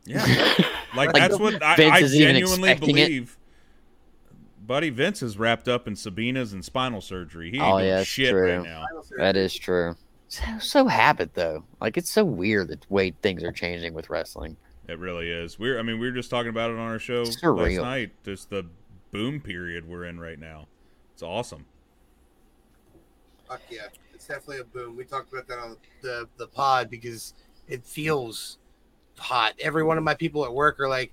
Yeah. 0.05 0.24
Like, 0.97 1.12
Like, 1.12 1.14
that's 1.14 1.39
what 1.39 1.62
I, 1.62 1.76
Vince 1.76 1.93
I 1.95 1.99
isn't 2.01 2.18
even 2.20 2.35
genuinely 2.35 2.70
expecting 2.70 2.99
it. 2.99 3.29
Believe. 4.69 4.77
Buddy 4.77 4.91
Vince 4.91 5.23
is 5.23 5.39
wrapped 5.39 5.66
up 5.69 5.89
in 5.89 5.97
subpoenas 5.97 6.53
and 6.53 6.64
spinal 6.64 7.01
surgery. 7.01 7.51
He 7.51 7.57
ain't 7.57 7.64
Oh, 7.66 7.79
doing 7.79 7.87
yeah, 7.89 7.97
that's 7.97 8.09
shit 8.09 8.31
true. 8.31 8.57
right 8.57 8.62
now. 8.62 8.85
That 9.16 9.37
is 9.37 9.55
true. 9.55 9.97
So, 10.29 10.45
so 10.61 10.87
habit 10.87 11.35
though. 11.35 11.64
Like 11.81 11.97
it's 11.97 12.11
so 12.11 12.25
weird 12.25 12.69
the 12.69 12.79
way 12.91 13.11
things 13.23 13.43
are 13.43 13.53
changing 13.53 13.95
with 13.95 14.11
wrestling. 14.11 14.57
It 14.87 14.99
really 14.99 15.31
is. 15.31 15.59
We're 15.59 15.79
I 15.79 15.83
mean, 15.83 15.99
we 15.99 16.07
were 16.07 16.14
just 16.14 16.31
talking 16.31 16.51
about 16.51 16.71
it 16.71 16.75
on 16.75 16.81
our 16.81 16.99
show 16.99 17.23
last 17.23 17.43
night. 17.43 18.11
Just 18.25 18.51
the 18.51 18.66
boom 19.11 19.41
period 19.41 19.89
we're 19.89 20.05
in 20.05 20.21
right 20.21 20.39
now. 20.39 20.66
It's 21.14 21.23
awesome. 21.23 21.64
Fuck 23.49 23.62
yeah, 23.71 23.87
it's 24.14 24.27
definitely 24.27 24.59
a 24.61 24.64
boom. 24.64 24.97
We 24.97 25.05
talked 25.05 25.33
about 25.33 25.49
that 25.49 25.59
on 25.59 25.77
the 26.03 26.29
the 26.37 26.47
pod 26.47 26.91
because 26.91 27.33
it 27.66 27.85
feels 27.85 28.59
hot. 29.16 29.55
Every 29.61 29.83
one 29.83 29.97
of 29.99 30.05
my 30.05 30.14
people 30.14 30.45
at 30.45 30.53
work 30.53 30.79
are 30.79 30.89
like, 30.89 31.12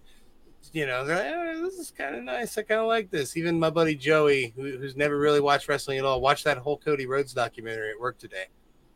you 0.76 0.86
know, 0.86 1.06
they're 1.06 1.16
like, 1.16 1.34
"Oh, 1.58 1.64
this 1.64 1.80
is 1.80 1.92
kind 1.92 2.16
of 2.16 2.24
nice. 2.24 2.58
I 2.58 2.64
kind 2.64 2.82
of 2.82 2.88
like 2.88 3.10
this. 3.10 3.38
Even 3.38 3.58
my 3.60 3.70
buddy 3.70 3.96
Joey, 3.96 4.54
who, 4.58 4.78
who's 4.78 4.96
never 4.98 5.18
really 5.18 5.40
watched 5.40 5.68
wrestling 5.70 5.98
at 6.00 6.06
all, 6.06 6.20
watched 6.20 6.44
that 6.44 6.58
whole 6.58 6.78
Cody 6.78 7.06
Rhodes 7.08 7.34
documentary 7.34 7.92
at 7.92 8.00
work 8.00 8.18
today. 8.18 8.46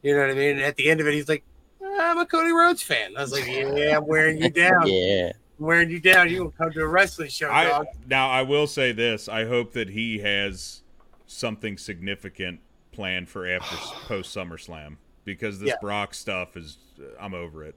You 0.04 0.14
know 0.14 0.22
what 0.22 0.30
I 0.30 0.34
mean? 0.34 0.52
And 0.58 0.62
at 0.62 0.76
the 0.76 0.90
end 0.90 1.00
of 1.00 1.08
it, 1.08 1.14
he's 1.14 1.30
like, 1.30 1.44
I'm 1.82 2.18
a 2.18 2.26
Cody 2.26 2.52
Rhodes 2.52 2.82
fan. 2.84 3.16
I 3.18 3.22
was 3.22 3.32
like, 3.32 3.48
Yeah, 3.48 3.98
I'm 3.98 4.06
wearing 4.06 4.42
you 4.42 4.50
down. 4.66 4.88
Yeah. 4.88 5.32
I'm 5.60 5.66
wearing 5.66 5.90
you 5.90 6.00
down. 6.00 6.30
You 6.30 6.44
will 6.44 6.52
come 6.52 6.72
to 6.72 6.82
a 6.82 6.88
wrestling 6.88 7.30
show, 7.30 7.50
I 7.50 7.66
dog. 7.66 7.88
now 8.08 8.30
I 8.30 8.42
will 8.42 8.68
say 8.68 8.92
this. 8.92 9.28
I 9.30 9.46
hope 9.46 9.72
that 9.74 9.90
he 9.90 10.20
has 10.20 10.84
something 11.28 11.78
significant 11.78 12.60
planned 12.92 13.30
for 13.30 13.48
after 13.48 13.76
post 14.06 14.36
SummerSlam 14.36 14.98
because 15.26 15.60
this 15.60 15.70
Yeah. 15.70 15.76
Brock 15.82 16.14
stuff 16.14 16.58
is 16.58 16.78
I'm 17.20 17.34
over 17.34 17.64
it. 17.64 17.76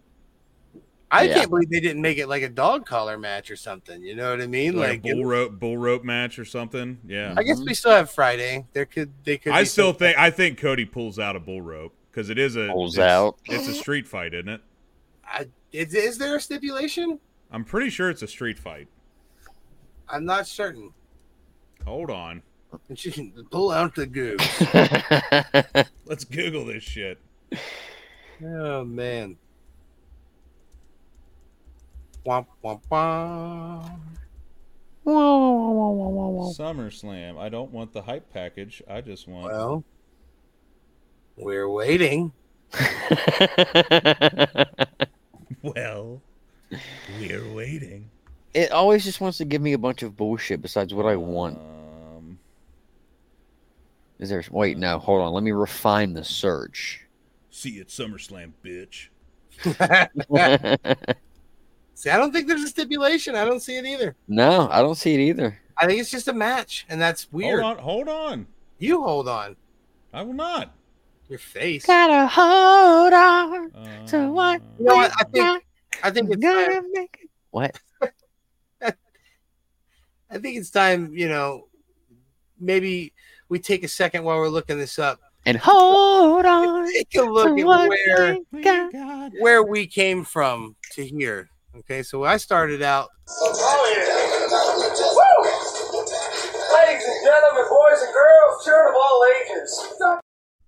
I 1.15 1.25
Yeah. 1.25 1.35
can't 1.35 1.51
believe 1.51 1.69
they 1.69 1.79
didn't 1.81 2.01
make 2.01 2.17
it 2.17 2.27
like 2.27 2.43
a 2.43 2.49
dog 2.49 2.87
collar 2.87 3.19
match 3.19 3.51
or 3.51 3.57
something. 3.57 4.03
You 4.03 4.17
know 4.17 4.31
what 4.31 4.41
I 4.41 4.47
mean? 4.47 4.77
Like, 4.77 5.05
Like, 5.05 5.13
a 5.13 5.15
bull 5.15 5.25
rope 5.27 5.59
bull 5.61 5.77
rope 5.77 6.03
match 6.05 6.39
or 6.39 6.45
something. 6.47 6.99
Yeah. 7.07 7.35
I 7.37 7.43
guess 7.43 7.61
we 7.61 7.75
still 7.75 7.93
have 7.93 8.11
Friday. 8.11 8.65
There 8.73 8.87
could 8.87 9.13
they 9.25 9.37
could. 9.37 9.53
I 9.53 9.65
still 9.65 9.91
some- 9.91 9.97
think 9.99 10.17
I 10.19 10.31
think 10.31 10.59
Cody 10.59 10.87
pulls 10.87 11.19
out 11.19 11.37
a 11.37 11.41
bull 11.41 11.61
rope 11.61 11.95
because 12.11 12.31
it 12.31 12.39
is 12.39 12.57
a 12.57 12.69
Pulls 12.73 12.95
it's- 12.97 13.11
out. 13.13 13.37
It's 13.45 13.69
a 13.69 13.75
street 13.75 14.09
fight, 14.09 14.33
isn't 14.33 14.49
it? 14.49 14.61
I, 15.25 15.47
is, 15.71 15.95
is 15.95 16.17
there 16.19 16.35
a 16.37 16.41
stipulation? 16.41 17.21
I'm 17.51 17.65
pretty 17.65 17.91
sure 17.91 18.09
it's 18.09 18.23
a 18.23 18.27
street 18.29 18.59
fight. 18.59 18.89
I'm 20.09 20.25
not 20.25 20.47
certain. 20.47 20.93
Hold 21.85 22.11
on. 22.11 22.43
She 22.95 23.11
can 23.13 23.33
pull 23.51 23.71
out 23.71 23.95
the 23.95 24.07
goo. 24.07 24.39
Let's 26.07 26.25
Google 26.25 26.65
this 26.65 26.83
shit. 26.83 27.19
Oh 28.43 28.83
man. 28.85 29.37
Womp 32.27 32.47
womp 32.65 32.81
womp. 32.91 33.99
SummerSlam. 36.57 37.39
I 37.39 37.49
don't 37.49 37.73
want 37.73 37.93
the 37.93 38.03
hype 38.03 38.33
package. 38.33 38.83
I 38.89 39.01
just 39.01 39.27
want. 39.27 39.53
Well, 39.53 39.85
we're 41.37 41.69
waiting. 41.69 42.33
Well, 45.63 46.21
we're 47.21 47.53
waiting. 47.53 48.11
it 48.53 48.73
always 48.73 49.05
just 49.05 49.21
wants 49.21 49.39
to 49.39 49.45
give 49.45 49.63
me 49.63 49.75
a 49.75 49.79
bunch 49.79 50.03
of 50.03 50.17
bullshit 50.17 50.61
besides 50.61 50.93
what 50.93 51.07
I 51.07 51.15
want. 51.15 51.57
Um, 51.57 52.39
Is 54.19 54.29
there? 54.29 54.43
Wait, 54.51 54.77
no. 54.77 54.99
Hold 54.99 55.21
on. 55.21 55.33
Let 55.33 55.45
me 55.45 55.53
refine 55.53 56.15
the 56.15 56.25
search. 56.25 57.03
see 57.51 57.71
you 57.71 57.83
at 57.83 57.89
SummerSlam, 57.89 58.53
bitch. 58.65 59.09
See, 61.95 62.11
I 62.11 62.17
don't 62.17 62.33
think 62.33 62.49
there's 62.49 62.63
a 62.63 62.69
stipulation. 62.69 63.35
I 63.37 63.45
don't 63.45 63.61
see 63.61 63.77
it 63.77 63.85
either. 63.87 64.17
no, 64.29 64.69
I 64.71 64.81
don't 64.81 64.95
see 64.97 65.15
it 65.15 65.21
either. 65.21 65.59
I 65.77 65.87
think 65.87 66.01
it's 66.01 66.11
just 66.11 66.29
a 66.29 66.33
match, 66.33 66.87
and 66.89 67.01
that's 67.01 67.33
weird. 67.33 67.63
Hold 67.63 67.79
on. 67.79 67.83
Hold 67.83 68.09
on. 68.09 68.47
You 68.79 69.03
hold 69.03 69.29
on. 69.29 69.57
I 70.13 70.23
will 70.23 70.33
not. 70.35 70.75
Your 71.29 71.39
face. 71.39 71.87
Gotta 71.87 72.27
hold 72.27 73.13
on 73.13 73.73
Uh, 73.75 74.07
to 74.09 74.31
what 74.31 74.61
You 74.79 74.85
know 74.87 74.95
what? 74.97 75.13
I 75.19 75.25
think 75.25 75.65
I 76.03 76.11
think 76.11 76.31
it's 76.31 76.43
time, 76.43 76.85
make 76.93 77.19
it. 77.23 77.31
What? 77.51 77.79
I 78.83 80.39
think 80.39 80.59
it's 80.59 80.71
time. 80.71 81.13
You 81.15 81.29
know, 81.29 81.69
maybe 82.59 83.13
we 83.49 83.59
take 83.59 83.85
a 83.85 83.89
second 83.89 84.25
while 84.25 84.37
we're 84.39 84.49
looking 84.49 84.79
this 84.79 84.99
up. 84.99 85.21
And 85.45 85.57
hold 85.57 86.45
on 86.45 86.87
Take 86.93 87.15
a 87.17 87.23
look 87.23 87.59
at 87.59 87.67
where 87.67 88.37
we 88.53 88.63
got. 88.63 88.93
God. 88.93 89.33
where 89.41 89.63
we 89.63 89.87
came 89.87 90.25
from 90.25 90.77
to 90.93 91.05
here. 91.07 91.49
Okay, 91.75 92.03
so 92.03 92.25
I 92.25 92.37
started 92.37 92.83
out. 92.83 93.09
Oh, 93.31 93.95
yeah. 93.97 94.13
Ladies 96.77 97.05
and 97.07 97.25
gentlemen, 97.25 97.65
boys 97.71 98.03
and 98.03 98.13
girls, 98.13 98.65
children 98.65 98.89
of 98.89 98.95
all 98.95 99.27
ages. 99.41 100.21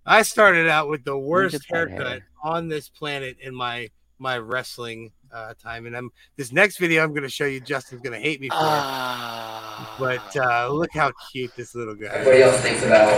I 0.07 0.23
started 0.23 0.69
out 0.69 0.89
with 0.89 1.05
the 1.05 1.17
worst 1.19 1.65
haircut 1.71 2.07
hair. 2.07 2.27
on 2.43 2.69
this 2.69 2.89
planet 2.89 3.37
in 3.41 3.55
my 3.55 3.91
my 4.19 4.39
wrestling 4.39 5.13
uh, 5.33 5.53
time, 5.63 5.87
and 5.87 5.97
I'm 5.97 6.11
this 6.37 6.53
next 6.53 6.79
video 6.79 7.03
I'm 7.03 7.11
going 7.11 7.23
to 7.23 7.29
show 7.29 7.47
you. 7.47 7.61
Justin's 7.61 8.01
going 8.01 8.13
to 8.19 8.21
hate 8.27 8.41
me 8.41 8.49
for, 8.49 8.55
it, 8.55 8.59
Ah. 8.61 9.97
but 9.99 10.37
uh, 10.37 10.69
look 10.73 10.91
how 10.95 11.13
cute 11.33 11.51
this 11.57 11.75
little 11.75 11.95
guy. 11.95 12.07
everybody 12.13 12.43
else 12.43 12.61
thinks 12.61 12.83
about 12.83 13.11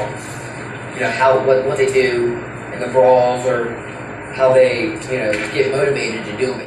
you 0.94 1.00
know 1.02 1.10
how 1.10 1.38
what, 1.46 1.64
what 1.66 1.76
they 1.76 1.92
do 1.92 2.34
in 2.72 2.80
the 2.80 2.88
brawls 2.88 3.44
or 3.46 3.74
how 4.34 4.52
they 4.52 4.84
you 4.84 5.18
know 5.18 5.32
get 5.54 5.70
motivated 5.70 6.24
to 6.24 6.36
do 6.36 6.52
it. 6.54 6.65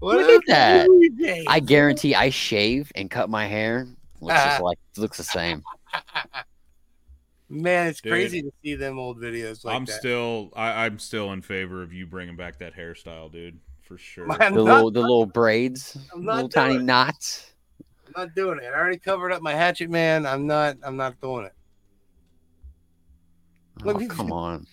What 0.00 0.16
Look 0.18 0.42
at 0.42 0.46
that. 0.48 0.88
DJ? 0.88 1.44
I 1.46 1.60
guarantee 1.60 2.14
I 2.14 2.30
shave 2.30 2.90
and 2.94 3.10
cut 3.10 3.28
my 3.30 3.46
hair. 3.46 3.86
Looks 4.20 4.34
just 4.42 4.60
ah. 4.60 4.64
like 4.64 4.78
looks 4.96 5.16
the 5.18 5.24
same. 5.24 5.62
Man, 7.48 7.88
it's 7.88 8.00
Dude. 8.00 8.12
crazy 8.12 8.42
to 8.42 8.50
see 8.62 8.74
them 8.76 8.98
old 8.98 9.18
videos 9.18 9.64
like 9.64 9.74
I'm 9.74 9.84
that. 9.86 9.98
still. 9.98 10.50
I, 10.54 10.86
I'm 10.86 10.98
still 10.98 11.32
in 11.32 11.42
favor 11.42 11.82
of 11.82 11.92
you 11.92 12.06
bringing 12.06 12.36
back 12.36 12.58
that 12.60 12.76
hairstyle, 12.76 13.30
dude. 13.32 13.58
For 13.82 13.98
sure. 13.98 14.30
I'm 14.30 14.54
The 14.54 14.62
not, 14.62 14.74
little 14.76 14.90
the 14.92 15.00
little 15.00 15.26
braids, 15.26 15.98
I'm 16.14 16.24
not 16.24 16.34
little 16.36 16.48
tiny 16.48 16.76
it. 16.76 16.82
knots. 16.82 17.52
I'm 18.06 18.12
not 18.24 18.34
doing 18.36 18.60
it. 18.60 18.66
I 18.66 18.78
already 18.78 18.98
covered 18.98 19.32
up 19.32 19.42
my 19.42 19.52
hatchet, 19.52 19.90
man. 19.90 20.26
I'm 20.26 20.46
not. 20.46 20.76
I'm 20.84 20.96
not 20.96 21.20
doing 21.20 21.46
it. 21.46 21.52
Let 23.84 23.96
Oh, 23.96 23.98
me- 23.98 24.06
come 24.06 24.30
on. 24.32 24.66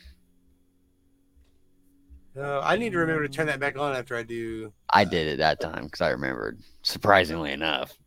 Uh, 2.37 2.61
I 2.63 2.77
need 2.77 2.91
to 2.91 2.99
remember 2.99 3.27
to 3.27 3.33
turn 3.33 3.47
that 3.47 3.59
back 3.59 3.77
on 3.77 3.95
after 3.95 4.15
I 4.15 4.23
do. 4.23 4.71
I 4.91 5.05
did 5.05 5.27
it 5.27 5.37
that 5.37 5.59
time 5.59 5.85
because 5.85 6.01
I 6.01 6.09
remembered. 6.09 6.59
Surprisingly 6.83 7.51
enough. 7.51 7.97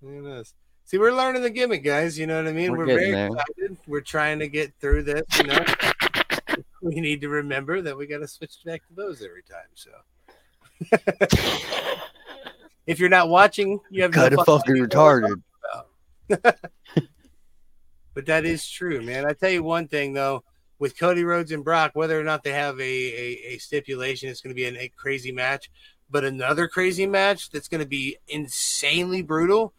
Look 0.00 0.18
at 0.18 0.24
this. 0.24 0.54
See, 0.84 0.98
we're 0.98 1.12
learning 1.12 1.42
the 1.42 1.50
gimmick, 1.50 1.82
guys. 1.82 2.18
You 2.18 2.26
know 2.26 2.36
what 2.36 2.48
I 2.48 2.52
mean? 2.52 2.72
We're 2.72 2.78
We're, 2.78 2.86
very 2.86 3.10
there. 3.10 3.28
excited. 3.28 3.76
We're 3.86 4.00
trying 4.00 4.38
to 4.40 4.48
get 4.48 4.72
through 4.80 5.04
this. 5.04 5.24
You 5.38 5.44
know, 5.44 5.64
we 6.82 7.00
need 7.00 7.20
to 7.22 7.28
remember 7.28 7.80
that 7.82 7.96
we 7.96 8.06
got 8.06 8.18
to 8.18 8.28
switch 8.28 8.56
back 8.64 8.86
to 8.88 8.94
those 8.94 9.22
every 9.22 9.42
time. 9.42 9.68
So, 9.74 9.90
if 12.86 13.00
you're 13.00 13.08
not 13.08 13.28
watching, 13.28 13.80
you 13.90 14.02
have 14.02 14.14
no 14.14 14.22
Kind 14.22 14.34
of 14.38 14.46
fucking 14.46 14.76
retarded. 14.76 15.42
But 18.14 18.26
that 18.26 18.44
is 18.44 18.68
true, 18.68 19.00
man. 19.00 19.24
I 19.24 19.32
tell 19.32 19.50
you 19.50 19.62
one 19.62 19.88
thing 19.88 20.12
though, 20.12 20.44
with 20.82 20.98
Cody 20.98 21.22
Rhodes 21.22 21.52
and 21.52 21.62
Brock, 21.62 21.92
whether 21.94 22.18
or 22.18 22.24
not 22.24 22.42
they 22.42 22.50
have 22.50 22.78
a 22.80 22.82
a, 22.82 23.54
a 23.54 23.58
stipulation, 23.58 24.28
it's 24.28 24.40
going 24.40 24.50
to 24.50 24.60
be 24.60 24.66
an, 24.66 24.76
a 24.76 24.88
crazy 24.88 25.30
match. 25.30 25.70
But 26.10 26.24
another 26.24 26.66
crazy 26.66 27.06
match 27.06 27.50
that's 27.50 27.68
going 27.68 27.82
to 27.82 27.86
be 27.86 28.16
insanely 28.26 29.22
brutal: 29.22 29.74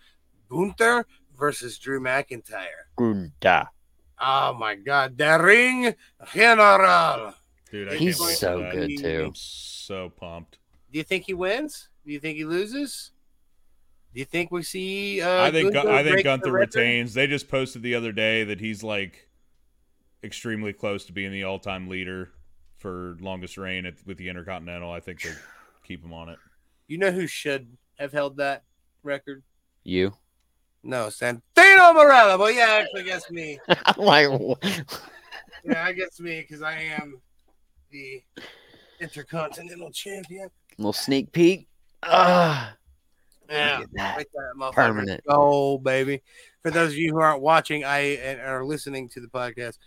Gunther 0.49 1.06
versus 1.38 1.78
Drew 1.78 1.99
McIntyre. 1.99 2.88
Gunda. 2.95 3.70
Oh 4.18 4.54
my 4.54 4.76
God, 4.76 5.18
the 5.18 5.38
ring 5.43 5.93
general. 6.34 7.34
Dude, 7.70 7.89
I 7.89 7.97
He's 7.97 8.16
can't 8.16 8.28
wait 8.28 8.34
for 8.34 8.38
so 8.38 8.60
that. 8.60 8.74
good 8.74 8.97
too. 8.97 9.24
I'm 9.26 9.36
so 9.36 10.10
pumped. 10.10 10.58
Do 10.89 10.99
you 10.99 11.04
think 11.04 11.26
he 11.26 11.34
wins? 11.34 11.89
Do 12.06 12.14
you 12.14 12.20
think 12.22 12.38
he 12.38 12.45
loses? 12.45 13.12
Do 14.14 14.22
you 14.22 14.26
think 14.26 14.51
we 14.51 14.64
see? 14.64 15.22
Uh, 15.22 15.43
I 15.43 15.51
think 15.51 15.74
Gunther 15.74 15.91
I 15.91 16.01
think 16.01 16.14
break 16.14 16.24
the 16.24 16.30
Gunther 16.30 16.51
retains. 16.54 17.14
They 17.14 17.28
just 17.28 17.49
posted 17.49 17.82
the 17.82 17.93
other 17.95 18.14
day 18.14 18.45
that 18.45 18.62
he's 18.62 18.84
like 18.84 19.28
extremely 20.24 20.74
close 20.74 21.06
to 21.06 21.14
being 21.14 21.32
the 21.32 21.44
all-time 21.44 21.88
leader 21.88 22.32
for 22.78 23.18
longest 23.20 23.58
reign 23.58 23.86
at, 23.86 23.96
with 24.06 24.18
the 24.18 24.30
Intercontinental. 24.30 24.92
I 24.92 25.00
think 25.00 25.22
they 25.22 25.32
keep 25.84 26.04
him 26.04 26.14
on 26.14 26.30
it. 26.30 26.40
You 26.88 26.98
know 26.98 27.12
who 27.12 27.28
should 27.28 27.78
have 27.98 28.12
held 28.12 28.38
that 28.38 28.64
record? 29.04 29.44
You? 29.84 30.14
No, 30.84 31.08
Santino 31.08 31.42
Marella. 31.58 32.38
But 32.38 32.56
yeah, 32.56 32.82
actually, 32.82 33.04
guess 33.04 33.30
me. 33.32 33.58
I'm 33.68 34.04
like, 34.04 34.28
Yeah, 35.64 35.84
I 35.84 35.94
guess 35.94 36.20
me 36.20 36.42
because 36.42 36.62
I 36.62 36.74
am 36.74 37.22
the 37.90 38.22
Intercontinental 39.00 39.92
Champion. 39.92 40.46
A 40.46 40.82
little 40.82 40.94
sneak 40.94 41.32
peek. 41.32 41.68
Ah, 42.04 42.76
Yeah, 43.50 43.84
that. 43.94 44.26
that. 44.34 44.74
Permanent. 44.74 45.22
Oh, 45.30 45.78
baby. 45.78 46.22
For 46.62 46.72
those 46.72 46.92
of 46.92 46.98
you 46.98 47.14
who 47.14 47.20
aren't 47.20 47.42
watching, 47.42 47.86
I 47.86 48.00
and 48.18 48.42
are 48.42 48.66
listening 48.66 49.08
to 49.10 49.22
the 49.22 49.28
podcast. 49.28 49.78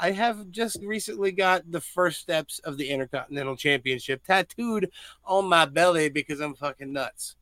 I 0.00 0.12
have 0.12 0.50
just 0.50 0.78
recently 0.82 1.32
got 1.32 1.70
the 1.70 1.80
first 1.80 2.20
steps 2.20 2.60
of 2.60 2.76
the 2.78 2.88
Intercontinental 2.88 3.56
Championship 3.56 4.22
tattooed 4.24 4.90
on 5.24 5.46
my 5.46 5.64
belly 5.66 6.08
because 6.08 6.40
I'm 6.40 6.54
fucking 6.54 6.92
nuts. 6.92 7.34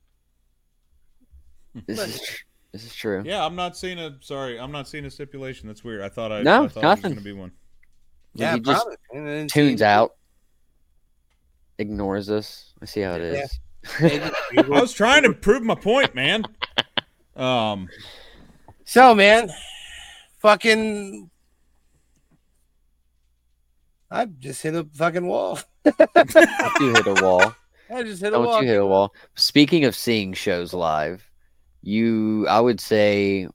This 1.87 1.99
is 2.01 2.21
tr- 2.23 2.43
this 2.73 2.85
is 2.85 2.95
true. 2.95 3.23
Yeah, 3.27 3.45
I'm 3.45 3.55
not 3.57 3.77
seeing 3.77 3.99
a 3.99 4.17
sorry, 4.21 4.59
I'm 4.59 4.73
not 4.73 4.89
seeing 4.89 5.05
a 5.05 5.11
stipulation. 5.11 5.69
That's 5.69 5.85
weird. 5.85 6.01
I 6.01 6.09
thought 6.09 6.33
I 6.33 6.43
No, 6.43 6.65
I 6.65 6.69
thought 6.69 6.83
nothing. 6.83 7.03
there 7.03 7.11
was 7.11 7.19
gonna 7.25 7.25
be 7.25 7.33
one. 7.39 7.53
Yeah, 8.35 8.53
he 8.55 8.57
I 8.57 8.59
just. 8.61 8.87
And 9.13 9.27
then 9.27 9.49
tunes 9.49 9.81
see- 9.81 9.85
out, 9.85 10.15
ignores 11.79 12.31
us. 12.31 12.73
I 12.81 12.87
see 12.87 13.01
how 13.03 13.13
it 13.15 13.23
is. 13.23 13.59
Yeah. 14.01 14.31
I 14.59 14.69
was 14.81 14.93
trying 14.93 15.23
to 15.25 15.33
prove 15.33 15.63
my 15.63 15.75
point, 15.75 16.15
man. 16.15 16.43
Um 17.37 17.87
So, 18.87 19.15
man, 19.15 19.51
fucking, 20.39 21.29
I 24.11 24.27
just 24.27 24.63
hit 24.63 24.75
a 24.75 24.85
fucking 24.85 25.27
wall. 25.27 25.59
you 25.85 25.93
hit 26.95 27.07
a 27.07 27.19
wall. 27.23 27.55
I 27.91 28.03
just 28.03 28.21
hit 28.21 28.29
a 28.29 28.33
Don't 28.33 28.47
wall. 28.47 28.63
you 28.63 28.69
hit 28.69 28.81
a 28.81 28.87
wall? 28.87 29.15
Speaking 29.35 29.85
of 29.85 29.95
seeing 29.95 30.33
shows 30.33 30.73
live, 30.73 31.29
you 31.83 32.47
I 32.49 32.61
would 32.61 32.81
say 32.81 33.49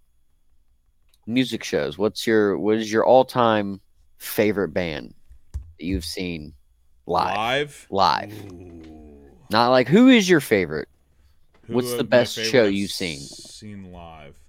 music 1.28 1.64
shows. 1.64 1.98
What's 1.98 2.26
your 2.26 2.58
what 2.58 2.78
is 2.78 2.92
your 2.92 3.06
all 3.06 3.26
time 3.26 3.82
favorite 4.18 4.70
band 4.70 5.14
that 5.54 5.86
you've 5.86 6.06
seen 6.06 6.54
live? 7.06 7.36
live. 7.36 7.88
Live. 7.90 8.52
Ooh. 8.52 8.82
Not 9.50 9.70
like 9.70 9.88
who 9.88 10.08
is 10.08 10.30
your 10.30 10.40
favorite? 10.40 10.88
Who 11.68 11.74
What's 11.76 11.94
the 11.94 12.04
best 12.04 12.36
show 12.36 12.66
you've 12.66 12.92
seen? 12.92 13.20
Seen 13.20 13.92
live. 13.92 14.41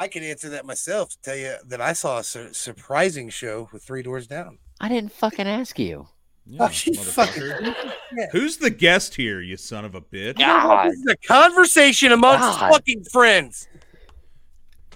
I 0.00 0.08
can 0.08 0.22
answer 0.24 0.48
that 0.48 0.64
myself. 0.64 1.14
Tell 1.22 1.36
you 1.36 1.54
that 1.66 1.80
I 1.80 1.92
saw 1.92 2.18
a 2.18 2.24
sur- 2.24 2.52
surprising 2.54 3.28
show 3.28 3.68
with 3.70 3.82
Three 3.84 4.02
Doors 4.02 4.26
Down. 4.26 4.58
I 4.80 4.88
didn't 4.88 5.12
fucking 5.12 5.46
ask 5.46 5.78
you. 5.78 6.08
Yeah, 6.46 6.62
Oh, 6.64 6.70
you 6.84 6.92
motherfucker. 6.92 7.74
Who's 8.32 8.56
the 8.56 8.70
guest 8.70 9.14
here, 9.14 9.40
you 9.42 9.58
son 9.58 9.84
of 9.84 9.94
a 9.94 10.00
bitch? 10.00 10.38
God. 10.38 10.88
This 10.90 10.98
is 11.00 11.06
a 11.06 11.16
conversation 11.28 12.12
amongst 12.12 12.40
God. 12.58 12.72
fucking 12.72 13.04
friends. 13.12 13.68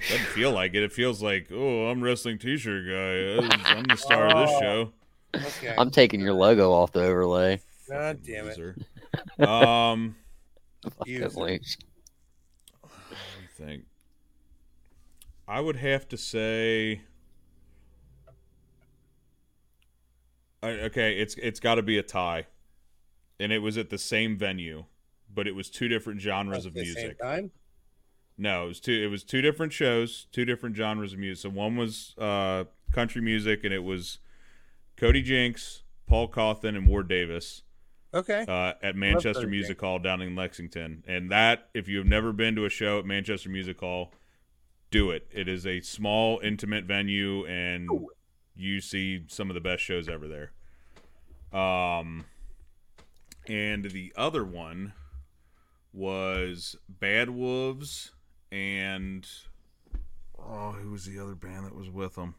Doesn't 0.08 0.26
feel 0.28 0.52
like 0.52 0.74
it. 0.74 0.82
It 0.82 0.92
feels 0.92 1.22
like, 1.22 1.48
oh, 1.52 1.88
I'm 1.90 2.02
wrestling 2.02 2.38
t-shirt 2.38 2.86
guy. 2.86 3.46
I'm 3.70 3.82
the 3.84 3.96
star 3.96 4.26
of 4.26 4.38
this 4.48 4.56
Oh. 4.56 4.60
show. 4.60 4.92
Okay. 5.36 5.74
I'm 5.76 5.90
taking 5.90 6.20
your 6.20 6.32
logo 6.32 6.72
off 6.72 6.92
the 6.92 7.02
overlay. 7.02 7.60
God 7.90 8.20
damn 8.22 8.48
it. 8.48 8.56
Loser. 8.58 8.76
Um, 9.46 10.16
You- 11.06 11.20
Definitely. 11.20 11.60
think. 13.56 13.84
I 15.46 15.60
would 15.60 15.76
have 15.76 16.08
to 16.08 16.16
say. 16.16 17.02
Okay, 20.62 21.18
it's 21.18 21.34
it's 21.34 21.60
got 21.60 21.74
to 21.74 21.82
be 21.82 21.98
a 21.98 22.02
tie, 22.02 22.46
and 23.38 23.52
it 23.52 23.58
was 23.58 23.76
at 23.76 23.90
the 23.90 23.98
same 23.98 24.38
venue, 24.38 24.84
but 25.32 25.46
it 25.46 25.54
was 25.54 25.68
two 25.68 25.88
different 25.88 26.20
genres 26.22 26.64
At 26.64 26.68
of 26.70 26.74
the 26.74 26.84
same 26.86 26.94
music. 26.94 27.20
time? 27.20 27.50
No, 28.38 28.64
it 28.64 28.68
was 28.68 28.80
two. 28.80 28.92
It 28.92 29.08
was 29.08 29.22
two 29.24 29.42
different 29.42 29.74
shows, 29.74 30.26
two 30.32 30.46
different 30.46 30.74
genres 30.74 31.12
of 31.12 31.18
music. 31.18 31.42
So 31.42 31.50
one 31.50 31.76
was 31.76 32.14
uh, 32.16 32.64
country 32.92 33.20
music, 33.20 33.62
and 33.62 33.74
it 33.74 33.84
was 33.84 34.18
Cody 34.96 35.20
Jinks, 35.20 35.82
Paul 36.06 36.28
Cauthen, 36.28 36.76
and 36.76 36.88
Ward 36.88 37.08
Davis 37.08 37.62
Okay. 38.14 38.46
uh, 38.48 38.72
at 38.82 38.96
Manchester 38.96 39.46
Music 39.46 39.78
Hall 39.80 39.98
down 39.98 40.22
in 40.22 40.34
Lexington. 40.34 41.04
And 41.06 41.30
that, 41.30 41.68
if 41.74 41.88
you 41.88 41.98
have 41.98 42.06
never 42.06 42.32
been 42.32 42.56
to 42.56 42.64
a 42.64 42.70
show 42.70 42.98
at 42.98 43.04
Manchester 43.04 43.50
Music 43.50 43.78
Hall, 43.80 44.12
do 44.94 45.10
it. 45.10 45.26
It 45.32 45.48
is 45.48 45.66
a 45.66 45.80
small, 45.80 46.38
intimate 46.38 46.84
venue, 46.84 47.44
and 47.46 47.90
you 48.54 48.80
see 48.80 49.24
some 49.26 49.50
of 49.50 49.54
the 49.54 49.60
best 49.60 49.82
shows 49.82 50.08
ever 50.08 50.28
there. 50.28 50.52
Um, 51.60 52.26
and 53.48 53.86
the 53.86 54.12
other 54.14 54.44
one 54.44 54.92
was 55.92 56.76
Bad 56.88 57.30
Wolves 57.30 58.12
and 58.52 59.26
oh, 60.38 60.70
who 60.70 60.92
was 60.92 61.06
the 61.06 61.18
other 61.18 61.34
band 61.34 61.66
that 61.66 61.74
was 61.74 61.90
with 61.90 62.14
them? 62.14 62.36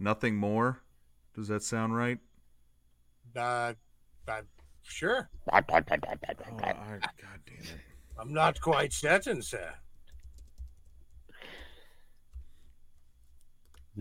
Nothing 0.00 0.34
more. 0.34 0.80
Does 1.36 1.46
that 1.46 1.62
sound 1.62 1.94
right? 1.94 2.18
Uh, 3.36 3.74
uh, 4.26 4.42
sure. 4.82 5.30
Oh, 5.52 6.62
I, 6.62 6.98
God 6.98 7.40
damn 7.46 7.58
it. 7.58 7.80
I'm 8.18 8.32
not 8.32 8.60
quite 8.60 8.92
certain, 8.92 9.40
sir. 9.40 9.72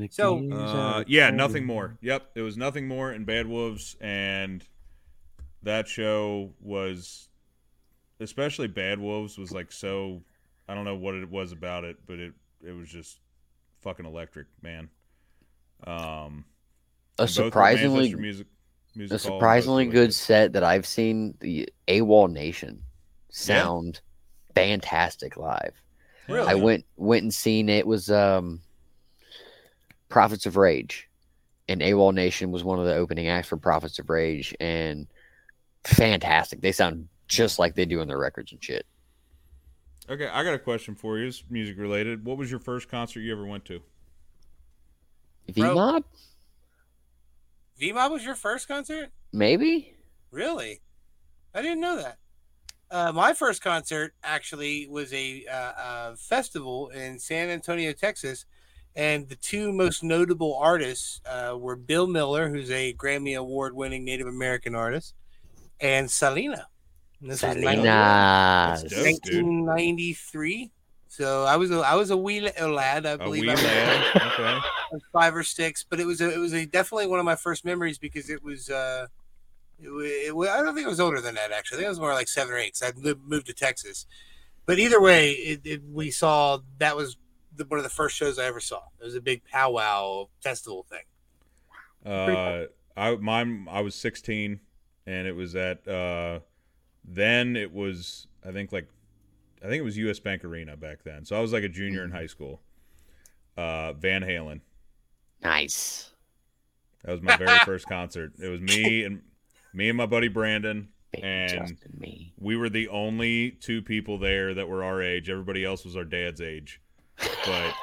So- 0.09 0.51
Uh, 0.51 1.03
yeah, 1.07 1.29
nothing 1.29 1.65
more. 1.65 1.97
Yep, 2.01 2.31
it 2.35 2.41
was 2.41 2.57
nothing 2.57 2.87
more 2.87 3.11
and 3.11 3.25
Bad 3.25 3.47
Wolves, 3.47 3.95
and 4.01 4.63
that 5.61 5.87
show 5.87 6.53
was, 6.59 7.29
especially 8.19 8.67
Bad 8.67 8.99
Wolves, 8.99 9.37
was 9.37 9.51
like 9.51 9.71
so. 9.71 10.23
I 10.67 10.73
don't 10.75 10.85
know 10.85 10.95
what 10.95 11.15
it 11.15 11.29
was 11.29 11.51
about 11.51 11.83
it, 11.83 11.97
but 12.07 12.19
it 12.19 12.33
it 12.65 12.71
was 12.71 12.89
just 12.89 13.19
fucking 13.81 14.05
electric, 14.05 14.47
man. 14.61 14.89
Um, 15.85 16.45
A 17.19 17.23
and 17.23 17.29
both 17.29 17.37
were 17.37 17.43
surprisingly, 17.45 17.99
Manchester 18.15 18.17
music, 18.95 19.15
a 19.15 19.19
surprisingly 19.19 19.85
both 19.85 19.93
really 19.93 20.05
good 20.05 20.15
set 20.15 20.53
that 20.53 20.63
I've 20.63 20.85
seen. 20.87 21.35
The 21.39 21.69
AWOL 21.87 22.31
Nation 22.31 22.83
sound 23.29 23.99
fantastic 24.55 25.35
live. 25.37 25.73
Really? 26.29 26.47
I 26.47 26.53
went 26.55 26.85
went 26.95 27.23
and 27.23 27.33
seen 27.33 27.67
it 27.69 27.85
was 27.85 28.09
um 28.09 28.61
Prophets 30.09 30.45
of 30.45 30.57
Rage. 30.57 31.09
And 31.67 31.81
AWOL 31.81 32.13
Nation 32.13 32.51
was 32.51 32.63
one 32.63 32.79
of 32.79 32.85
the 32.85 32.95
opening 32.95 33.27
acts 33.27 33.47
for 33.47 33.57
Prophets 33.57 33.99
of 33.99 34.09
Rage 34.09 34.55
and 34.59 35.07
fantastic. 35.83 36.61
They 36.61 36.71
sound 36.71 37.07
just 37.27 37.59
like 37.59 37.75
they 37.75 37.85
do 37.85 38.01
on 38.01 38.07
their 38.07 38.17
records 38.17 38.51
and 38.51 38.63
shit. 38.63 38.85
Okay, 40.09 40.27
I 40.27 40.43
got 40.43 40.53
a 40.53 40.59
question 40.59 40.95
for 40.95 41.17
you. 41.17 41.27
It's 41.27 41.43
music 41.49 41.77
related. 41.77 42.25
What 42.25 42.37
was 42.37 42.51
your 42.51 42.59
first 42.59 42.89
concert 42.89 43.21
you 43.21 43.31
ever 43.31 43.45
went 43.45 43.63
to? 43.65 43.79
Bro. 45.55 45.69
V-Mob? 45.69 46.03
V-Mob 47.77 48.11
was 48.11 48.25
your 48.25 48.35
first 48.35 48.67
concert? 48.67 49.11
Maybe? 49.31 49.95
Really? 50.31 50.81
I 51.53 51.61
didn't 51.61 51.79
know 51.79 51.97
that. 51.97 52.17
Uh, 52.91 53.11
my 53.11 53.33
first 53.33 53.63
concert 53.63 54.13
actually 54.23 54.87
was 54.87 55.11
a, 55.13 55.45
uh, 55.51 55.55
uh 55.55 56.15
festival 56.15 56.89
in 56.89 57.17
San 57.17 57.49
Antonio, 57.49 57.91
Texas, 57.93 58.45
and 58.95 59.27
the 59.29 59.35
two 59.35 59.71
most 59.73 60.03
notable 60.03 60.55
artists 60.55 61.21
uh, 61.25 61.55
were 61.57 61.75
Bill 61.75 62.07
Miller, 62.07 62.49
who's 62.49 62.69
a 62.71 62.93
Grammy 62.93 63.37
Award-winning 63.37 64.03
Native 64.05 64.27
American 64.27 64.75
artist, 64.75 65.15
and 65.79 66.09
Selena. 66.09 66.67
And 67.21 67.31
this 67.31 67.41
was 67.41 67.53
Selena. 67.53 67.81
That's 67.83 68.83
dope, 68.83 69.03
1993. 69.03 70.71
So 71.07 71.43
I 71.43 71.57
was 71.57 71.69
a 71.71 71.75
I 71.79 71.93
was 71.95 72.09
a 72.09 72.17
wee 72.17 72.41
lad, 72.41 73.05
I 73.05 73.17
believe. 73.17 73.43
wee 73.43 73.49
I 73.49 73.53
was- 73.53 73.63
lad. 73.63 74.15
Okay. 74.33 74.59
five 75.11 75.35
or 75.35 75.43
six, 75.43 75.83
but 75.87 75.99
it 75.99 76.05
was 76.05 76.21
a, 76.21 76.31
it 76.31 76.37
was 76.37 76.53
a 76.53 76.65
definitely 76.65 77.07
one 77.07 77.19
of 77.19 77.25
my 77.25 77.35
first 77.35 77.65
memories 77.65 77.97
because 77.99 78.29
it 78.31 78.43
was 78.43 78.69
uh, 78.69 79.05
it, 79.79 79.89
wa- 80.33 80.43
it, 80.45 80.49
I 80.51 80.61
don't 80.61 80.73
think 80.75 80.85
it 80.85 80.89
was 80.89 80.99
older 80.99 81.21
than 81.21 81.35
that 81.35 81.51
actually. 81.51 81.77
I 81.77 81.79
think 81.79 81.85
it 81.87 81.89
was 81.89 81.99
more 81.99 82.13
like 82.13 82.27
seven 82.27 82.53
or 82.53 82.57
eight. 82.57 82.73
Cause 82.79 82.91
I 82.95 82.99
lived, 82.99 83.21
moved 83.27 83.45
to 83.47 83.53
Texas, 83.53 84.05
but 84.65 84.79
either 84.79 84.99
way, 85.01 85.31
it, 85.31 85.61
it, 85.65 85.81
we 85.91 86.09
saw 86.11 86.59
that 86.79 86.95
was 86.95 87.17
the, 87.55 87.65
one 87.65 87.79
of 87.79 87.83
the 87.83 87.89
first 87.89 88.15
shows 88.15 88.39
I 88.39 88.45
ever 88.45 88.59
saw. 88.59 88.81
It 88.99 89.03
was 89.05 89.15
a 89.15 89.21
big 89.21 89.43
powwow 89.45 90.27
festival 90.41 90.85
thing. 90.89 91.03
Uh, 92.05 92.65
I 92.97 93.15
mine 93.15 93.67
I 93.69 93.81
was 93.81 93.95
16, 93.95 94.59
and 95.05 95.27
it 95.27 95.35
was 95.35 95.55
at 95.55 95.87
uh, 95.87 96.39
then 97.05 97.55
it 97.55 97.71
was 97.73 98.27
I 98.45 98.51
think 98.51 98.71
like 98.71 98.87
I 99.63 99.67
think 99.67 99.79
it 99.79 99.83
was 99.83 99.97
U.S. 99.97 100.19
Bank 100.19 100.43
Arena 100.43 100.75
back 100.75 101.03
then. 101.03 101.25
So 101.25 101.37
I 101.37 101.39
was 101.39 101.53
like 101.53 101.63
a 101.63 101.69
junior 101.69 102.03
in 102.03 102.11
high 102.11 102.27
school. 102.27 102.59
Uh, 103.55 103.93
Van 103.93 104.21
Halen. 104.23 104.61
Nice. 105.41 106.09
That 107.03 107.11
was 107.11 107.21
my 107.21 107.37
very 107.37 107.59
first 107.59 107.87
concert. 107.87 108.33
It 108.39 108.47
was 108.47 108.61
me 108.61 109.03
and 109.05 109.21
me 109.73 109.89
and 109.89 109.97
my 109.97 110.05
buddy 110.05 110.27
Brandon. 110.27 110.89
Baby 111.11 111.23
And- 111.27 111.77
me. 111.97 112.33
We 112.39 112.57
were 112.57 112.69
the 112.69 112.87
only 112.89 113.51
two 113.51 113.81
people 113.81 114.17
there 114.17 114.53
that 114.53 114.67
were 114.67 114.83
our 114.83 115.01
age. 115.01 115.29
Everybody 115.29 115.63
else 115.63 115.85
was 115.85 115.95
our 115.95 116.03
dad's 116.03 116.41
age. 116.41 116.81
But 117.45 117.73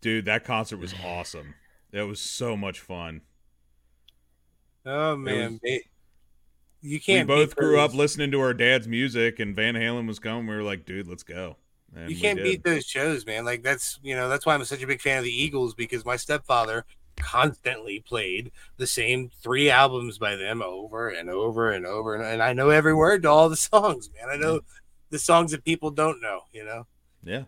dude, 0.00 0.24
that 0.26 0.44
concert 0.44 0.78
was 0.78 0.94
awesome. 1.04 1.54
It 1.92 2.02
was 2.02 2.20
so 2.20 2.56
much 2.56 2.80
fun. 2.80 3.22
Oh 4.86 5.16
man, 5.16 5.60
it- 5.62 5.84
you 6.82 6.98
can't. 6.98 7.28
we 7.28 7.34
both 7.34 7.56
grew 7.56 7.78
up 7.78 7.92
listening 7.94 8.30
to 8.30 8.40
our 8.40 8.54
dad's 8.54 8.88
music, 8.88 9.38
and 9.38 9.54
Van 9.54 9.74
Halen 9.74 10.06
was 10.06 10.18
coming. 10.18 10.46
We 10.46 10.54
were 10.54 10.62
like, 10.62 10.86
dude, 10.86 11.06
let's 11.06 11.22
go. 11.22 11.56
And 11.94 12.10
You 12.10 12.16
can't 12.16 12.42
beat 12.42 12.64
those 12.64 12.86
shows, 12.86 13.26
man. 13.26 13.44
Like 13.44 13.62
that's 13.62 13.98
you 14.02 14.14
know 14.14 14.28
that's 14.28 14.46
why 14.46 14.54
I'm 14.54 14.64
such 14.64 14.82
a 14.82 14.86
big 14.86 15.00
fan 15.00 15.18
of 15.18 15.24
the 15.24 15.30
Eagles 15.30 15.74
because 15.74 16.04
my 16.04 16.16
stepfather 16.16 16.84
constantly 17.16 18.00
played 18.00 18.50
the 18.78 18.86
same 18.86 19.30
three 19.42 19.68
albums 19.68 20.16
by 20.16 20.36
them 20.36 20.62
over 20.62 21.08
and 21.08 21.28
over 21.28 21.70
and 21.70 21.84
over 21.84 22.14
and, 22.14 22.24
and 22.24 22.42
I 22.42 22.54
know 22.54 22.70
every 22.70 22.94
word 22.94 23.24
to 23.24 23.28
all 23.28 23.48
the 23.48 23.56
songs, 23.56 24.08
man. 24.14 24.30
I 24.30 24.36
know 24.36 24.58
mm-hmm. 24.58 24.66
the 25.10 25.18
songs 25.18 25.50
that 25.50 25.64
people 25.64 25.90
don't 25.90 26.20
know, 26.22 26.42
you 26.52 26.64
know. 26.64 26.86
Yeah, 27.22 27.42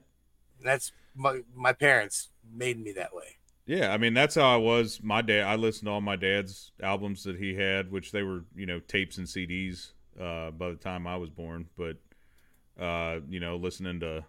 that's 0.64 0.92
my 1.14 1.40
my 1.54 1.72
parents 1.72 2.28
made 2.52 2.78
me 2.82 2.92
that 2.92 3.14
way. 3.14 3.36
yeah. 3.66 3.92
I 3.92 3.98
mean, 3.98 4.14
that's 4.14 4.34
how 4.34 4.52
I 4.54 4.56
was. 4.56 5.00
My 5.02 5.22
dad. 5.22 5.44
I 5.44 5.56
listened 5.56 5.86
to 5.86 5.92
all 5.92 6.00
my 6.00 6.16
dad's 6.16 6.72
albums 6.82 7.24
that 7.24 7.36
he 7.36 7.54
had, 7.54 7.90
which 7.90 8.12
they 8.12 8.22
were, 8.22 8.44
you 8.54 8.66
know, 8.66 8.80
tapes 8.80 9.18
and 9.18 9.26
CDs. 9.26 9.92
Uh, 10.20 10.50
by 10.50 10.68
the 10.68 10.76
time 10.76 11.06
I 11.06 11.16
was 11.16 11.30
born, 11.30 11.66
but 11.76 11.96
uh, 12.78 13.20
you 13.30 13.40
know, 13.40 13.56
listening 13.56 14.00
to 14.00 14.24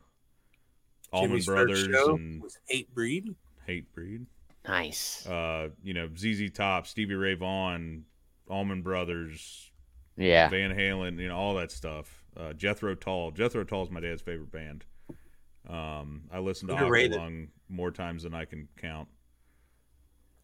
Allman 1.11 1.31
Jimmy's 1.31 1.45
first 1.45 1.55
Brothers 1.67 1.83
show 1.91 2.15
and 2.15 2.41
was 2.41 2.57
Hate 2.67 2.93
Breed. 2.95 3.35
Hate 3.67 3.91
Breed. 3.93 4.25
Nice. 4.65 5.25
Uh, 5.27 5.69
you 5.83 5.93
know, 5.93 6.07
ZZ 6.17 6.49
Top, 6.53 6.87
Stevie 6.87 7.15
Ray 7.15 7.35
Vaughan, 7.35 8.05
Allman 8.49 8.81
Brothers, 8.81 9.71
Yeah. 10.15 10.47
Van 10.47 10.71
Halen, 10.71 11.19
you 11.19 11.27
know, 11.27 11.35
all 11.35 11.55
that 11.55 11.69
stuff. 11.69 12.23
Uh, 12.37 12.53
Jethro 12.53 12.95
Tull. 12.95 13.31
Jethro 13.31 13.65
Tull 13.65 13.83
is 13.83 13.91
my 13.91 13.99
dad's 13.99 14.21
favorite 14.21 14.51
band. 14.53 14.85
Um, 15.69 16.23
I 16.31 16.39
listen 16.39 16.67
to. 16.67 16.75
Aqualung 16.75 17.47
more 17.69 17.91
times 17.91 18.23
than 18.23 18.33
I 18.33 18.45
can 18.45 18.67
count. 18.77 19.07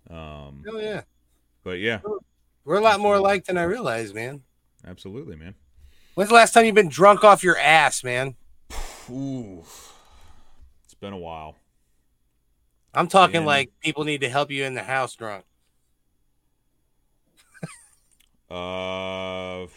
Um, 0.09 0.63
Oh 0.67 0.79
yeah, 0.79 1.01
but 1.63 1.79
yeah, 1.79 1.99
we're 2.63 2.77
a 2.77 2.81
lot 2.81 2.99
more 2.99 3.15
alike 3.15 3.45
than 3.45 3.57
I 3.57 3.63
realized, 3.63 4.15
man. 4.15 4.41
absolutely, 4.87 5.35
man. 5.35 5.55
When's 6.15 6.29
the 6.29 6.35
last 6.35 6.53
time 6.53 6.65
you've 6.65 6.73
been 6.75 6.89
drunk 6.89 7.23
off 7.23 7.43
your 7.43 7.57
ass, 7.57 8.03
man? 8.03 8.35
Ooh, 9.11 9.63
it's 10.83 10.93
been 10.95 11.13
a 11.13 11.17
while. 11.17 11.55
I'm 12.93 13.07
talking 13.07 13.45
like 13.45 13.71
people 13.81 14.03
need 14.03 14.21
to 14.21 14.29
help 14.29 14.49
you 14.51 14.63
in 14.63 14.73
the 14.73 14.83
house 14.83 15.15
drunk. 15.15 15.45
Uh, 18.49 19.67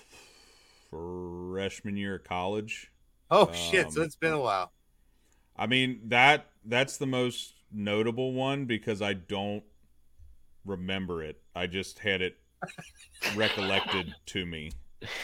freshman 0.91 1.97
year 1.97 2.15
of 2.17 2.25
college. 2.25 2.91
Oh 3.31 3.53
shit! 3.53 3.93
So 3.93 4.01
Um, 4.01 4.07
it's 4.07 4.17
been 4.17 4.33
a 4.33 4.41
while. 4.41 4.73
I 5.57 5.67
mean 5.67 6.01
that 6.07 6.47
that's 6.65 6.97
the 6.97 7.07
most 7.07 7.55
notable 7.73 8.33
one 8.33 8.65
because 8.67 9.03
I 9.03 9.15
don't 9.15 9.65
remember 10.65 11.23
it. 11.23 11.41
I 11.55 11.67
just 11.67 11.99
had 11.99 12.23
it 12.23 12.37
recollected 13.35 14.15
to 14.27 14.47
me 14.47 14.73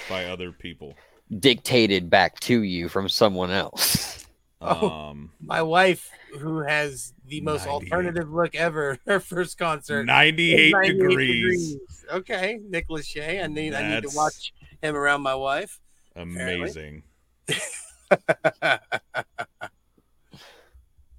by 0.08 0.26
other 0.26 0.52
people. 0.52 0.94
Dictated 1.38 2.08
back 2.10 2.40
to 2.40 2.62
you 2.62 2.88
from 2.88 3.08
someone 3.08 3.50
else. 3.50 4.26
Oh. 4.60 4.90
Um, 4.90 5.30
My 5.40 5.62
wife, 5.62 6.10
who 6.38 6.60
has 6.60 7.14
the 7.26 7.40
most 7.42 7.66
alternative 7.66 8.30
look 8.32 8.54
ever, 8.54 8.98
her 9.06 9.20
first 9.20 9.56
concert. 9.56 10.04
98, 10.04 10.72
98 10.72 10.98
degrees. 10.98 11.76
Okay, 12.10 12.58
Nick 12.68 12.88
Lachey. 12.88 13.42
I 13.42 13.46
need 13.46 13.74
I 13.74 13.94
need 13.94 14.02
to 14.02 14.16
watch 14.16 14.52
him 14.82 14.96
around 14.96 15.22
my 15.22 15.34
wife. 15.34 15.78
Amazing. 16.16 17.04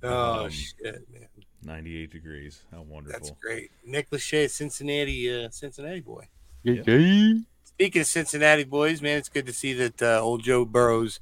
Oh 0.04 0.46
Um, 0.46 0.50
shit, 0.50 1.04
man, 1.12 1.28
98 1.64 2.12
degrees. 2.12 2.62
How 2.72 2.82
wonderful. 2.82 3.20
that's 3.20 3.32
great. 3.42 3.72
Nick 3.86 4.10
Lachey, 4.12 4.50
Cincinnati, 4.50 5.46
uh, 5.46 5.50
Cincinnati 5.50 6.00
boy. 6.00 6.28
Yeah. 6.64 7.34
Speaking 7.64 8.02
of 8.02 8.08
Cincinnati 8.08 8.64
boys, 8.64 9.02
man, 9.02 9.18
it's 9.18 9.30
good 9.30 9.46
to 9.46 9.54
see 9.54 9.74
that 9.74 10.02
uh, 10.02 10.22
old 10.22 10.44
Joe 10.44 10.66
Burrow's 10.66 11.20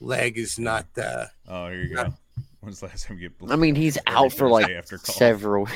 leg 0.00 0.38
is 0.38 0.58
not. 0.58 0.86
Uh, 0.96 1.26
Oh, 1.48 1.68
here 1.68 1.82
you 1.82 1.94
go. 1.94 2.14
When's 2.60 2.80
the 2.80 2.86
last 2.86 3.06
time 3.06 3.18
you 3.18 3.28
get 3.30 3.50
I 3.50 3.56
mean, 3.56 3.74
he's 3.74 3.96
Every 4.06 4.16
out 4.26 4.32
for 4.32 4.48
like 4.48 4.70
after 4.70 4.98
several. 4.98 5.66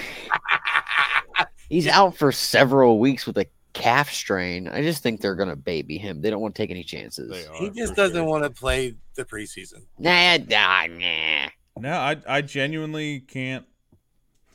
he's 1.69 1.89
out 1.89 2.17
for 2.17 2.31
several 2.31 2.99
weeks 2.99 3.27
with 3.27 3.39
a 3.39 3.47
calf 3.73 4.13
strain. 4.13 4.69
I 4.69 4.83
just 4.83 5.03
think 5.03 5.21
they're 5.21 5.35
gonna 5.35 5.57
baby 5.57 5.99
him. 5.99 6.21
They 6.21 6.31
don't 6.31 6.41
want 6.41 6.55
to 6.55 6.63
take 6.63 6.71
any 6.71 6.85
chances. 6.85 7.31
They 7.31 7.47
are, 7.47 7.57
he 7.57 7.71
just 7.71 7.95
doesn't 7.95 8.17
sure. 8.17 8.25
want 8.25 8.45
to 8.45 8.51
play 8.51 8.95
the 9.15 9.25
preseason. 9.25 9.83
Nah, 9.99 10.37
nah, 10.49 10.87
nah. 10.87 11.49
No, 11.79 11.93
I 11.93 12.17
I 12.27 12.41
genuinely 12.43 13.21
can't 13.21 13.67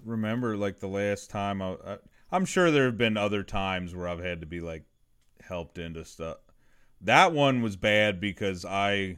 remember 0.06 0.56
like 0.58 0.80
the 0.80 0.88
last 0.88 1.30
time 1.30 1.62
I, 1.62 1.76
I 1.86 1.98
I'm 2.32 2.46
sure 2.46 2.72
there 2.72 2.86
have 2.86 2.98
been 2.98 3.18
other 3.18 3.44
times 3.44 3.94
where 3.94 4.08
I've 4.08 4.24
had 4.24 4.40
to 4.42 4.46
be 4.46 4.62
like 4.62 4.86
helped 5.42 5.78
into 5.78 6.06
stuff. 6.06 6.38
That 7.02 7.34
one 7.34 7.62
was 7.62 7.76
bad 7.76 8.20
because 8.20 8.66
I 8.66 9.18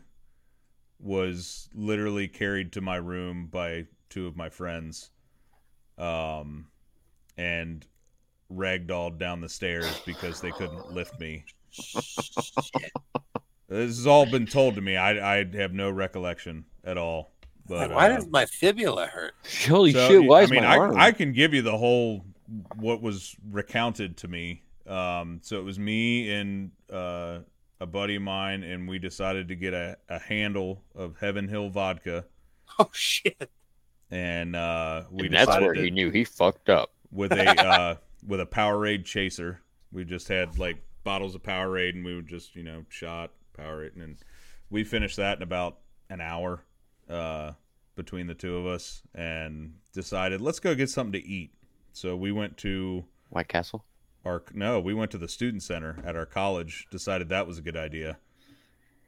was 0.99 1.69
literally 1.73 2.27
carried 2.27 2.71
to 2.73 2.81
my 2.81 2.95
room 2.95 3.47
by 3.47 3.87
two 4.09 4.27
of 4.27 4.35
my 4.37 4.49
friends 4.49 5.09
um 5.97 6.67
and 7.37 7.87
ragdolled 8.51 9.17
down 9.17 9.41
the 9.41 9.49
stairs 9.49 10.01
because 10.05 10.41
they 10.41 10.51
couldn't 10.51 10.91
lift 10.91 11.19
me. 11.19 11.45
This 13.67 13.97
has 13.97 14.05
all 14.05 14.25
been 14.27 14.45
told 14.45 14.75
to 14.75 14.81
me. 14.81 14.97
I 14.97 15.39
I 15.39 15.45
have 15.55 15.73
no 15.73 15.89
recollection 15.89 16.65
at 16.83 16.97
all. 16.97 17.30
But 17.67 17.91
Why 17.91 18.09
uh, 18.09 18.15
does 18.15 18.27
my 18.27 18.45
fibula 18.45 19.07
hurt? 19.07 19.35
Holy 19.67 19.91
so, 19.93 20.07
shit! 20.07 20.23
Why 20.23 20.39
I 20.39 20.43
is 20.43 20.51
mean, 20.51 20.63
my 20.63 20.73
I, 20.73 20.77
arm? 20.77 20.95
I 20.97 21.11
can 21.11 21.31
give 21.31 21.53
you 21.53 21.61
the 21.61 21.77
whole 21.77 22.25
what 22.75 23.01
was 23.01 23.35
recounted 23.49 24.17
to 24.17 24.27
me. 24.27 24.63
Um, 24.87 25.39
so 25.41 25.57
it 25.59 25.63
was 25.63 25.79
me 25.79 26.31
and 26.31 26.71
uh, 26.91 27.39
a 27.79 27.85
buddy 27.85 28.15
of 28.15 28.23
mine, 28.23 28.63
and 28.63 28.87
we 28.89 28.99
decided 28.99 29.47
to 29.49 29.55
get 29.55 29.73
a, 29.73 29.97
a 30.09 30.19
handle 30.19 30.83
of 30.95 31.17
Heaven 31.19 31.47
Hill 31.47 31.69
vodka, 31.69 32.25
Oh 32.79 32.89
shit! 32.93 33.49
and 34.09 34.55
uh, 34.55 35.03
we 35.11 35.27
and 35.27 35.35
that's 35.35 35.47
decided 35.47 35.65
where 35.65 35.75
to, 35.75 35.81
he 35.81 35.91
knew 35.91 36.09
he 36.09 36.23
fucked 36.23 36.69
up. 36.69 36.91
with 37.11 37.31
a 37.31 37.61
uh, 37.61 37.95
with 38.27 38.41
a 38.41 38.45
Powerade 38.45 39.05
chaser. 39.05 39.61
We 39.91 40.03
just 40.05 40.27
had 40.27 40.57
like 40.57 40.77
bottles 41.03 41.35
of 41.35 41.43
Powerade, 41.43 41.95
and 41.95 42.03
we 42.03 42.15
would 42.15 42.27
just 42.27 42.55
you 42.55 42.63
know 42.63 42.85
shot 42.89 43.31
Powerade, 43.57 44.01
and 44.01 44.17
we 44.69 44.83
finished 44.83 45.17
that 45.17 45.37
in 45.37 45.43
about 45.43 45.77
an 46.09 46.21
hour 46.21 46.63
uh, 47.11 47.53
between 47.95 48.27
the 48.27 48.33
two 48.33 48.55
of 48.55 48.65
us, 48.65 49.01
and 49.13 49.73
decided 49.93 50.41
let's 50.41 50.59
go 50.59 50.73
get 50.73 50.89
something 50.89 51.21
to 51.21 51.27
eat. 51.27 51.51
So 51.93 52.15
we 52.15 52.31
went 52.31 52.57
to 52.57 53.05
White 53.29 53.47
Castle. 53.47 53.83
our 54.25 54.43
no, 54.53 54.79
we 54.79 54.93
went 54.93 55.11
to 55.11 55.17
the 55.17 55.27
student 55.27 55.63
center 55.63 55.97
at 56.05 56.15
our 56.15 56.25
college. 56.25 56.87
Decided 56.89 57.29
that 57.29 57.47
was 57.47 57.57
a 57.57 57.61
good 57.61 57.77
idea. 57.77 58.17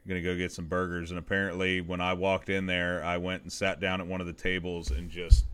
gonna 0.07 0.21
go 0.21 0.35
get 0.35 0.51
some 0.51 0.67
burgers, 0.67 1.09
and 1.11 1.17
apparently 1.17 1.81
when 1.81 2.01
I 2.01 2.13
walked 2.13 2.49
in 2.49 2.65
there, 2.65 3.03
I 3.03 3.17
went 3.17 3.43
and 3.43 3.51
sat 3.51 3.79
down 3.79 4.01
at 4.01 4.07
one 4.07 4.21
of 4.21 4.27
the 4.27 4.33
tables 4.33 4.91
and 4.91 5.09
just 5.09 5.45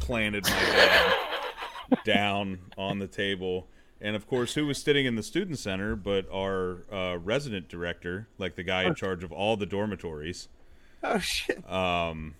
planted 0.00 0.44
my 0.44 0.50
head 0.50 1.14
down 2.04 2.58
on 2.76 2.98
the 2.98 3.06
table. 3.06 3.68
And 4.00 4.16
of 4.16 4.26
course, 4.26 4.54
who 4.54 4.66
was 4.66 4.82
sitting 4.82 5.06
in 5.06 5.14
the 5.14 5.22
student 5.22 5.60
center 5.60 5.94
but 5.94 6.26
our 6.32 6.84
uh, 6.92 7.18
resident 7.18 7.68
director, 7.68 8.26
like 8.36 8.56
the 8.56 8.64
guy 8.64 8.82
in 8.82 8.96
charge 8.96 9.22
of 9.22 9.30
all 9.30 9.56
the 9.56 9.66
dormitories. 9.66 10.48
Oh 11.04 11.18
shit! 11.18 11.68
Um, 11.68 12.34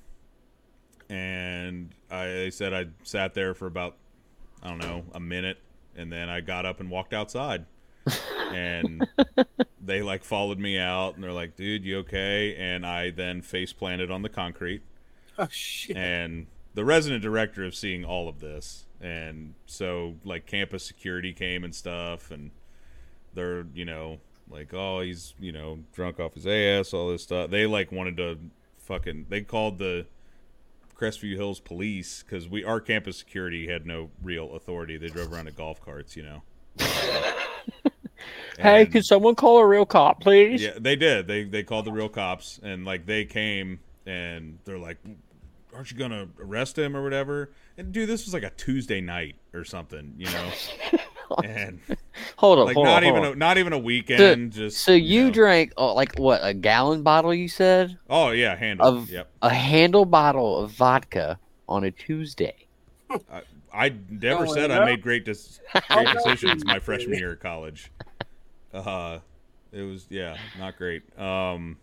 and 1.08 1.90
I 2.10 2.26
they 2.26 2.50
said 2.50 2.72
I 2.72 2.86
sat 3.02 3.34
there 3.34 3.54
for 3.54 3.66
about 3.66 3.96
I 4.62 4.68
don't 4.68 4.78
know 4.78 5.04
a 5.12 5.20
minute, 5.20 5.58
and 5.96 6.12
then 6.12 6.28
I 6.28 6.40
got 6.40 6.64
up 6.64 6.78
and 6.78 6.88
walked 6.88 7.12
outside, 7.12 7.66
and 8.52 9.04
they 9.84 10.00
like 10.02 10.22
followed 10.22 10.60
me 10.60 10.78
out, 10.78 11.16
and 11.16 11.24
they're 11.24 11.32
like, 11.32 11.56
"Dude, 11.56 11.84
you 11.84 11.98
okay?" 11.98 12.54
And 12.56 12.86
I 12.86 13.10
then 13.10 13.42
face 13.42 13.72
planted 13.72 14.12
on 14.12 14.22
the 14.22 14.28
concrete, 14.28 14.82
Oh 15.38 15.48
shit! 15.50 15.96
and 15.96 16.46
the 16.74 16.84
resident 16.84 17.22
director 17.22 17.64
of 17.64 17.74
seeing 17.74 18.04
all 18.04 18.28
of 18.28 18.38
this, 18.38 18.86
and 19.00 19.54
so 19.66 20.14
like 20.24 20.46
campus 20.46 20.84
security 20.84 21.32
came 21.32 21.64
and 21.64 21.74
stuff, 21.74 22.30
and 22.30 22.52
they're 23.34 23.66
you 23.74 23.84
know 23.84 24.20
like 24.48 24.72
oh 24.74 25.00
he's 25.00 25.34
you 25.40 25.52
know 25.52 25.80
drunk 25.92 26.20
off 26.20 26.34
his 26.34 26.46
ass, 26.46 26.92
all 26.92 27.10
this 27.10 27.22
stuff. 27.22 27.50
They 27.50 27.66
like 27.66 27.92
wanted 27.92 28.16
to 28.18 28.38
fucking 28.78 29.26
they 29.28 29.40
called 29.42 29.78
the 29.78 30.06
Crestview 30.98 31.34
Hills 31.36 31.60
police 31.60 32.22
because 32.22 32.48
we 32.48 32.64
our 32.64 32.80
campus 32.80 33.18
security 33.18 33.68
had 33.68 33.86
no 33.86 34.10
real 34.22 34.54
authority. 34.54 34.96
They 34.96 35.08
drove 35.08 35.32
around 35.32 35.48
in 35.48 35.54
golf 35.54 35.80
carts, 35.80 36.16
you 36.16 36.22
know. 36.22 36.42
Hey, 38.58 38.86
could 38.86 39.04
someone 39.04 39.34
call 39.34 39.58
a 39.58 39.66
real 39.66 39.86
cop, 39.86 40.20
please? 40.20 40.62
yeah, 40.62 40.74
they 40.78 40.96
did. 40.96 41.26
They 41.26 41.44
they 41.44 41.62
called 41.62 41.84
the 41.84 41.92
real 41.92 42.08
cops 42.08 42.60
and 42.62 42.84
like 42.84 43.06
they 43.06 43.24
came 43.24 43.80
and 44.06 44.58
they're 44.64 44.78
like, 44.78 44.98
"Aren't 45.74 45.90
you 45.90 45.96
gonna 45.96 46.28
arrest 46.38 46.78
him 46.78 46.96
or 46.96 47.02
whatever?" 47.02 47.50
And 47.76 47.92
dude, 47.92 48.08
this 48.08 48.24
was 48.24 48.34
like 48.34 48.42
a 48.42 48.50
Tuesday 48.50 49.00
night 49.00 49.36
or 49.54 49.64
something, 49.64 50.14
you 50.18 50.26
know. 50.26 50.50
and 51.44 51.80
Hold 52.38 52.58
on, 52.58 52.66
like 52.66 52.76
hold 52.76 52.86
not 52.86 53.02
on, 53.04 53.08
even 53.08 53.24
hold 53.24 53.36
a, 53.36 53.38
not 53.38 53.58
even 53.58 53.72
a 53.72 53.78
weekend. 53.78 54.52
just 54.52 54.76
So 54.78 54.92
you 54.92 55.24
know. 55.24 55.30
drank 55.30 55.72
oh, 55.76 55.94
like 55.94 56.18
what 56.18 56.40
a 56.42 56.54
gallon 56.54 57.02
bottle? 57.02 57.34
You 57.34 57.48
said 57.48 57.98
Oh 58.08 58.30
yeah, 58.30 58.54
handle. 58.56 58.86
of 58.86 59.10
Yep. 59.10 59.30
a 59.42 59.50
handle 59.50 60.04
bottle 60.04 60.58
of 60.58 60.70
vodka 60.72 61.38
on 61.68 61.84
a 61.84 61.90
Tuesday. 61.90 62.54
I 63.72 63.92
never 64.10 64.46
Oh, 64.46 64.54
said 64.54 64.70
yeah? 64.70 64.80
I 64.82 64.84
made 64.86 65.02
great 65.02 65.24
dis- 65.24 65.60
great 65.88 66.10
decisions 66.12 66.64
my 66.64 66.78
freshman 66.78 67.18
year 67.18 67.32
of 67.32 67.40
college. 67.40 67.90
Uh, 68.72 69.18
it 69.72 69.82
was 69.82 70.06
yeah, 70.10 70.36
not 70.58 70.76
great. 70.76 71.02
Um, 71.18 71.78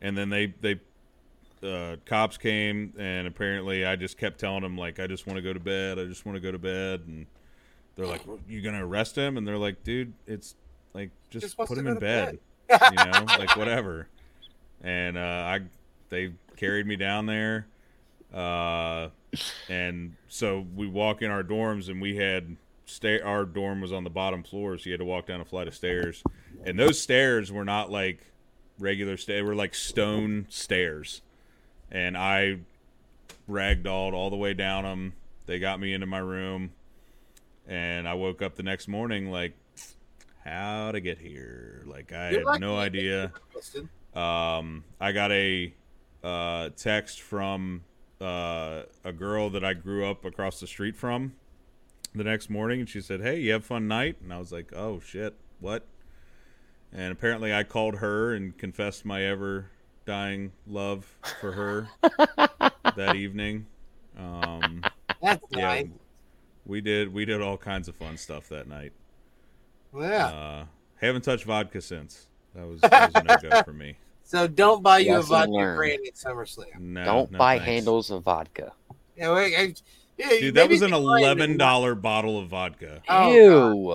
and 0.00 0.16
then 0.16 0.28
they 0.30 0.46
they 0.60 0.80
uh, 1.62 1.96
cops 2.04 2.36
came 2.38 2.92
and 2.98 3.26
apparently 3.26 3.84
I 3.84 3.94
just 3.96 4.18
kept 4.18 4.40
telling 4.40 4.62
them 4.62 4.76
like 4.76 4.98
I 4.98 5.06
just 5.06 5.26
want 5.26 5.36
to 5.36 5.42
go 5.42 5.52
to 5.52 5.60
bed. 5.60 5.98
I 5.98 6.04
just 6.04 6.26
want 6.26 6.36
to 6.36 6.40
go 6.40 6.50
to 6.52 6.58
bed 6.58 7.02
and 7.06 7.26
they're 7.96 8.06
like, 8.06 8.26
well, 8.26 8.38
"You 8.48 8.60
gonna 8.62 8.86
arrest 8.86 9.16
him?" 9.16 9.36
And 9.36 9.46
they're 9.46 9.58
like, 9.58 9.84
"Dude, 9.84 10.12
it's 10.26 10.54
like 10.94 11.10
just, 11.30 11.44
Just 11.44 11.56
put 11.56 11.76
him 11.76 11.86
in 11.86 11.94
to 11.94 12.00
bed." 12.00 12.38
you 12.70 13.04
know, 13.04 13.24
like 13.38 13.56
whatever. 13.56 14.08
And 14.82 15.16
uh, 15.16 15.20
I 15.20 15.60
they 16.08 16.32
carried 16.56 16.86
me 16.86 16.96
down 16.96 17.26
there. 17.26 17.66
Uh, 18.32 19.08
and 19.68 20.16
so 20.28 20.66
we 20.74 20.86
walk 20.86 21.22
in 21.22 21.30
our 21.30 21.42
dorms 21.42 21.88
and 21.88 22.00
we 22.00 22.16
had 22.16 22.56
stair 22.86 23.24
our 23.26 23.44
dorm 23.44 23.80
was 23.80 23.92
on 23.92 24.04
the 24.04 24.10
bottom 24.10 24.42
floor 24.42 24.76
so 24.76 24.86
you 24.86 24.92
had 24.92 24.98
to 24.98 25.04
walk 25.04 25.26
down 25.26 25.40
a 25.40 25.44
flight 25.44 25.66
of 25.66 25.74
stairs 25.74 26.22
and 26.64 26.78
those 26.78 27.00
stairs 27.00 27.50
were 27.50 27.64
not 27.64 27.90
like 27.90 28.26
regular 28.78 29.16
stairs 29.16 29.38
they 29.38 29.42
were 29.42 29.54
like 29.54 29.74
stone 29.74 30.46
stairs 30.50 31.22
and 31.90 32.16
i 32.16 32.58
ragdolled 33.48 34.12
all 34.12 34.28
the 34.28 34.36
way 34.36 34.52
down 34.52 34.84
them 34.84 35.12
they 35.46 35.58
got 35.58 35.80
me 35.80 35.94
into 35.94 36.06
my 36.06 36.18
room 36.18 36.70
and 37.66 38.08
i 38.08 38.14
woke 38.14 38.42
up 38.42 38.54
the 38.54 38.62
next 38.62 38.88
morning 38.88 39.30
like 39.30 39.54
how 40.44 40.90
to 40.92 41.00
get 41.00 41.18
here 41.18 41.82
like 41.86 42.12
i 42.12 42.30
You're 42.30 42.40
had 42.40 42.46
lucky 42.46 42.60
no 42.60 42.76
idea 42.76 43.32
um, 44.14 44.84
I 45.00 45.12
got 45.12 45.32
a 45.32 45.72
uh, 46.22 46.70
text 46.76 47.22
from 47.22 47.84
uh, 48.20 48.82
a 49.04 49.12
girl 49.12 49.50
that 49.50 49.64
I 49.64 49.74
grew 49.74 50.06
up 50.06 50.24
across 50.24 50.60
the 50.60 50.66
street 50.66 50.96
from 50.96 51.34
the 52.14 52.24
next 52.24 52.50
morning, 52.50 52.80
and 52.80 52.88
she 52.88 53.00
said, 53.00 53.20
"Hey, 53.22 53.40
you 53.40 53.52
have 53.52 53.64
fun 53.64 53.88
night?" 53.88 54.16
And 54.22 54.32
I 54.32 54.38
was 54.38 54.52
like, 54.52 54.72
"Oh 54.74 55.00
shit, 55.00 55.34
what?" 55.60 55.86
And 56.92 57.10
apparently, 57.10 57.54
I 57.54 57.62
called 57.62 57.96
her 57.96 58.34
and 58.34 58.56
confessed 58.56 59.06
my 59.06 59.22
ever 59.24 59.70
dying 60.04 60.52
love 60.66 61.16
for 61.40 61.52
her 61.52 61.88
that 62.96 63.16
evening. 63.16 63.66
Um, 64.18 64.82
That's 65.22 65.42
yeah, 65.50 65.62
nice. 65.62 65.86
We 66.66 66.80
did 66.80 67.12
we 67.12 67.24
did 67.24 67.40
all 67.42 67.56
kinds 67.56 67.88
of 67.88 67.94
fun 67.96 68.16
stuff 68.16 68.48
that 68.48 68.66
night. 68.68 68.92
Yeah. 69.96 70.26
Uh, 70.26 70.64
haven't 71.00 71.22
touched 71.22 71.44
vodka 71.44 71.80
since. 71.80 72.26
That 72.54 72.66
was, 72.66 72.80
that 72.82 73.12
was 73.14 73.24
no 73.42 73.50
go 73.50 73.62
for 73.62 73.72
me. 73.72 73.96
So 74.24 74.46
don't 74.48 74.82
buy 74.82 75.00
you 75.00 75.16
a 75.16 75.22
vodka 75.22 75.50
learned. 75.50 75.76
granny 75.76 76.08
at 76.08 76.14
SummerSlam. 76.14 76.78
No, 76.80 77.04
Don't 77.04 77.32
no 77.32 77.38
buy 77.38 77.56
thanks. 77.58 77.66
handles 77.70 78.10
of 78.10 78.22
vodka. 78.22 78.72
Yeah, 79.14 79.28
well, 79.28 79.36
I, 79.44 79.74
yeah, 80.16 80.28
Dude, 80.30 80.54
that 80.54 80.70
was 80.70 80.80
an 80.80 80.92
they 80.92 80.96
find 80.96 81.18
it. 81.18 81.22
eleven 81.26 81.56
dollar 81.58 81.94
bottle 81.94 82.38
of 82.38 82.48
vodka. 82.48 83.02
Oh, 83.10 83.30
Ew. 83.34 83.92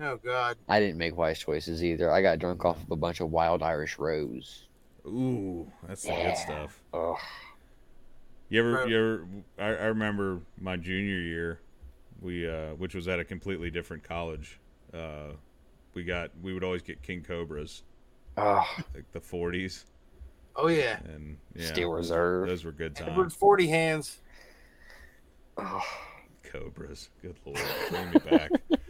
Oh 0.00 0.16
God. 0.24 0.56
I 0.68 0.80
didn't 0.80 0.98
make 0.98 1.16
wise 1.16 1.38
choices 1.38 1.84
either. 1.84 2.10
I 2.10 2.20
got 2.22 2.40
drunk 2.40 2.64
off 2.64 2.82
of 2.82 2.90
a 2.90 2.96
bunch 2.96 3.20
of 3.20 3.30
wild 3.30 3.62
Irish 3.62 3.96
rose. 3.98 4.66
Ooh, 5.06 5.70
that's 5.86 6.02
the 6.02 6.10
good 6.10 6.36
stuff. 6.36 6.80
Ugh. 6.92 7.16
You 8.48 8.60
ever, 8.60 8.72
Bro. 8.72 8.86
you 8.86 8.96
ever? 8.96 9.28
I, 9.58 9.84
I 9.84 9.86
remember 9.88 10.40
my 10.60 10.76
junior 10.76 11.18
year, 11.20 11.60
we, 12.20 12.48
uh, 12.48 12.74
which 12.74 12.94
was 12.94 13.06
at 13.08 13.18
a 13.20 13.24
completely 13.24 13.70
different 13.70 14.02
college. 14.02 14.58
Uh, 14.92 15.32
we 15.94 16.04
got, 16.04 16.30
we 16.42 16.54
would 16.54 16.64
always 16.64 16.82
get 16.82 17.02
King 17.02 17.22
Cobras, 17.22 17.82
Ugh. 18.36 18.64
like 18.94 19.10
the 19.12 19.20
forties, 19.20 19.84
Oh 20.56 20.68
yeah. 20.68 20.98
and 21.04 21.36
yeah, 21.54 21.66
Steel 21.66 21.92
Reserve. 21.92 22.48
those 22.48 22.64
were 22.64 22.72
good 22.72 22.96
Edward 23.00 23.24
times. 23.24 23.34
forty 23.34 23.66
hands. 23.68 24.20
Ugh. 25.58 25.82
Cobras, 26.42 27.10
good 27.20 27.36
lord, 27.44 27.60
bring 27.90 28.10
me 28.10 28.18
back. 28.20 28.50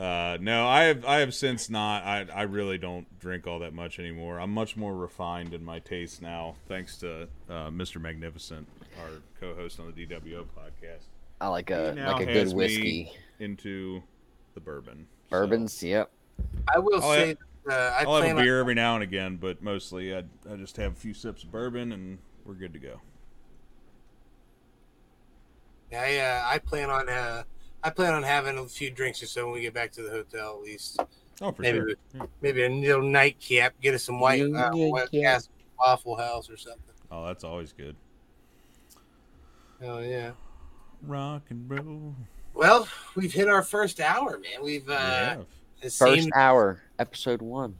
Uh, 0.00 0.38
no, 0.40 0.66
I 0.66 0.84
have 0.84 1.04
I 1.04 1.18
have 1.18 1.34
since 1.34 1.68
not. 1.68 2.04
I 2.04 2.26
I 2.34 2.42
really 2.42 2.78
don't 2.78 3.06
drink 3.20 3.46
all 3.46 3.58
that 3.58 3.74
much 3.74 3.98
anymore. 3.98 4.40
I'm 4.40 4.50
much 4.50 4.74
more 4.74 4.96
refined 4.96 5.52
in 5.52 5.62
my 5.62 5.78
taste 5.78 6.22
now, 6.22 6.54
thanks 6.68 6.96
to 6.98 7.28
uh, 7.50 7.68
Mr. 7.68 8.00
Magnificent, 8.00 8.66
our 8.98 9.10
co-host 9.38 9.78
on 9.78 9.92
the 9.92 10.06
DWO 10.06 10.46
podcast. 10.56 11.04
I 11.38 11.48
like 11.48 11.70
a 11.70 11.94
like 11.98 12.26
a 12.26 12.32
good 12.32 12.54
whiskey. 12.54 13.12
into 13.40 14.02
the 14.54 14.60
bourbon. 14.60 15.06
So, 15.28 15.36
Bourbons, 15.36 15.82
yep. 15.82 16.10
I 16.74 16.78
will 16.78 17.02
I'll 17.02 17.14
say, 17.14 17.36
uh, 17.68 17.74
I 17.74 18.04
I'll 18.04 18.14
have 18.14 18.22
plan 18.22 18.36
a 18.36 18.38
on 18.38 18.44
beer 18.44 18.58
every 18.58 18.74
now 18.74 18.94
and 18.94 19.02
again, 19.02 19.36
but 19.36 19.62
mostly 19.62 20.16
I 20.16 20.22
I 20.50 20.56
just 20.56 20.78
have 20.78 20.92
a 20.92 20.96
few 20.96 21.12
sips 21.12 21.44
of 21.44 21.52
bourbon 21.52 21.92
and 21.92 22.16
we're 22.46 22.54
good 22.54 22.72
to 22.72 22.78
go. 22.78 23.02
I 25.92 26.18
uh, 26.18 26.42
I 26.46 26.58
plan 26.58 26.88
on 26.88 27.06
uh, 27.06 27.42
I 27.82 27.90
plan 27.90 28.12
on 28.14 28.22
having 28.22 28.58
a 28.58 28.66
few 28.66 28.90
drinks 28.90 29.22
or 29.22 29.26
so 29.26 29.44
when 29.46 29.54
we 29.54 29.60
get 29.62 29.74
back 29.74 29.90
to 29.92 30.02
the 30.02 30.10
hotel 30.10 30.56
at 30.56 30.62
least. 30.62 31.00
Oh, 31.40 31.52
for 31.52 31.62
Maybe 31.62 31.78
sure. 31.78 31.86
we- 32.14 32.20
Maybe 32.42 32.62
a 32.64 32.68
little 32.68 33.02
nightcap, 33.02 33.74
get 33.80 33.94
us 33.94 34.04
some 34.04 34.20
white 34.20 34.42
uh, 34.42 34.70
white 34.72 35.08
yeah. 35.12 35.34
Castle 35.34 35.52
Waffle 35.78 36.16
House 36.16 36.50
or 36.50 36.56
something. 36.56 36.82
Oh, 37.10 37.26
that's 37.26 37.44
always 37.44 37.72
good. 37.72 37.96
Oh 39.82 40.00
yeah. 40.00 40.32
Rock 41.02 41.42
and 41.48 41.68
roll. 41.70 42.14
Well, 42.52 42.86
we've 43.14 43.32
hit 43.32 43.48
our 43.48 43.62
first 43.62 44.00
hour, 44.00 44.38
man. 44.38 44.62
We've 44.62 44.88
uh, 44.88 44.92
yeah. 44.92 45.36
it 45.80 45.92
First 45.92 45.98
seems 45.98 46.28
hour, 46.34 46.82
episode 46.98 47.40
one. 47.40 47.74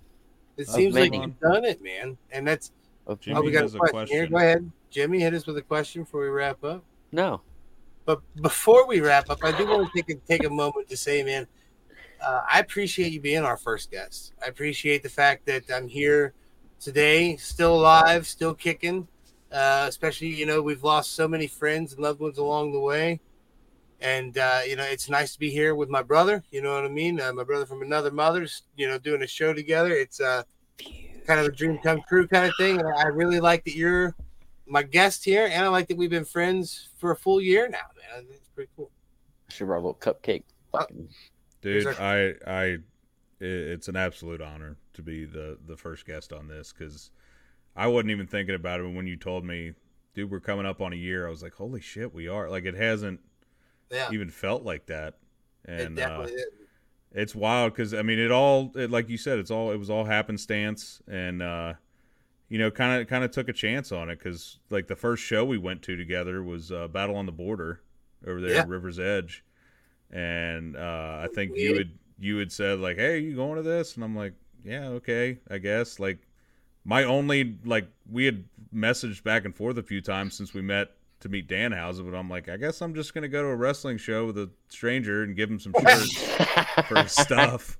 it 0.56 0.66
of 0.68 0.74
seems 0.74 0.94
like 0.94 1.10
many. 1.10 1.24
you've 1.24 1.40
done 1.40 1.64
it, 1.64 1.82
man. 1.82 2.16
And 2.32 2.46
that's 2.48 2.72
Jimmy 3.20 3.36
oh, 3.36 3.42
we 3.42 3.50
got 3.50 3.62
has 3.62 3.74
a 3.74 3.78
a 3.78 3.80
question, 3.80 4.06
here. 4.16 4.26
question. 4.28 4.30
Go 4.30 4.36
ahead, 4.38 4.72
Jimmy. 4.90 5.20
Hit 5.20 5.34
us 5.34 5.46
with 5.46 5.58
a 5.58 5.62
question 5.62 6.04
before 6.04 6.22
we 6.22 6.28
wrap 6.28 6.64
up. 6.64 6.82
No. 7.12 7.42
But 8.10 8.42
before 8.42 8.88
we 8.88 9.00
wrap 9.00 9.30
up, 9.30 9.44
I 9.44 9.56
do 9.56 9.64
want 9.68 9.88
to 9.88 10.02
take 10.02 10.10
a, 10.10 10.20
take 10.26 10.44
a 10.44 10.50
moment 10.50 10.88
to 10.88 10.96
say, 10.96 11.22
man, 11.22 11.46
uh, 12.20 12.42
I 12.52 12.58
appreciate 12.58 13.12
you 13.12 13.20
being 13.20 13.44
our 13.44 13.56
first 13.56 13.92
guest. 13.92 14.32
I 14.44 14.48
appreciate 14.48 15.04
the 15.04 15.08
fact 15.08 15.46
that 15.46 15.70
I'm 15.72 15.86
here 15.86 16.34
today, 16.80 17.36
still 17.36 17.76
alive, 17.76 18.26
still 18.26 18.52
kicking. 18.52 19.06
Uh, 19.52 19.86
especially, 19.88 20.26
you 20.26 20.44
know, 20.44 20.60
we've 20.60 20.82
lost 20.82 21.12
so 21.12 21.28
many 21.28 21.46
friends 21.46 21.92
and 21.92 22.02
loved 22.02 22.18
ones 22.18 22.38
along 22.38 22.72
the 22.72 22.80
way. 22.80 23.20
And, 24.00 24.36
uh, 24.36 24.62
you 24.66 24.74
know, 24.74 24.82
it's 24.82 25.08
nice 25.08 25.34
to 25.34 25.38
be 25.38 25.50
here 25.50 25.76
with 25.76 25.88
my 25.88 26.02
brother. 26.02 26.42
You 26.50 26.62
know 26.62 26.74
what 26.74 26.84
I 26.84 26.88
mean? 26.88 27.20
Uh, 27.20 27.32
my 27.32 27.44
brother 27.44 27.64
from 27.64 27.80
another 27.80 28.10
mother's, 28.10 28.62
you 28.76 28.88
know, 28.88 28.98
doing 28.98 29.22
a 29.22 29.28
show 29.28 29.54
together. 29.54 29.92
It's 29.92 30.20
uh, 30.20 30.42
kind 31.28 31.38
of 31.38 31.46
a 31.46 31.52
dream 31.52 31.78
come 31.78 32.02
true 32.08 32.26
kind 32.26 32.46
of 32.46 32.54
thing. 32.58 32.80
And 32.80 32.88
I 32.88 33.06
really 33.06 33.38
like 33.38 33.62
that 33.66 33.76
you're 33.76 34.16
my 34.70 34.82
guest 34.82 35.24
here. 35.24 35.46
And 35.46 35.64
I 35.64 35.68
like 35.68 35.88
that 35.88 35.96
we've 35.96 36.10
been 36.10 36.24
friends 36.24 36.88
for 36.96 37.10
a 37.10 37.16
full 37.16 37.40
year 37.40 37.68
now, 37.68 37.78
man. 38.14 38.26
It's 38.30 38.48
pretty 38.48 38.70
cool. 38.76 38.90
Should 39.50 39.66
brought 39.66 39.78
a 39.78 39.86
little 39.86 39.94
cupcake. 39.94 40.44
Fucking 40.72 41.08
Dude, 41.62 41.82
Here's 41.82 41.98
I, 41.98 42.34
I, 42.46 42.62
i- 42.64 42.78
it's 43.40 43.88
an 43.88 43.96
absolute 43.96 44.40
honor 44.40 44.76
to 44.94 45.02
be 45.02 45.24
the 45.24 45.58
the 45.66 45.76
first 45.76 46.06
guest 46.06 46.32
on 46.32 46.48
this 46.48 46.72
because 46.72 47.10
I 47.76 47.86
wasn't 47.88 48.10
even 48.12 48.26
thinking 48.26 48.54
about 48.54 48.80
it 48.80 48.84
when 48.84 49.06
you 49.06 49.16
told 49.16 49.44
me, 49.44 49.74
dude, 50.14 50.30
we're 50.30 50.40
coming 50.40 50.66
up 50.66 50.80
on 50.80 50.92
a 50.92 50.96
year. 50.96 51.26
I 51.26 51.30
was 51.30 51.42
like, 51.42 51.54
holy 51.54 51.80
shit, 51.80 52.14
we 52.14 52.28
are. 52.28 52.48
Like, 52.48 52.64
it 52.64 52.74
hasn't 52.74 53.20
Yeah, 53.90 54.10
even 54.12 54.30
felt 54.30 54.62
like 54.62 54.86
that, 54.86 55.14
it 55.76 55.86
and 55.86 55.98
uh, 55.98 56.26
is. 56.28 56.44
it's 57.12 57.34
wild 57.34 57.72
because 57.72 57.92
I 57.94 58.02
mean, 58.02 58.18
it 58.18 58.30
all, 58.30 58.72
it, 58.76 58.90
like 58.90 59.08
you 59.08 59.18
said, 59.18 59.38
it's 59.38 59.50
all, 59.50 59.70
it 59.72 59.76
was 59.76 59.90
all 59.90 60.04
happenstance, 60.04 61.02
and 61.08 61.42
uh, 61.42 61.74
you 62.50 62.58
know, 62.58 62.70
kind 62.70 63.00
of, 63.00 63.08
kind 63.08 63.24
of 63.24 63.30
took 63.30 63.48
a 63.48 63.52
chance 63.54 63.90
on 63.92 64.10
it 64.10 64.18
because 64.18 64.58
like 64.68 64.86
the 64.88 64.96
first 64.96 65.22
show 65.22 65.44
we 65.46 65.56
went 65.56 65.80
to 65.82 65.96
together 65.96 66.42
was 66.42 66.70
uh, 66.70 66.86
Battle 66.88 67.16
on 67.16 67.24
the 67.24 67.32
Border 67.32 67.80
over 68.26 68.40
there 68.42 68.50
Yeah. 68.50 68.60
at 68.60 68.68
River's 68.68 68.98
Edge, 68.98 69.42
and 70.10 70.76
uh, 70.76 71.20
I 71.24 71.28
think 71.34 71.56
you 71.56 71.76
had 71.76 71.90
you 72.18 72.36
had 72.36 72.52
said 72.52 72.80
like, 72.80 72.96
"Hey, 72.98 73.20
you 73.20 73.34
going 73.36 73.56
to 73.56 73.62
this?" 73.62 73.94
And 73.94 74.04
I'm 74.04 74.14
like, 74.16 74.34
"Yeah, 74.64 74.88
okay, 74.88 75.38
I 75.50 75.56
guess." 75.58 75.98
Like, 75.98 76.18
my 76.84 77.04
only 77.04 77.56
like 77.64 77.88
we 78.10 78.24
had 78.26 78.44
messaged 78.74 79.22
back 79.22 79.44
and 79.44 79.54
forth 79.54 79.78
a 79.78 79.82
few 79.82 80.00
times 80.00 80.36
since 80.36 80.52
we 80.52 80.60
met 80.62 80.88
to 81.20 81.28
meet 81.28 81.48
Danhausen, 81.48 82.10
but 82.10 82.16
I'm 82.16 82.28
like, 82.30 82.48
I 82.48 82.56
guess 82.56 82.80
I'm 82.82 82.94
just 82.94 83.14
gonna 83.14 83.28
go 83.28 83.42
to 83.42 83.48
a 83.48 83.56
wrestling 83.56 83.96
show 83.98 84.26
with 84.26 84.38
a 84.38 84.50
stranger 84.68 85.22
and 85.22 85.36
give 85.36 85.50
him 85.50 85.58
some 85.60 85.74
shirts 85.80 86.22
for 86.88 87.02
his 87.02 87.12
stuff. 87.12 87.78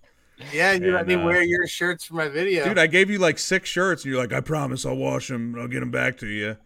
Yeah, 0.53 0.73
you 0.73 0.93
let 0.93 1.07
me 1.07 1.15
uh, 1.15 1.25
wear 1.25 1.43
your 1.43 1.67
shirts 1.67 2.05
for 2.05 2.15
my 2.15 2.29
video. 2.29 2.65
Dude, 2.65 2.79
I 2.79 2.87
gave 2.87 3.11
you 3.11 3.19
like 3.19 3.39
six 3.39 3.69
shirts, 3.69 4.05
and 4.05 4.13
you're 4.13 4.21
like, 4.21 4.33
I 4.33 4.41
promise 4.41 4.85
I'll 4.87 4.97
wash 4.97 5.29
them. 5.29 5.57
I'll 5.59 5.69
get 5.69 5.81
them 5.81 5.91
back 5.91 6.17
to 6.19 6.27
you. 6.27 6.57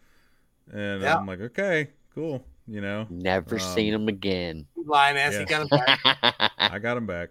And 0.72 1.02
Yeah. 1.02 1.16
I'm 1.16 1.26
like, 1.26 1.40
okay, 1.40 1.90
cool. 2.14 2.44
You 2.66 2.80
know, 2.80 3.06
Never 3.10 3.56
Um, 3.56 3.60
seen 3.60 3.92
them 3.92 4.08
again. 4.08 4.66
lying 4.76 5.16
ass. 5.18 5.34
He 5.34 5.40
yeah. 5.40 5.44
got 5.44 5.62
him 5.62 5.68
back. 5.68 6.00
I 6.58 6.78
got 6.78 6.94
them 6.94 7.06
back, 7.06 7.30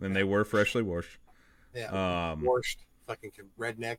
and 0.00 0.14
they 0.16 0.24
were 0.24 0.44
freshly 0.44 0.82
washed. 0.82 1.18
Yeah, 1.74 2.30
Um, 2.32 2.42
washed. 2.44 2.80
Fucking 3.06 3.30
redneck. 3.58 3.98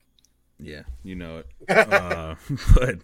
yeah, 0.60 0.82
you 1.04 1.16
know 1.16 1.38
it. 1.40 1.48
uh, 1.70 2.36
but 2.76 3.00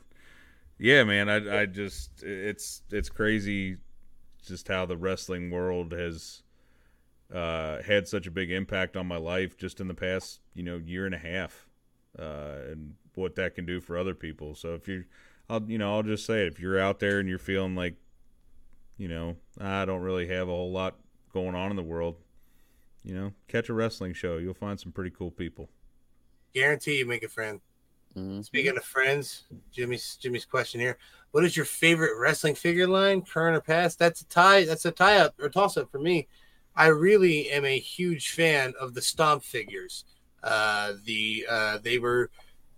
yeah, 0.79 1.03
man, 1.05 1.29
I 1.29 1.61
I 1.61 1.65
just 1.65 2.23
it's 2.23 2.81
it's 2.91 3.09
crazy, 3.09 3.77
just 4.45 4.67
how 4.67 4.85
the 4.85 4.97
wrestling 4.97 5.49
world 5.51 5.93
has 5.93 6.41
uh, 7.33 7.81
had 7.83 8.07
such 8.07 8.27
a 8.27 8.31
big 8.31 8.51
impact 8.51 8.97
on 8.97 9.07
my 9.07 9.17
life 9.17 9.57
just 9.57 9.79
in 9.79 9.87
the 9.87 9.93
past 9.93 10.41
you 10.53 10.63
know 10.63 10.77
year 10.77 11.05
and 11.05 11.15
a 11.15 11.19
half, 11.19 11.67
uh, 12.19 12.59
and 12.69 12.95
what 13.15 13.35
that 13.35 13.55
can 13.55 13.65
do 13.65 13.79
for 13.81 13.97
other 13.97 14.15
people. 14.15 14.55
So 14.55 14.73
if 14.73 14.87
you're, 14.87 15.05
I'll 15.49 15.63
you 15.69 15.77
know 15.77 15.93
I'll 15.93 16.03
just 16.03 16.25
say 16.25 16.45
it, 16.45 16.47
if 16.47 16.59
you're 16.59 16.79
out 16.79 16.99
there 16.99 17.19
and 17.19 17.27
you're 17.29 17.39
feeling 17.39 17.75
like, 17.75 17.95
you 18.97 19.07
know, 19.07 19.37
I 19.59 19.85
don't 19.85 20.01
really 20.01 20.27
have 20.27 20.47
a 20.47 20.51
whole 20.51 20.71
lot 20.71 20.95
going 21.33 21.55
on 21.55 21.69
in 21.69 21.75
the 21.75 21.83
world. 21.83 22.17
You 23.03 23.15
know, 23.15 23.33
catch 23.47 23.69
a 23.69 23.73
wrestling 23.73 24.13
show. 24.13 24.37
You'll 24.37 24.53
find 24.53 24.79
some 24.79 24.91
pretty 24.91 25.09
cool 25.09 25.31
people. 25.31 25.69
Guarantee 26.53 26.99
you 26.99 27.05
make 27.05 27.23
a 27.23 27.27
friend. 27.29 27.61
Mhm. 28.15 28.43
Speaking 28.43 28.75
of 28.77 28.83
friends, 28.83 29.45
Jimmy's 29.71 30.17
Jimmy's 30.17 30.45
question 30.45 30.81
here: 30.81 30.97
What 31.31 31.45
is 31.45 31.55
your 31.55 31.65
favorite 31.65 32.19
wrestling 32.19 32.55
figure 32.55 32.87
line, 32.87 33.21
current 33.21 33.55
or 33.55 33.61
past? 33.61 33.97
That's 33.99 34.21
a 34.21 34.25
tie. 34.25 34.65
That's 34.65 34.85
a 34.85 34.91
tie 34.91 35.17
up 35.17 35.33
or 35.39 35.49
toss 35.49 35.77
up 35.77 35.89
for 35.89 35.99
me. 35.99 36.27
I 36.75 36.87
really 36.87 37.49
am 37.49 37.65
a 37.65 37.79
huge 37.79 38.31
fan 38.31 38.73
of 38.79 38.93
the 38.93 39.01
Stomp 39.01 39.43
figures. 39.43 40.05
Uh, 40.43 40.93
the 41.05 41.45
uh, 41.49 41.77
they 41.79 41.99
were 41.99 42.29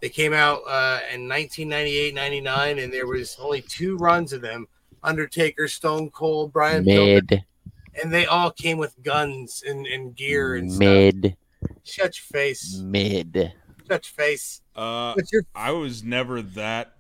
they 0.01 0.09
came 0.09 0.33
out 0.33 0.61
uh, 0.67 0.99
in 1.13 1.29
1998, 1.29 2.13
99, 2.13 2.79
and 2.79 2.91
there 2.91 3.07
was 3.07 3.37
only 3.39 3.61
two 3.61 3.95
runs 3.97 4.33
of 4.33 4.41
them: 4.41 4.67
Undertaker, 5.01 5.67
Stone 5.67 6.09
Cold, 6.09 6.51
Brian 6.51 6.83
Pillman, 6.83 7.29
Mid, 7.29 7.45
and 8.01 8.11
they 8.11 8.25
all 8.25 8.51
came 8.51 8.77
with 8.77 9.01
guns 9.01 9.63
and, 9.65 9.85
and 9.85 10.15
gear 10.15 10.55
and 10.55 10.71
stuff. 10.71 10.79
mid, 10.79 11.37
Shut 11.83 12.17
your 12.17 12.41
face! 12.41 12.75
mid. 12.79 13.53
Shut 13.87 14.05
your 14.05 14.25
face! 14.25 14.61
Uh, 14.75 15.15
your 15.31 15.45
I 15.55 15.71
was 15.71 16.03
never 16.03 16.41
that 16.41 16.97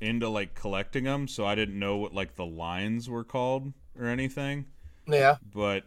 into 0.00 0.28
like 0.28 0.54
collecting 0.54 1.04
them, 1.04 1.28
so 1.28 1.46
I 1.46 1.54
didn't 1.54 1.78
know 1.78 1.96
what 1.96 2.12
like 2.12 2.34
the 2.34 2.44
lines 2.44 3.08
were 3.08 3.24
called 3.24 3.72
or 3.98 4.06
anything. 4.06 4.66
yeah? 5.06 5.36
But 5.54 5.84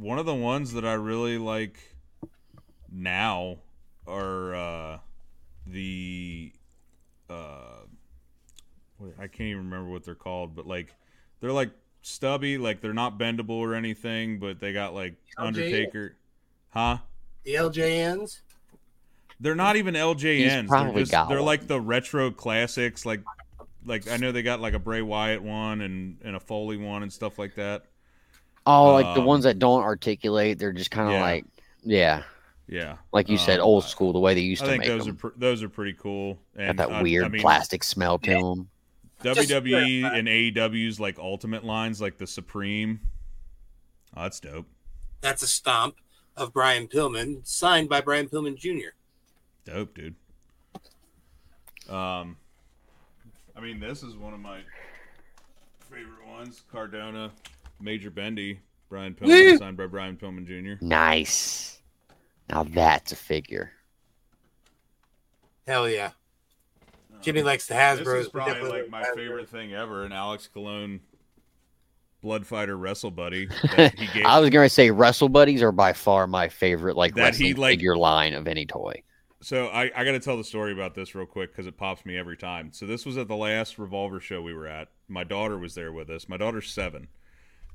one 0.00 0.18
of 0.18 0.24
the 0.24 0.34
ones 0.34 0.72
that 0.72 0.84
I 0.84 0.94
really 0.94 1.36
like 1.36 1.78
now 2.90 3.58
are 4.06 4.54
uh, 4.54 4.98
the 5.66 6.52
uh, 7.28 7.82
I 9.18 9.26
can't 9.26 9.40
even 9.40 9.64
remember 9.64 9.90
what 9.90 10.04
they're 10.04 10.14
called, 10.14 10.56
but 10.56 10.66
like 10.66 10.94
they're 11.40 11.52
like 11.52 11.70
stubby, 12.00 12.56
like 12.56 12.80
they're 12.80 12.94
not 12.94 13.18
bendable 13.18 13.58
or 13.58 13.74
anything, 13.74 14.38
but 14.38 14.58
they 14.58 14.72
got 14.72 14.94
like 14.94 15.16
LJN? 15.38 15.46
Undertaker, 15.46 16.16
huh? 16.70 16.98
The 17.44 17.54
LJNs. 17.54 18.40
They're 19.38 19.54
not 19.54 19.76
even 19.76 19.94
He's 19.94 20.02
LJNs. 20.02 20.68
They're 20.68 21.00
just 21.00 21.12
got 21.12 21.28
they're 21.28 21.38
one. 21.38 21.46
like 21.46 21.66
the 21.66 21.80
retro 21.80 22.30
classics. 22.30 23.04
Like 23.04 23.20
like 23.84 24.10
I 24.10 24.16
know 24.16 24.32
they 24.32 24.42
got 24.42 24.60
like 24.60 24.72
a 24.72 24.78
Bray 24.78 25.02
Wyatt 25.02 25.42
one 25.42 25.82
and 25.82 26.18
and 26.24 26.36
a 26.36 26.40
Foley 26.40 26.78
one 26.78 27.02
and 27.02 27.12
stuff 27.12 27.38
like 27.38 27.54
that. 27.56 27.84
Oh, 28.70 28.92
like 28.94 29.14
the 29.14 29.20
Um, 29.20 29.26
ones 29.26 29.44
that 29.44 29.58
don't 29.58 29.82
articulate, 29.82 30.58
they're 30.58 30.72
just 30.72 30.90
kind 30.90 31.08
of 31.08 31.14
yeah. 31.14 31.20
like, 31.22 31.44
yeah. 31.84 32.22
Yeah, 32.68 32.98
Like 33.12 33.28
you 33.28 33.36
said, 33.36 33.58
Um, 33.58 33.66
old 33.66 33.84
school, 33.84 34.12
the 34.12 34.20
way 34.20 34.32
they 34.34 34.42
used 34.42 34.62
I 34.62 34.66
to 34.66 34.70
think 34.70 34.80
make 34.82 34.88
those 34.90 35.04
them. 35.06 35.16
are 35.16 35.30
pr- 35.30 35.38
those 35.38 35.60
are 35.64 35.68
pretty 35.68 35.92
cool. 35.94 36.38
Got 36.56 36.76
that 36.76 36.90
I- 36.90 37.02
weird 37.02 37.24
I 37.24 37.28
mean, 37.28 37.40
plastic 37.42 37.82
smell 37.82 38.16
to 38.20 38.30
them. 38.30 38.68
WWE 39.24 40.00
Just 40.02 40.14
and 40.14 40.28
AEW's 40.28 41.00
like 41.00 41.18
ultimate 41.18 41.64
lines, 41.64 42.00
like 42.00 42.16
the 42.16 42.28
Supreme. 42.28 43.00
Oh, 44.16 44.22
that's 44.22 44.38
dope. 44.38 44.66
That's 45.20 45.42
a 45.42 45.48
stomp 45.48 45.96
of 46.36 46.52
Brian 46.52 46.86
Pillman, 46.86 47.44
signed 47.46 47.88
by 47.88 48.00
Brian 48.00 48.28
Pillman 48.28 48.56
Jr. 48.56 48.90
Dope, 49.64 49.92
dude. 49.94 50.14
Um, 51.88 52.36
I 53.56 53.60
mean, 53.60 53.80
this 53.80 54.02
is 54.04 54.14
one 54.16 54.32
of 54.32 54.38
my 54.40 54.60
favorite 55.90 56.24
ones. 56.28 56.62
Cardona, 56.70 57.32
Major 57.80 58.10
Bendy, 58.10 58.60
Brian 58.88 59.16
Woo! 59.20 59.28
Pillman, 59.28 59.58
signed 59.58 59.76
by 59.76 59.86
Brian 59.86 60.16
Pillman 60.16 60.46
Jr. 60.46 60.84
Nice. 60.84 61.80
Now 62.50 62.64
that's 62.64 63.12
a 63.12 63.16
figure. 63.16 63.72
Hell 65.66 65.88
yeah. 65.88 66.06
Um, 67.12 67.18
Jimmy 67.22 67.42
likes 67.42 67.66
the 67.66 67.74
This 67.74 68.00
Hasbro's. 68.00 68.26
is 68.26 68.28
probably 68.28 68.68
like 68.68 68.90
my 68.90 69.02
Hasbro. 69.02 69.14
favorite 69.14 69.48
thing 69.48 69.72
ever. 69.74 70.04
An 70.04 70.12
Alex 70.12 70.48
Colon 70.52 71.00
Blood 72.22 72.46
Fighter 72.46 72.76
Wrestle 72.76 73.10
Buddy 73.10 73.46
that 73.76 73.98
he 73.98 74.06
gave. 74.08 74.26
I 74.26 74.38
was 74.40 74.50
gonna 74.50 74.68
say 74.68 74.90
Wrestle 74.90 75.28
Buddies 75.28 75.62
are 75.62 75.72
by 75.72 75.92
far 75.92 76.26
my 76.26 76.48
favorite 76.48 76.96
like 76.96 77.14
That 77.14 77.34
he, 77.36 77.44
wrestling 77.52 77.56
like- 77.56 77.70
figure 77.72 77.96
line 77.96 78.34
of 78.34 78.48
any 78.48 78.66
toy. 78.66 79.02
So 79.42 79.68
I, 79.68 79.90
I 79.96 80.04
got 80.04 80.12
to 80.12 80.20
tell 80.20 80.36
the 80.36 80.44
story 80.44 80.70
about 80.70 80.94
this 80.94 81.14
real 81.14 81.24
quick 81.24 81.50
because 81.50 81.66
it 81.66 81.74
pops 81.78 82.04
me 82.04 82.14
every 82.18 82.36
time. 82.36 82.72
So 82.74 82.84
this 82.84 83.06
was 83.06 83.16
at 83.16 83.26
the 83.26 83.34
last 83.36 83.78
Revolver 83.78 84.20
show 84.20 84.42
we 84.42 84.52
were 84.52 84.66
at. 84.66 84.88
My 85.08 85.24
daughter 85.24 85.56
was 85.58 85.74
there 85.74 85.92
with 85.94 86.10
us. 86.10 86.28
My 86.28 86.36
daughter's 86.36 86.70
seven, 86.70 87.08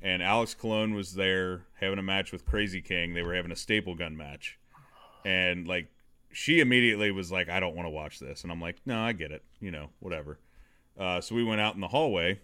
and 0.06 0.22
Alex 0.22 0.54
Colon 0.54 0.94
was 0.94 1.16
there 1.16 1.66
having 1.82 1.98
a 1.98 2.04
match 2.04 2.32
with 2.32 2.46
Crazy 2.46 2.80
King. 2.80 3.16
They 3.16 3.24
were 3.24 3.34
having 3.34 3.52
a 3.52 3.56
staple 3.56 3.96
gun 3.96 4.16
match, 4.16 4.60
and 5.26 5.68
like 5.68 5.88
she 6.32 6.60
immediately 6.60 7.10
was 7.10 7.32
like, 7.32 7.50
"I 7.50 7.60
don't 7.60 7.76
want 7.76 7.88
to 7.88 7.90
watch 7.90 8.20
this," 8.20 8.44
and 8.44 8.52
I'm 8.52 8.62
like, 8.62 8.78
"No, 8.86 9.00
I 9.02 9.14
get 9.14 9.32
it. 9.32 9.44
You 9.60 9.72
know, 9.72 9.90
whatever." 10.00 10.38
Uh, 10.98 11.22
so 11.22 11.34
we 11.34 11.44
went 11.44 11.60
out 11.60 11.74
in 11.74 11.82
the 11.82 11.88
hallway, 11.88 12.40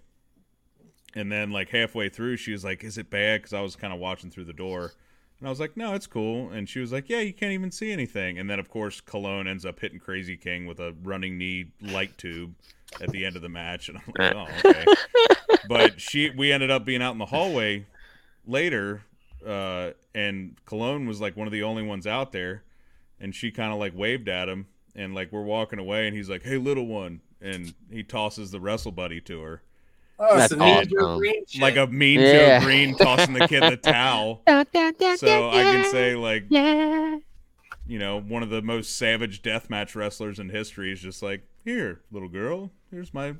and 1.14 1.32
then 1.32 1.52
like 1.52 1.70
halfway 1.70 2.10
through, 2.10 2.38
she 2.38 2.52
was 2.52 2.64
like, 2.64 2.84
"Is 2.84 2.98
it 2.98 3.12
bad?" 3.12 3.42
Because 3.42 3.54
I 3.54 3.62
was 3.62 3.76
kind 3.76 3.94
of 3.94 4.00
watching 4.00 4.32
through 4.32 4.46
the 4.46 4.54
door. 4.54 4.94
And 5.40 5.48
I 5.48 5.50
was 5.50 5.60
like, 5.60 5.76
no, 5.76 5.96
it's 5.96 6.06
cool. 6.06 6.52
And 6.52 6.70
she 6.70 6.78
was 6.78 6.92
like, 6.92 7.10
yeah, 7.10 7.22
you 7.22 7.34
can't 7.34 7.52
even 7.52 7.72
see 7.72 7.92
anything. 7.92 8.38
And 8.38 8.48
then, 8.48 8.60
of 8.60 8.70
course, 8.70 9.02
Colon 9.02 9.48
ends 9.48 9.66
up 9.66 9.80
hitting 9.80 9.98
Crazy 9.98 10.38
King 10.38 10.68
with 10.68 10.80
a 10.80 10.94
running 11.02 11.36
knee 11.36 11.72
light 11.82 12.16
tube 12.20 12.54
at 13.02 13.10
the 13.10 13.26
end 13.26 13.36
of 13.36 13.42
the 13.42 13.50
match. 13.50 13.90
And 13.90 13.98
I'm 13.98 14.14
like, 14.20 14.36
oh, 14.36 14.70
okay. 14.70 14.86
but 15.72 16.02
she, 16.02 16.30
we 16.32 16.52
ended 16.52 16.70
up 16.70 16.84
being 16.84 17.02
out 17.02 17.14
in 17.14 17.18
the 17.18 17.26
hallway 17.26 17.86
later. 18.46 19.04
Uh, 19.46 19.92
and 20.14 20.58
Colon 20.66 21.08
was 21.08 21.22
like 21.22 21.38
one 21.38 21.48
of 21.48 21.54
the 21.54 21.64
only 21.64 21.84
ones 21.84 22.06
out 22.06 22.34
there. 22.34 22.64
And 23.20 23.34
she 23.34 23.52
kind 23.52 23.72
of 23.72 23.80
like 23.80 23.96
waved 23.96 24.28
at 24.28 24.50
him. 24.50 24.68
And 24.96 25.16
like 25.16 25.32
we're 25.32 25.44
walking 25.44 25.80
away. 25.80 26.08
And 26.08 26.16
he's 26.16 26.30
like, 26.30 26.44
hey, 26.44 26.58
little 26.58 26.88
one. 26.88 27.22
And 27.40 27.74
he 27.90 28.04
tosses 28.04 28.52
the 28.52 28.60
wrestle 28.60 28.92
buddy 28.92 29.22
to 29.22 29.42
her. 29.42 29.62
Oh, 30.20 30.38
That's 30.38 30.50
some 30.50 30.60
Mean 30.60 30.88
Joe 30.90 30.98
awesome. 30.98 31.18
Greene. 31.20 31.46
Like 31.60 31.78
a 31.78 31.88
mean 31.88 32.20
Yeah. 32.20 32.60
Joe 32.60 32.66
Greene 32.66 32.96
tossing 32.96 33.34
the 33.34 33.48
kid 33.48 33.64
the 33.64 33.78
towel. 33.92 34.42
So 34.46 35.50
I 35.50 35.64
can 35.64 35.90
say, 35.90 36.16
like, 36.16 36.46
yeah. 36.50 37.18
you 37.88 37.98
know, 37.98 38.20
one 38.20 38.44
of 38.44 38.50
the 38.50 38.62
most 38.62 38.98
savage 38.98 39.42
deathmatch 39.42 39.96
wrestlers 39.96 40.38
in 40.38 40.50
history 40.50 40.92
is 40.92 41.00
just 41.00 41.24
like, 41.24 41.48
here, 41.64 42.02
little 42.12 42.30
girl, 42.30 42.72
here's 42.90 43.14
my 43.14 43.36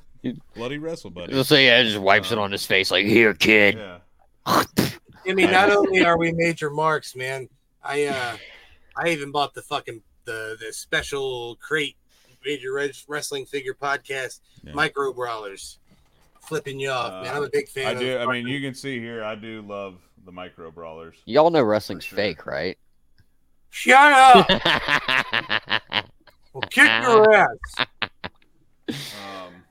bloody 0.56 0.78
wrestle 0.78 1.10
buddy. 1.10 1.44
So 1.44 1.56
yeah, 1.56 1.82
just 1.84 1.98
wipes 1.98 2.32
it 2.32 2.38
on 2.38 2.52
his 2.52 2.66
face 2.66 2.92
like, 2.92 3.06
here, 3.06 3.34
kid. 3.34 3.76
Yeah. 3.78 3.98
I 5.28 5.34
mean, 5.34 5.52
not 5.52 5.70
only 5.72 6.04
are 6.04 6.18
we 6.18 6.32
major 6.32 6.70
marks, 6.70 7.16
man. 7.16 7.48
I 7.84 8.06
uh, 8.06 8.38
I 8.98 9.10
even 9.10 9.32
bought 9.32 9.54
the 9.54 9.62
fucking 9.62 10.02
the 10.26 10.58
the 10.60 10.74
special 10.74 11.58
crate 11.62 11.96
major 12.46 12.74
Res- 12.74 13.06
wrestling 13.08 13.46
figure 13.46 13.74
podcast 13.74 14.40
Yeah. 14.64 14.74
micro 14.74 15.14
brawlers, 15.14 15.80
flipping 16.42 16.80
you 16.80 16.90
off, 16.90 17.24
man. 17.24 17.36
I'm 17.36 17.44
a 17.44 17.50
big 17.50 17.68
fan. 17.68 17.88
I 17.88 17.92
of 17.92 18.00
do. 18.00 18.18
I 18.18 18.26
mean, 18.26 18.48
you 18.48 18.60
can 18.62 18.74
see 18.74 19.00
here, 19.00 19.24
I 19.24 19.36
do 19.36 19.62
love 19.62 20.00
the 20.26 20.32
micro 20.32 20.72
brawlers. 20.72 21.16
Y'all 21.26 21.50
know 21.52 21.64
wrestling's 21.64 22.04
sure. 22.06 22.16
fake, 22.16 22.46
right? 22.46 22.78
shut 23.70 24.12
up. 24.12 26.06
We'll 26.54 26.62
kick 26.64 26.84
your 27.04 27.34
ass. 27.78 27.88
Um, 28.92 29.54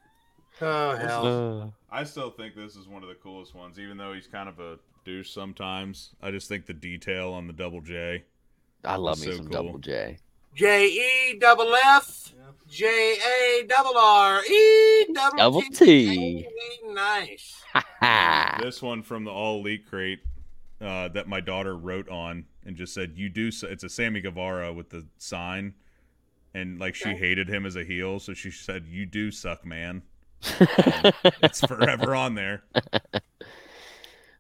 Oh 0.62 0.94
hell. 0.94 1.74
I 1.90 2.04
still 2.04 2.30
think 2.30 2.54
this 2.54 2.76
is 2.76 2.86
one 2.86 3.02
of 3.02 3.08
the 3.08 3.14
coolest 3.14 3.54
ones, 3.54 3.78
even 3.78 3.96
though 3.96 4.12
he's 4.12 4.26
kind 4.26 4.46
of 4.46 4.60
a 4.60 4.78
douche 5.06 5.30
sometimes. 5.30 6.10
I 6.22 6.30
just 6.30 6.48
think 6.48 6.66
the 6.66 6.74
detail 6.74 7.32
on 7.32 7.46
the 7.46 7.54
double 7.54 7.80
J. 7.80 8.24
I 8.84 8.96
love 8.96 9.16
That's 9.16 9.26
me 9.26 9.32
so 9.32 9.36
some 9.38 9.46
cool. 9.46 9.64
Double 9.64 9.78
J. 9.78 10.18
J 10.54 10.86
E 10.86 11.38
double 11.38 11.74
F 11.74 12.34
J 12.68 12.86
A 12.86 13.66
double 13.68 13.96
R 13.96 14.44
E 14.44 15.06
double 15.14 15.38
Double 15.38 15.62
T. 15.62 15.70
T. 15.72 16.48
Nice. 16.88 17.62
This 18.60 18.82
one 18.82 19.02
from 19.02 19.24
the 19.24 19.30
All 19.30 19.60
Elite 19.60 19.86
crate 19.88 20.20
uh, 20.80 21.08
that 21.08 21.26
my 21.28 21.40
daughter 21.40 21.76
wrote 21.76 22.08
on 22.10 22.44
and 22.66 22.76
just 22.76 22.92
said, 22.92 23.12
"You 23.16 23.28
do." 23.28 23.50
su-" 23.50 23.66
It's 23.66 23.84
a 23.84 23.88
Sammy 23.88 24.20
Guevara 24.20 24.72
with 24.72 24.90
the 24.90 25.06
sign, 25.18 25.74
and 26.55 26.78
like 26.78 26.94
she 26.94 27.11
hated 27.11 27.48
him 27.48 27.66
as 27.66 27.76
a 27.76 27.84
heel, 27.84 28.18
so 28.18 28.34
she 28.34 28.51
said, 28.51 28.86
"You 28.88 29.07
do 29.07 29.30
suck, 29.30 29.64
man." 29.64 30.03
It's 31.42 31.61
forever 31.61 32.14
on 32.14 32.34
there. 32.34 32.62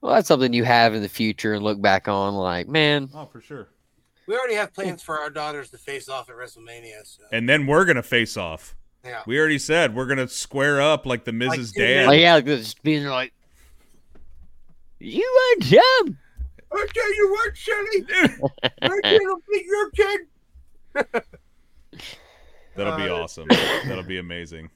well, 0.00 0.14
that's 0.14 0.28
something 0.28 0.52
you 0.52 0.64
have 0.64 0.94
in 0.94 1.02
the 1.02 1.08
future 1.08 1.54
and 1.54 1.62
look 1.62 1.80
back 1.80 2.08
on 2.08 2.34
like, 2.34 2.68
man, 2.68 3.10
Oh, 3.14 3.26
for 3.26 3.40
sure. 3.40 3.68
We 4.26 4.34
already 4.36 4.54
have 4.54 4.72
plans 4.72 5.02
for 5.02 5.18
our 5.18 5.28
daughters 5.30 5.70
to 5.70 5.78
face 5.78 6.08
off 6.08 6.30
at 6.30 6.36
WrestleMania. 6.36 7.04
So. 7.04 7.24
And 7.32 7.48
then 7.48 7.66
we're 7.66 7.84
gonna 7.84 8.02
face 8.02 8.36
off. 8.36 8.76
Yeah. 9.04 9.22
We 9.26 9.38
already 9.38 9.58
said 9.58 9.94
we're 9.94 10.06
gonna 10.06 10.28
square 10.28 10.80
up 10.80 11.04
like 11.04 11.24
the 11.24 11.32
Mrs. 11.32 11.74
two 11.74 11.82
Dad. 11.82 12.06
like, 12.06 12.20
yeah, 12.20 12.40
just 12.40 12.82
being 12.82 13.04
like, 13.06 13.32
you 15.00 15.22
are 15.24 15.68
dumb. 15.68 16.18
I 16.72 16.86
tell 16.94 17.14
you 17.14 17.30
what, 17.32 17.56
Shelly, 17.56 18.06
I 18.82 19.18
gonna 19.18 19.34
beat 19.50 19.66
your 19.66 19.90
kid. 19.90 20.20
That'll 22.76 22.96
be 22.96 23.08
Uh, 23.08 23.14
awesome. 23.16 23.48
That'll 23.48 24.02
be 24.02 24.18
amazing. 24.18 24.70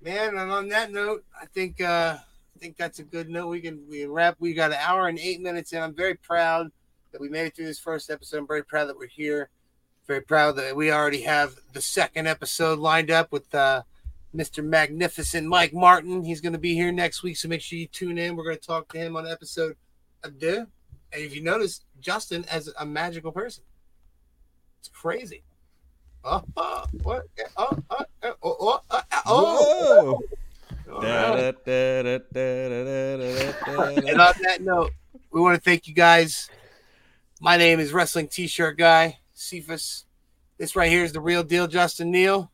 Man, 0.00 0.36
and 0.36 0.50
on 0.50 0.68
that 0.68 0.92
note, 0.92 1.24
I 1.40 1.46
think 1.46 1.80
uh 1.80 2.18
I 2.18 2.58
think 2.58 2.76
that's 2.76 2.98
a 2.98 3.04
good 3.04 3.28
note. 3.28 3.48
We 3.48 3.60
can 3.60 3.84
we 3.88 4.04
wrap. 4.06 4.36
We 4.38 4.54
got 4.54 4.70
an 4.70 4.78
hour 4.80 5.08
and 5.08 5.18
eight 5.18 5.40
minutes 5.40 5.72
in. 5.72 5.82
I'm 5.82 5.94
very 5.94 6.14
proud 6.14 6.70
that 7.12 7.20
we 7.20 7.28
made 7.28 7.46
it 7.46 7.56
through 7.56 7.66
this 7.66 7.78
first 7.78 8.10
episode. 8.10 8.38
I'm 8.38 8.46
very 8.46 8.64
proud 8.64 8.86
that 8.86 8.96
we're 8.98 9.06
here. 9.08 9.48
Very 10.06 10.20
proud 10.20 10.52
that 10.56 10.76
we 10.76 10.92
already 10.92 11.22
have 11.22 11.54
the 11.72 11.80
second 11.80 12.26
episode 12.28 12.78
lined 12.78 13.10
up 13.10 13.32
with 13.32 13.52
uh 13.54 13.82
Mr. 14.34 14.64
Magnificent 14.64 15.46
Mike 15.46 15.72
Martin. 15.72 16.24
He's 16.24 16.40
going 16.40 16.52
to 16.54 16.58
be 16.58 16.74
here 16.74 16.90
next 16.90 17.22
week, 17.22 17.36
so 17.36 17.48
make 17.48 17.60
sure 17.60 17.78
you 17.78 17.86
tune 17.86 18.18
in. 18.18 18.34
We're 18.36 18.44
going 18.44 18.56
to 18.58 18.66
talk 18.66 18.88
to 18.92 18.98
him 18.98 19.16
on 19.16 19.26
episode 19.28 19.76
deux. 20.38 20.66
And 21.12 21.22
if 21.22 21.34
you 21.36 21.40
notice, 21.42 21.82
Justin 22.00 22.44
as 22.50 22.68
a 22.78 22.84
magical 22.84 23.30
person, 23.30 23.62
it's 24.80 24.88
crazy. 24.88 25.44
Oh, 26.26 26.42
oh 26.56 26.84
what? 27.02 27.26
Oh, 27.58 27.78
oh, 27.90 28.04
oh, 28.42 28.80
oh. 29.26 30.22
And 34.06 34.20
on 34.20 34.34
that 34.42 34.60
note, 34.60 34.92
we 35.30 35.40
want 35.40 35.54
to 35.56 35.60
thank 35.60 35.86
you 35.86 35.92
guys. 35.92 36.48
My 37.42 37.58
name 37.58 37.78
is 37.78 37.92
Wrestling 37.92 38.28
T-shirt 38.28 38.78
Guy, 38.78 39.18
Cephas. 39.34 40.06
This 40.56 40.74
right 40.74 40.90
here 40.90 41.04
is 41.04 41.12
the 41.12 41.20
real 41.20 41.42
deal, 41.42 41.66
Justin 41.66 42.10
Neal. 42.10 42.50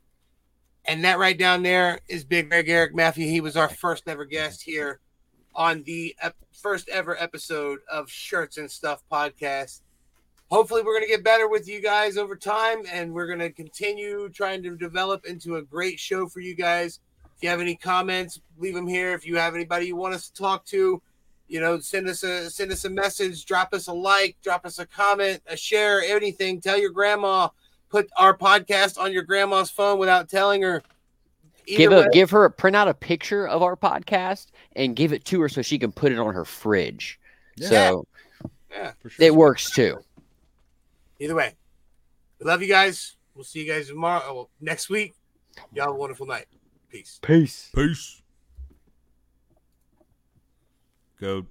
And 0.85 1.05
that 1.05 1.21
right 1.21 1.39
down 1.39 1.63
there 1.63 2.01
is 2.09 2.25
Big 2.25 2.51
Rig 2.51 2.69
Eric 2.69 2.93
Maffey. 2.93 3.31
He 3.31 3.41
was 3.41 3.57
our 3.57 3.69
first 3.69 4.09
ever 4.09 4.25
guest 4.25 4.63
here 4.63 4.99
on 5.55 5.85
the 5.85 6.17
ep- 6.21 6.35
first 6.53 6.89
ever 6.89 7.17
episode 7.23 7.79
of 7.89 8.11
Shirts 8.11 8.57
and 8.57 8.69
Stuff 8.69 9.05
podcast. 9.13 9.83
Hopefully, 10.51 10.83
we're 10.83 10.95
going 10.95 11.05
to 11.05 11.09
get 11.09 11.23
better 11.23 11.49
with 11.49 11.69
you 11.69 11.81
guys 11.81 12.17
over 12.17 12.35
time, 12.35 12.83
and 12.91 13.13
we're 13.13 13.29
going 13.29 13.39
to 13.39 13.51
continue 13.51 14.29
trying 14.31 14.63
to 14.65 14.77
develop 14.77 15.25
into 15.25 15.57
a 15.57 15.63
great 15.63 16.01
show 16.01 16.27
for 16.27 16.41
you 16.41 16.55
guys. 16.57 16.99
If 17.37 17.45
you 17.45 17.49
have 17.49 17.61
any 17.61 17.77
comments, 17.77 18.41
leave 18.59 18.75
them 18.75 18.89
here. 18.89 19.15
If 19.15 19.25
you 19.25 19.37
have 19.37 19.55
anybody 19.55 19.87
you 19.87 19.97
want 19.97 20.15
us 20.15 20.29
to 20.29 20.43
talk 20.43 20.67
to, 20.67 21.01
you 21.47 21.61
know, 21.61 21.79
send 21.79 22.09
us 22.09 22.25
a 22.25 22.51
send 22.51 22.73
us 22.73 22.85
a 22.85 22.91
message, 22.91 23.45
drop 23.45 23.73
us 23.73 23.87
a 23.87 23.93
like, 23.93 24.37
drop 24.43 24.67
us 24.67 24.81
a 24.81 24.87
comment, 24.87 25.41
a 25.47 25.57
share, 25.57 26.01
anything. 26.01 26.61
Tell 26.61 26.79
your 26.79 26.91
grandma, 26.91 27.49
put 27.89 28.11
our 28.17 28.37
podcast 28.37 28.99
on 28.99 29.13
your 29.13 29.23
grandma's 29.23 29.71
phone 29.71 29.99
without 29.99 30.29
telling 30.29 30.63
her. 30.63 30.83
Either 31.67 31.79
Give 31.79 31.91
way, 31.93 32.01
a 32.01 32.11
give 32.11 32.31
her 32.31 32.49
print 32.51 32.75
out 32.75 32.89
a 32.89 32.95
picture 32.95 33.47
of 33.47 33.63
our 33.63 33.77
podcast 33.77 34.47
and 34.75 34.97
give 34.97 35.13
it 35.13 35.25
to 35.27 35.41
her 35.43 35.49
so 35.49 35.63
she 35.63 35.79
can 35.79 35.93
put 35.93 36.11
it 36.11 36.19
on 36.19 36.35
her 36.35 36.45
fridge. 36.45 37.21
So 37.61 38.07
yeah. 38.71 38.93
For 39.01 39.11
sure. 39.11 39.27
it 39.27 39.35
works 39.35 39.71
too. 39.71 39.99
Either 41.21 41.35
way, 41.35 41.55
we 42.39 42.47
love 42.47 42.63
you 42.63 42.69
guys. 42.69 43.17
We'll 43.35 43.45
see 43.45 43.61
you 43.61 43.71
guys 43.71 43.89
tomorrow. 43.89 44.23
Oh, 44.27 44.35
well, 44.35 44.51
next 44.61 44.89
week. 44.89 45.15
Y'all 45.75 45.87
have 45.87 45.95
a 45.95 45.99
wonderful 45.99 46.27
night. 46.27 46.47
Peace. 46.89 47.21
Peace. 47.23 47.71
Peace. 47.75 48.23
Go 51.21 51.39